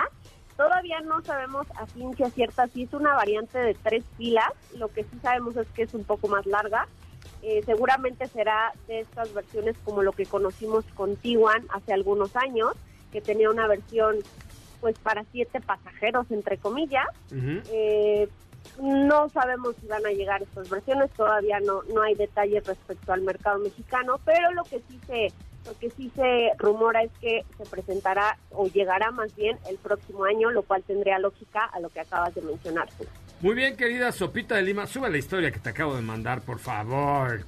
Todavía 0.57 0.99
no 1.01 1.21
sabemos 1.23 1.67
a 1.75 1.85
ciencia 1.87 2.29
cierta 2.29 2.67
si 2.67 2.83
es 2.83 2.93
una 2.93 3.13
variante 3.13 3.57
de 3.57 3.73
tres 3.73 4.03
pilas. 4.17 4.51
Lo 4.77 4.89
que 4.89 5.03
sí 5.03 5.19
sabemos 5.21 5.55
es 5.55 5.67
que 5.69 5.83
es 5.83 5.93
un 5.93 6.03
poco 6.03 6.27
más 6.27 6.45
larga. 6.45 6.87
Eh, 7.41 7.63
seguramente 7.65 8.27
será 8.27 8.71
de 8.87 8.99
estas 8.99 9.33
versiones 9.33 9.75
como 9.83 10.03
lo 10.03 10.11
que 10.11 10.25
conocimos 10.25 10.85
con 10.93 11.15
Tiguan 11.15 11.65
hace 11.69 11.93
algunos 11.93 12.35
años, 12.35 12.73
que 13.11 13.21
tenía 13.21 13.49
una 13.49 13.67
versión 13.67 14.17
pues 14.79 14.97
para 14.99 15.23
siete 15.31 15.61
pasajeros, 15.61 16.29
entre 16.29 16.57
comillas. 16.57 17.07
Eh, 17.31 18.27
no 18.79 19.29
sabemos 19.29 19.75
si 19.81 19.87
van 19.87 20.05
a 20.05 20.09
llegar 20.11 20.41
estas 20.41 20.69
versiones, 20.69 21.11
todavía 21.11 21.59
no, 21.59 21.83
no 21.93 22.01
hay 22.01 22.15
detalles 22.15 22.65
respecto 22.65 23.11
al 23.13 23.21
mercado 23.21 23.59
mexicano, 23.59 24.19
pero 24.25 24.51
lo 24.53 24.63
que 24.63 24.81
sí 24.89 24.99
se 25.07 25.27
lo 25.65 25.77
que 25.77 25.91
sí 25.91 26.11
se 26.15 26.49
rumora 26.57 27.03
es 27.03 27.11
que 27.21 27.45
se 27.57 27.65
presentará 27.67 28.35
o 28.49 28.65
llegará 28.67 29.11
más 29.11 29.35
bien 29.35 29.59
el 29.69 29.77
próximo 29.77 30.23
año, 30.23 30.49
lo 30.49 30.63
cual 30.63 30.81
tendría 30.81 31.19
lógica 31.19 31.65
a 31.65 31.79
lo 31.79 31.89
que 31.89 31.99
acabas 31.99 32.33
de 32.33 32.41
mencionar. 32.41 32.89
Muy 33.41 33.53
bien, 33.53 33.77
querida 33.77 34.11
Sopita 34.11 34.55
de 34.55 34.63
Lima, 34.63 34.87
sube 34.87 35.07
la 35.11 35.19
historia 35.19 35.51
que 35.51 35.59
te 35.59 35.69
acabo 35.69 35.95
de 35.95 36.01
mandar, 36.01 36.41
por 36.41 36.57
favor. 36.57 37.45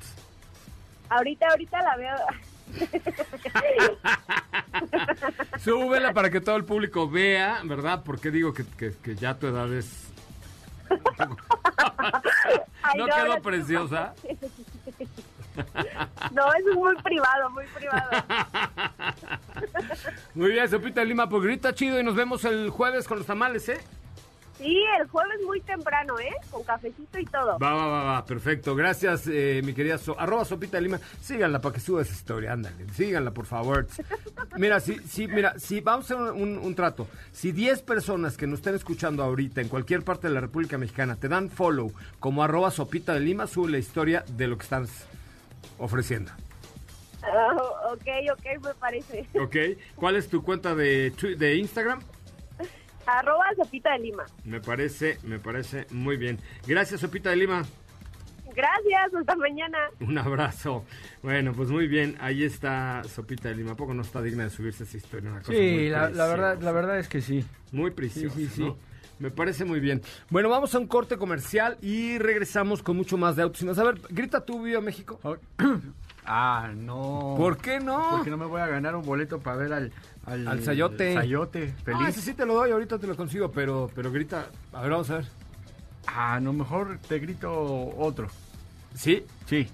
Ahorita, 1.10 1.48
ahorita 1.50 1.82
la 1.82 1.98
veo, 1.98 2.16
Súbela 5.60 6.14
para 6.14 6.30
que 6.30 6.42
todo 6.42 6.56
el 6.56 6.66
público 6.66 7.10
vea, 7.10 7.62
¿verdad? 7.64 8.02
Porque 8.06 8.32
digo 8.32 8.54
que, 8.54 8.66
que- 8.78 8.94
que 9.02 9.16
ya 9.16 9.36
tu 9.38 9.48
edad 9.48 9.72
es... 9.74 10.10
Ay, 12.84 12.98
¿No 12.98 13.08
no, 13.08 13.16
quedó 13.16 13.36
no. 13.36 13.42
preciosa? 13.42 14.14
No, 16.32 16.52
es 16.52 16.66
muy 16.76 16.96
privado, 17.04 17.48
muy 17.52 17.66
privado. 17.76 18.10
Muy 20.34 20.50
bien, 20.52 20.68
Sopita 20.68 21.04
Lima, 21.04 21.30
pues 21.30 21.44
grita 21.44 21.76
chido 21.76 22.00
y 22.00 22.04
nos 22.04 22.16
vemos 22.16 22.44
el 22.46 22.72
jueves 22.72 23.08
con 23.08 23.20
los 23.20 23.28
tamales, 23.28 23.70
¿eh? 23.70 23.80
Sí, 24.64 24.82
el 24.98 25.08
jueves 25.10 25.40
muy 25.46 25.60
temprano, 25.60 26.18
¿eh? 26.22 26.32
Con 26.50 26.64
cafecito 26.64 27.20
y 27.20 27.26
todo. 27.26 27.60
Va, 27.60 27.74
va, 27.74 27.86
va, 27.88 28.04
va, 28.04 28.26
perfecto. 28.26 28.76
Gracias, 28.76 29.28
eh, 29.28 29.62
mi 29.62 29.74
querida 29.74 29.98
So- 29.98 30.18
arroba 30.18 30.46
Sopita 30.46 30.78
de 30.78 30.84
Lima. 30.84 31.00
Síganla 31.22 31.60
para 31.60 31.76
que 31.76 31.82
suba 31.82 32.02
esa 32.02 32.14
historia, 32.14 32.54
ándale. 32.54 32.88
Síganla, 32.94 33.32
por 33.32 33.46
favor. 33.46 33.88
Mira, 34.58 34.80
si, 34.80 35.00
si, 35.00 35.28
mira, 35.28 35.60
si 35.60 35.82
vamos 35.82 36.10
a 36.10 36.14
hacer 36.14 36.32
un, 36.32 36.76
trato. 36.76 37.08
Si 37.34 37.52
10 37.52 37.82
personas 37.82 38.38
que 38.38 38.48
nos 38.48 38.60
estén 38.60 38.76
escuchando 38.76 39.22
ahorita 39.24 39.60
en 39.60 39.68
cualquier 39.68 40.04
parte 40.04 40.28
de 40.28 40.34
la 40.34 40.40
República 40.42 40.78
Mexicana 40.78 41.16
te 41.18 41.28
dan 41.28 41.50
follow 41.50 41.92
como 42.20 42.42
arroba 42.44 42.72
Sopita 42.72 43.14
de 43.16 43.20
Lima, 43.20 43.48
sube 43.48 43.70
la 43.72 43.80
historia 43.80 44.24
de 44.30 44.48
lo 44.48 44.58
que 44.58 44.64
están 44.64 44.88
ofreciendo. 45.78 46.32
Ah, 47.24 47.92
ok, 47.92 48.08
ok, 48.32 48.64
me 48.64 48.74
parece. 48.76 49.28
¿Ok? 49.40 49.56
¿Cuál 49.96 50.16
es 50.18 50.30
tu 50.30 50.44
cuenta 50.44 50.76
de, 50.76 51.12
de 51.38 51.56
Instagram? 51.58 52.02
Arroba 53.06 53.46
Sopita 53.56 53.94
de 53.94 54.00
Lima. 54.00 54.24
Me 54.46 54.60
parece, 54.62 55.18
me 55.24 55.40
parece 55.40 55.88
muy 55.92 56.18
bien. 56.18 56.40
Gracias, 56.68 57.02
Sopita 57.02 57.30
de 57.30 57.36
Lima. 57.38 57.64
Gracias, 58.56 59.14
hasta 59.20 59.36
mañana. 59.36 59.78
Un 60.00 60.18
abrazo. 60.18 60.86
Bueno, 61.24 61.54
pues 61.54 61.70
muy 61.70 61.88
bien. 61.88 62.16
Ahí 62.20 62.44
está 62.44 63.02
Sopita 63.06 63.50
de 63.50 63.56
Lima. 63.56 63.72
¿A 63.72 63.76
poco 63.76 63.94
no 63.94 64.04
está 64.04 64.22
digna 64.22 64.44
de 64.44 64.50
subirse 64.52 64.84
esa 64.84 64.98
historia? 64.98 65.32
Una 65.32 65.40
cosa 65.40 65.54
muy 65.54 65.60
Sí, 65.62 65.90
la, 65.90 66.10
la 66.10 66.28
verdad, 66.28 66.62
la 66.62 66.72
verdad 66.72 67.00
es 67.00 67.08
que 67.10 67.22
sí. 67.22 67.44
Muy 67.72 67.92
preciosa, 67.92 68.36
Sí, 68.36 68.46
sí, 68.48 68.52
sí. 68.56 68.62
¿no? 68.64 68.78
Me 69.20 69.32
parece 69.32 69.64
muy 69.66 69.80
bien. 69.80 70.02
Bueno, 70.30 70.50
vamos 70.50 70.74
a 70.76 70.80
un 70.80 70.88
corte 70.88 71.18
comercial 71.18 71.78
y 71.82 72.18
regresamos 72.18 72.84
con 72.84 72.98
mucho 72.98 73.18
más 73.18 73.36
de 73.36 73.44
autos. 73.44 73.62
y 73.62 73.66
más. 73.66 73.80
A 73.80 73.84
ver, 73.86 74.02
grita 74.10 74.46
tú, 74.46 74.62
Viva 74.62 74.82
México. 74.82 75.20
Ah, 76.26 76.72
no. 76.74 77.36
¿Por 77.38 77.58
qué 77.58 77.82
no? 77.82 78.02
Porque 78.12 78.30
no 78.30 78.38
me 78.38 78.46
voy 78.46 78.62
a 78.62 78.68
ganar 78.68 78.96
un 78.96 79.02
boleto 79.04 79.42
para 79.42 79.58
ver 79.58 79.74
al... 79.74 79.92
Al, 80.26 80.48
Al 80.48 80.64
Sayote. 80.64 81.14
Sayote, 81.14 81.74
Ah, 81.78 81.82
feliz. 81.84 82.08
ese 82.10 82.22
sí 82.22 82.34
te 82.34 82.46
lo 82.46 82.54
doy, 82.56 82.72
ahorita 82.72 82.98
te 82.98 83.08
lo 83.08 83.16
consigo, 83.16 83.52
pero, 83.52 83.90
pero 83.94 84.12
grita. 84.12 84.48
A 84.72 84.82
ver, 84.82 84.92
vamos 84.92 85.10
a 85.10 85.16
ver. 85.16 85.26
Ah, 86.08 86.40
no, 86.42 86.54
mejor 86.54 86.98
te 87.08 87.20
grito 87.20 87.52
otro. 87.98 88.28
¿Sí? 88.96 89.26
Sí. 89.46 89.68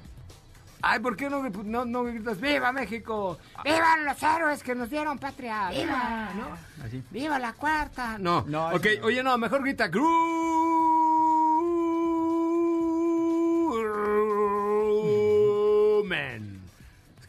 Ay, 0.81 0.99
¿por 0.99 1.17
qué 1.17 1.29
no, 1.29 1.43
no, 1.49 1.83
no 1.83 2.03
gritas 2.05 2.39
¡Viva 2.39 2.71
México! 2.71 3.37
¡Vivan 3.65 4.05
los 4.05 4.23
héroes 4.23 4.63
que 4.63 4.73
nos 4.75 4.89
dieron 4.89 5.19
patria! 5.19 5.69
¡Viva! 5.71 6.29
¿No? 6.35 6.85
Así. 6.85 7.03
¡Viva 7.11 7.37
la 7.37 7.51
cuarta! 7.51 8.17
No, 8.17 8.45
No, 8.47 8.69
ok, 8.69 8.85
no. 9.01 9.05
oye, 9.07 9.21
no, 9.21 9.37
mejor 9.37 9.61
grita 9.61 9.89
Groomen. 9.89 10.88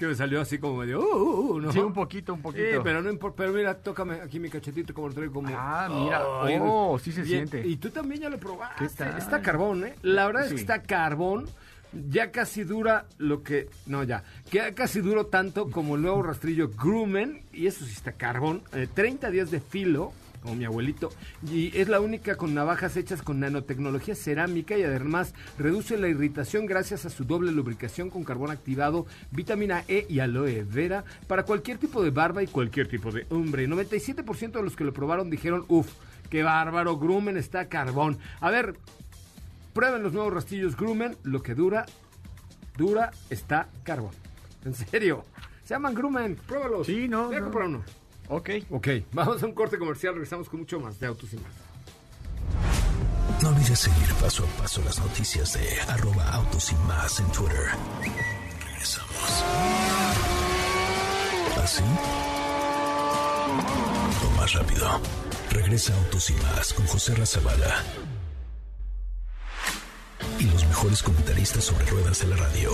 Que 0.01 0.07
me 0.07 0.15
salió 0.15 0.41
así 0.41 0.59
como 0.59 0.79
medio... 0.79 0.99
uh, 0.99 1.53
uh, 1.53 1.61
¿no? 1.61 1.73
Sí, 1.73 1.79
un 1.79 1.93
poquito, 1.93 2.33
un 2.33 2.41
poquito. 2.41 2.65
Sí, 2.65 2.79
pero 2.83 3.03
no 3.03 3.11
importa, 3.11 3.37
pero 3.37 3.53
mira, 3.53 3.75
tócame 3.75 4.15
aquí 4.15 4.41
mi 4.41 4.49
cachetito 4.49 4.95
como 4.95 5.09
lo 5.09 5.15
traigo 5.15 5.35
como... 5.35 5.49
Ah, 5.55 5.89
mira, 5.91 6.23
oh, 6.63 6.99
sí 6.99 7.13
se 7.13 7.25
siente. 7.25 7.67
Y 7.67 7.77
tú 7.77 7.91
también 7.91 8.23
ya 8.23 8.31
lo 8.31 8.39
probaste. 8.39 8.89
¿Qué 8.89 8.95
tal? 8.95 9.19
Está 9.19 9.43
carbón, 9.43 9.85
¿eh? 9.85 9.95
La 10.01 10.27
verdad 10.27 10.47
es 10.47 10.55
que 10.55 10.61
está 10.61 10.83
carbón. 10.83 11.49
Ya 12.09 12.31
casi 12.31 12.65
dura 12.65 13.05
lo 13.19 13.43
que... 13.43 13.69
No, 13.87 14.03
ya. 14.03 14.25
Que 14.51 14.73
casi 14.75 15.01
duró 15.01 15.27
tanto 15.27 15.71
como 15.71 15.97
el 15.97 16.03
nuevo 16.03 16.23
rastrillo 16.23 16.71
Groomen. 16.71 17.43
Y 17.53 17.67
eso 17.67 17.85
sí 17.85 17.93
está 17.93 18.13
carbón. 18.13 18.63
Eh, 18.73 18.89
30 18.93 19.31
días 19.31 19.51
de 19.51 19.61
filo, 19.61 20.13
como 20.41 20.55
mi 20.57 20.65
abuelito. 20.65 21.11
Y 21.51 21.77
es 21.77 21.89
la 21.89 22.01
única 22.01 22.37
con 22.37 22.55
navajas 22.55 22.97
hechas 22.97 23.23
con 23.23 23.41
nanotecnología 23.41 24.15
cerámica. 24.15 24.77
Y 24.77 24.83
además 24.83 25.35
reduce 25.59 25.97
la 25.99 26.09
irritación 26.09 26.67
gracias 26.67 27.05
a 27.05 27.11
su 27.11 27.25
doble 27.25 27.53
lubricación 27.53 28.11
con 28.11 28.25
carbón 28.25 28.51
activado, 28.51 29.07
vitamina 29.31 29.85
E 29.89 30.07
y 30.09 30.21
aloe 30.21 30.65
vera. 30.65 31.05
Para 31.27 31.45
cualquier 31.45 31.79
tipo 31.79 32.03
de 32.03 32.11
barba 32.11 32.43
y 32.43 32.47
cualquier 32.47 32.89
tipo 32.89 33.11
de 33.13 33.27
hombre. 33.31 33.69
97% 33.69 34.53
de 34.53 34.63
los 34.63 34.77
que 34.77 34.85
lo 34.85 34.93
probaron 34.93 35.31
dijeron, 35.31 35.65
uff, 35.69 35.93
qué 36.29 36.43
bárbaro, 36.43 36.99
Groomen 36.99 37.37
está 37.37 37.69
carbón. 37.69 38.19
A 38.41 38.51
ver, 38.51 38.75
Prueben 39.73 40.03
los 40.03 40.13
nuevos 40.13 40.33
rastillos 40.33 40.77
Groomen. 40.77 41.17
Lo 41.23 41.43
que 41.43 41.55
dura, 41.55 41.87
dura 42.77 43.13
está 43.31 43.69
carbón. 43.85 44.11
En 44.65 44.75
serio. 44.75 45.25
Se 45.63 45.75
llaman 45.75 45.95
Groomen. 45.95 46.35
Pruébalos. 46.35 46.87
Sí, 46.87 47.07
no, 47.09 47.27
Voy 47.27 47.37
a 47.37 47.39
no. 47.39 47.45
comprar 47.45 47.69
uno. 47.69 47.85
Ok. 48.31 48.51
Ok, 48.71 48.89
vamos 49.13 49.43
a 49.43 49.47
un 49.47 49.53
corte 49.53 49.77
comercial. 49.77 50.15
Regresamos 50.15 50.49
con 50.49 50.61
mucho 50.61 50.79
más 50.79 50.99
de 51.01 51.07
autos 51.07 51.33
y 51.33 51.37
más. 51.37 51.53
No 53.43 53.49
olvides 53.49 53.79
seguir 53.79 54.15
paso 54.15 54.45
a 54.45 54.63
paso 54.63 54.83
las 54.85 54.99
noticias 55.01 55.55
de 55.55 55.81
arroba 55.89 56.31
autos 56.33 56.71
y 56.71 56.75
más 56.87 57.19
en 57.19 57.27
Twitter. 57.33 57.67
Regresamos. 58.65 59.45
¿Así? 61.63 61.83
O 64.25 64.37
más 64.37 64.53
rápido. 64.53 65.01
Regresa 65.51 65.93
Autos 65.97 66.31
y 66.31 66.35
más 66.35 66.73
con 66.73 66.87
José 66.87 67.15
Razabala. 67.17 67.83
Y 70.39 70.45
los 70.45 70.65
mejores 70.67 71.03
comentaristas 71.03 71.65
sobre 71.65 71.85
ruedas 71.87 72.21
de 72.21 72.27
la 72.29 72.37
radio. 72.37 72.71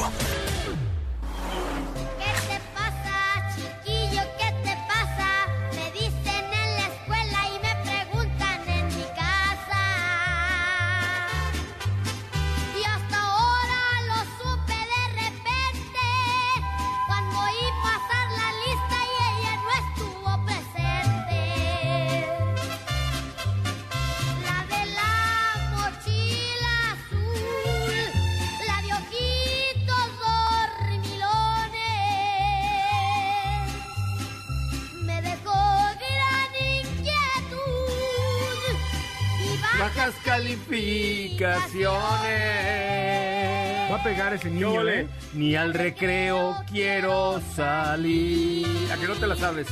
Va 43.91 43.97
a 43.97 44.03
pegar 44.03 44.32
ese 44.34 44.45
¿Qué 44.45 44.51
niño? 44.55 44.89
¿eh? 44.89 45.07
Ni 45.34 45.55
al 45.55 45.74
recreo 45.74 46.57
quiero 46.70 47.41
salir. 47.55 48.66
¿A 48.93 48.97
que 48.97 49.07
no 49.07 49.14
te 49.14 49.26
la 49.26 49.37
sabes? 49.37 49.66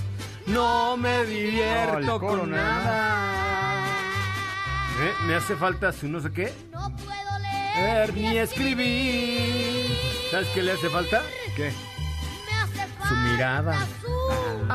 No 0.47 0.97
me 0.97 1.19
No, 1.19 1.25
divierto 1.25 2.21
coro 2.21 2.41
con 2.41 2.51
nada. 2.51 3.85
¿Eh? 5.03 5.13
Me 5.27 5.35
hace 5.35 5.57
falta 5.57 5.91
su 5.93 6.07
no 6.07 6.21
sé 6.21 6.31
qué. 6.33 6.53
no 6.71 6.95
puedo 6.97 7.39
leer 7.41 8.13
Ver 8.13 8.15
ni 8.15 8.37
escribir. 8.39 9.91
¿Sabes 10.31 10.49
qué 10.55 10.63
le 10.63 10.73
hace 10.73 10.89
falta? 10.91 11.23
¿Qué? 11.57 11.73
me 12.47 12.57
hace 12.59 12.87
falta 12.93 13.09
Su 13.09 13.17
mirada. 13.17 13.87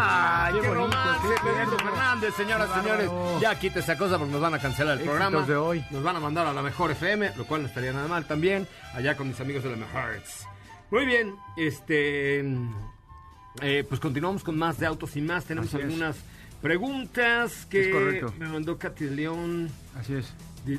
¡Ay, 0.01 0.53
qué, 0.53 0.61
Qué 0.61 0.67
bonito, 0.67 0.85
romántico! 0.95 1.33
qué 1.43 1.49
Benito 1.51 1.75
tierno. 1.75 1.91
Fernández, 1.91 2.33
señoras 2.35 2.69
y 2.69 2.73
Qué 2.73 2.81
señores. 2.81 3.11
Ya 3.41 3.59
quite 3.59 3.79
esa 3.79 3.97
cosa 3.97 4.17
porque 4.17 4.31
nos 4.33 4.41
van 4.41 4.53
a 4.53 4.59
cancelar 4.59 4.93
el 4.93 4.99
Éxitos 4.99 5.17
programa. 5.19 5.45
de 5.45 5.55
hoy. 5.55 5.85
Nos 5.91 6.03
van 6.03 6.15
a 6.15 6.19
mandar 6.19 6.47
a 6.47 6.53
la 6.53 6.61
mejor 6.61 6.91
FM, 6.91 7.33
lo 7.37 7.45
cual 7.45 7.61
no 7.63 7.67
estaría 7.67 7.91
nada 7.93 8.07
mal 8.07 8.25
también. 8.25 8.67
Allá 8.93 9.15
con 9.17 9.27
mis 9.27 9.39
amigos 9.39 9.63
de 9.63 9.71
la 9.71 9.77
mejor. 9.77 10.03
Muy 10.91 11.05
bien, 11.05 11.35
este. 11.57 12.39
eh, 13.61 13.85
pues 13.87 13.99
continuamos 13.99 14.43
con 14.43 14.57
más 14.57 14.79
de 14.79 14.85
autos 14.85 15.15
y 15.15 15.21
más. 15.21 15.45
Tenemos 15.45 15.67
Así 15.69 15.77
es. 15.77 15.83
algunas 15.83 16.15
preguntas 16.61 17.65
que 17.67 17.89
Es 18.19 18.37
me 18.39 18.47
mandó 18.47 18.77
Katy 18.77 19.05
de 19.05 19.11
León. 19.11 19.69
Así 19.99 20.13
es. 20.15 20.33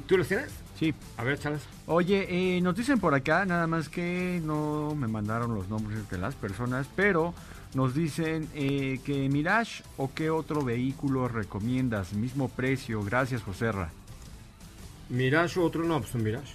¿Tú 0.07 0.17
las 0.19 0.29
tienes? 0.29 0.51
Sí. 0.79 0.95
A 1.17 1.25
ver, 1.25 1.39
chalas. 1.39 1.63
Oye, 1.87 2.27
eh, 2.57 2.61
nos 2.61 2.75
dicen 2.77 3.01
por 3.01 3.15
acá, 3.15 3.45
nada 3.45 3.67
más 3.67 3.89
que 3.89 4.41
no 4.45 4.95
me 4.95 5.09
mandaron 5.09 5.55
los 5.55 5.69
nombres 5.69 6.09
de 6.11 6.19
las 6.19 6.35
personas, 6.35 6.87
pero 6.97 7.35
nos 7.75 7.95
dicen 7.95 8.49
eh, 8.55 9.01
que 9.05 9.29
Mirage 9.29 9.83
o 9.97 10.13
qué 10.13 10.31
otro 10.31 10.63
vehículo 10.65 11.29
recomiendas, 11.29 12.13
mismo 12.15 12.49
precio, 12.49 13.03
gracias 13.03 13.43
Joserra. 13.43 13.91
Mirage 15.09 15.59
o 15.61 15.65
otro 15.65 15.85
no, 15.85 16.01
pues 16.01 16.15
un 16.15 16.23
Mirage. 16.23 16.55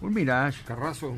Un 0.00 0.14
Mirage, 0.14 0.62
Carrazo. 0.64 1.16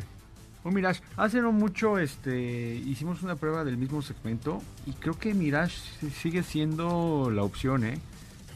un 0.64 0.74
Mirage. 0.74 1.02
Hace 1.16 1.40
no 1.40 1.52
mucho 1.52 1.98
este, 1.98 2.74
hicimos 2.74 3.22
una 3.22 3.36
prueba 3.36 3.64
del 3.64 3.76
mismo 3.76 4.02
segmento 4.02 4.62
y 4.86 4.92
creo 4.92 5.18
que 5.18 5.34
Mirage 5.34 5.76
sigue 6.22 6.42
siendo 6.42 7.30
la 7.30 7.42
opción, 7.42 7.84
¿eh? 7.84 7.98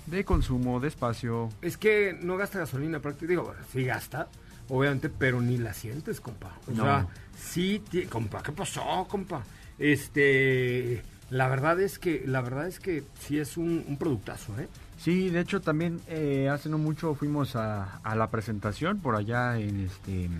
De 0.06 0.24
consumo, 0.24 0.80
de 0.80 0.88
espacio. 0.88 1.48
Es 1.62 1.76
que 1.78 2.16
no 2.20 2.36
gasta 2.36 2.58
gasolina 2.58 3.00
prácticamente. 3.00 3.42
Digo, 3.42 3.54
sí 3.72 3.84
gasta, 3.84 4.28
obviamente, 4.68 5.08
pero 5.08 5.40
ni 5.40 5.56
la 5.56 5.72
sientes, 5.72 6.20
compa. 6.20 6.58
O 6.68 6.72
No. 6.72 6.82
sea, 6.84 7.06
sí, 7.38 7.82
compa, 8.10 8.42
¿qué 8.42 8.52
pasó, 8.52 9.06
compa? 9.08 9.42
Este, 9.78 11.02
la 11.30 11.48
verdad 11.48 11.80
es 11.80 11.98
que, 11.98 12.22
la 12.26 12.40
verdad 12.40 12.66
es 12.68 12.80
que 12.80 13.02
sí 13.20 13.38
es 13.38 13.56
un, 13.56 13.84
un 13.88 13.96
productazo, 13.96 14.58
¿eh? 14.58 14.68
Sí, 14.98 15.28
de 15.28 15.40
hecho 15.40 15.60
también 15.60 16.00
eh, 16.08 16.48
hace 16.48 16.68
no 16.68 16.78
mucho 16.78 17.14
fuimos 17.14 17.56
a, 17.56 17.96
a 17.98 18.14
la 18.14 18.30
presentación 18.30 19.00
por 19.00 19.16
allá 19.16 19.58
en 19.58 19.80
este... 19.80 20.30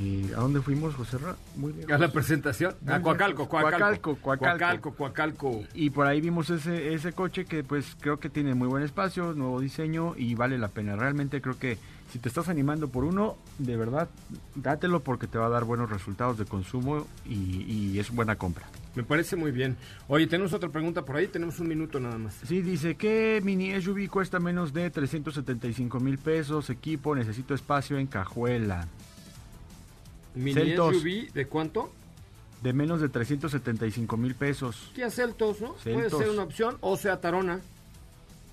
eh, 0.00 0.32
¿A 0.36 0.40
dónde 0.40 0.60
fuimos, 0.60 0.94
José 0.96 1.18
Ra? 1.18 1.36
Muy 1.56 1.72
lejos. 1.72 1.92
A 1.92 1.98
la 1.98 2.08
presentación. 2.08 2.74
A 2.86 3.00
Coacalco. 3.00 3.48
Coacalco, 3.48 4.16
Coacalco. 4.16 4.38
Coacalco, 4.38 4.94
Coacalco. 4.94 5.64
Y 5.72 5.90
por 5.90 6.06
ahí 6.06 6.20
vimos 6.20 6.50
ese, 6.50 6.92
ese 6.92 7.12
coche 7.12 7.44
que 7.44 7.62
pues 7.62 7.96
creo 8.00 8.18
que 8.18 8.28
tiene 8.28 8.54
muy 8.54 8.66
buen 8.66 8.82
espacio, 8.82 9.32
nuevo 9.34 9.60
diseño 9.60 10.14
y 10.16 10.34
vale 10.34 10.58
la 10.58 10.68
pena. 10.68 10.96
Realmente 10.96 11.40
creo 11.40 11.58
que 11.58 11.78
si 12.14 12.20
te 12.20 12.28
estás 12.28 12.48
animando 12.48 12.86
por 12.90 13.02
uno, 13.02 13.36
de 13.58 13.76
verdad, 13.76 14.08
dátelo 14.54 15.00
porque 15.00 15.26
te 15.26 15.36
va 15.36 15.46
a 15.46 15.48
dar 15.48 15.64
buenos 15.64 15.90
resultados 15.90 16.38
de 16.38 16.44
consumo 16.44 17.08
y, 17.26 17.62
y 17.64 17.98
es 17.98 18.12
buena 18.14 18.36
compra. 18.36 18.64
Me 18.94 19.02
parece 19.02 19.34
muy 19.34 19.50
bien. 19.50 19.76
Oye, 20.06 20.28
tenemos 20.28 20.52
otra 20.52 20.68
pregunta 20.68 21.04
por 21.04 21.16
ahí, 21.16 21.26
tenemos 21.26 21.58
un 21.58 21.66
minuto 21.66 21.98
nada 21.98 22.16
más. 22.16 22.36
Sí, 22.46 22.62
dice 22.62 22.94
que 22.94 23.40
mini 23.42 23.72
SUV 23.82 24.08
cuesta 24.08 24.38
menos 24.38 24.72
de 24.72 24.88
375 24.92 25.98
mil 25.98 26.18
pesos, 26.18 26.70
equipo, 26.70 27.16
necesito 27.16 27.52
espacio 27.52 27.98
en 27.98 28.06
cajuela. 28.06 28.86
Mini 30.36 30.54
Celtos. 30.54 30.94
SUV, 30.98 31.32
¿de 31.32 31.46
cuánto? 31.48 31.92
De 32.62 32.72
menos 32.72 33.00
de 33.00 33.08
375 33.08 34.16
mil 34.16 34.36
pesos. 34.36 34.92
Kia 34.94 35.10
Celtos, 35.10 35.60
¿no? 35.60 35.72
Puede 35.72 36.02
Celtos. 36.02 36.20
ser 36.20 36.30
una 36.30 36.44
opción, 36.44 36.76
o 36.80 36.96
sea 36.96 37.20
Tarona, 37.20 37.58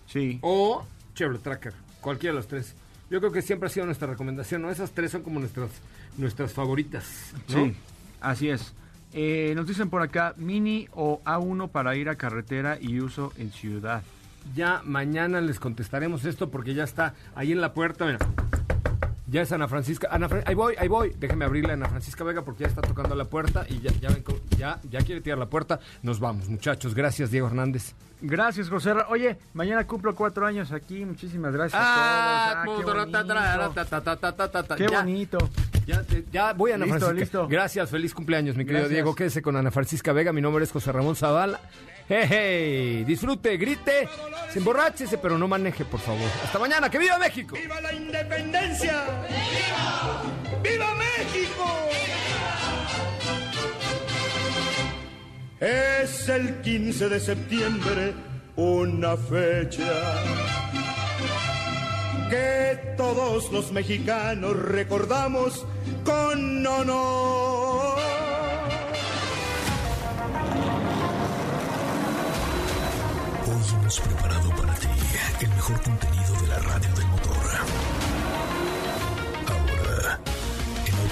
Sí. 0.07 0.39
o 0.41 0.84
Chevrolet 1.14 1.43
Tracker, 1.43 1.74
cualquiera 2.01 2.34
de 2.34 2.38
los 2.38 2.47
tres. 2.47 2.74
Yo 3.12 3.20
creo 3.20 3.34
que 3.34 3.41
siempre 3.41 3.68
ha 3.68 3.70
sido 3.70 3.86
nuestra 3.86 4.07
recomendación, 4.07 4.62
¿no? 4.62 4.72
Esas 4.72 4.91
tres 4.91 5.12
son 5.12 5.22
como 5.22 5.41
nuestras, 5.41 5.70
nuestras 6.18 6.53
favoritas, 6.53 7.34
¿no? 7.49 7.66
Sí, 7.66 7.76
así 8.22 8.49
es. 8.49 8.74
Eh, 9.12 9.51
nos 9.53 9.68
dicen 9.68 9.89
por 9.89 10.01
acá, 10.01 10.34
mini 10.38 10.88
o 10.93 11.22
A1 11.26 11.70
para 11.72 11.93
ir 11.97 12.07
a 12.07 12.16
carretera 12.16 12.78
y 12.80 13.01
uso 13.01 13.34
en 13.38 13.51
ciudad. 13.51 14.01
Ya 14.55 14.82
mañana 14.86 15.41
les 15.41 15.59
contestaremos 15.59 16.24
esto 16.24 16.49
porque 16.49 16.74
ya 16.74 16.86
está 16.86 17.14
ahí 17.36 17.51
en 17.51 17.59
la 17.59 17.74
puerta, 17.74 18.05
mira. 18.05 18.20
Ya 19.32 19.41
es 19.43 19.51
Ana 19.53 19.69
Francisca. 19.69 20.09
Ana 20.11 20.27
ahí 20.45 20.53
voy, 20.55 20.75
ahí 20.77 20.89
voy. 20.89 21.13
Déjeme 21.17 21.45
abrirle 21.45 21.71
a 21.71 21.73
Ana 21.75 21.88
Francisca 21.88 22.25
Vega 22.25 22.41
porque 22.43 22.63
ya 22.63 22.67
está 22.67 22.82
tocando 22.82 23.15
la 23.15 23.23
puerta 23.25 23.65
y 23.69 23.79
ya, 23.79 23.89
ya, 24.01 24.09
ven 24.09 24.25
ya, 24.57 24.77
ya 24.89 24.99
quiere 24.99 25.21
tirar 25.21 25.39
la 25.39 25.45
puerta. 25.49 25.79
Nos 26.03 26.19
vamos, 26.19 26.49
muchachos. 26.49 26.93
Gracias, 26.93 27.32
Diego 27.32 27.47
Hernández. 27.47 27.93
Gracias, 28.19 28.69
José. 28.69 28.91
Oye, 29.07 29.38
mañana 29.53 29.88
cumplo 29.88 30.13
cuatro 30.15 30.45
años 30.45 30.73
aquí. 30.73 31.05
Muchísimas 31.05 31.53
gracias 31.53 31.82
Ah, 31.82 32.61
a 32.61 32.65
todos. 32.65 32.86
Ah, 32.86 34.75
qué 34.77 34.88
bonito. 34.89 35.38
Ya, 35.88 36.03
ya 36.32 36.53
voy, 36.53 36.73
Ana 36.73 36.86
Listo, 36.86 36.99
Francisca. 36.99 37.21
listo. 37.39 37.47
Gracias, 37.47 37.89
feliz 37.89 38.13
cumpleaños, 38.13 38.55
mi 38.57 38.63
querido 38.65 38.82
Gracias. 38.82 38.93
Diego. 38.95 39.15
Quédese 39.15 39.41
con 39.41 39.55
Ana 39.55 39.71
Francisca 39.71 40.11
Vega. 40.13 40.34
Mi 40.34 40.41
nombre 40.41 40.63
es 40.63 40.71
José 40.71 40.91
Ramón 40.91 41.15
Zavala. 41.15 41.59
Hey, 42.07 42.25
hey, 42.29 43.03
disfrute, 43.05 43.55
grite, 43.55 44.09
se 44.51 44.59
emborráchese, 44.59 45.17
pero 45.17 45.38
no 45.38 45.47
maneje, 45.47 45.86
por 45.86 45.99
favor. 46.01 46.27
Hasta 46.43 46.59
mañana, 46.59 46.89
que 46.89 46.99
viva 46.99 47.17
México. 47.17 47.55
¡Viva 47.55 47.79
la 47.79 47.93
independencia! 47.93 49.20
¡Viva! 49.30 50.61
¡Viva 50.63 50.95
México! 50.95 51.65
Es 55.59 56.30
el 56.30 56.61
15 56.61 57.09
de 57.09 57.19
septiembre, 57.19 58.13
una 58.55 59.15
fecha 59.17 59.91
que 62.30 62.95
todos 62.95 63.51
los 63.51 63.72
mexicanos 63.72 64.55
recordamos 64.55 65.65
con 66.05 66.65
honor. 66.65 68.20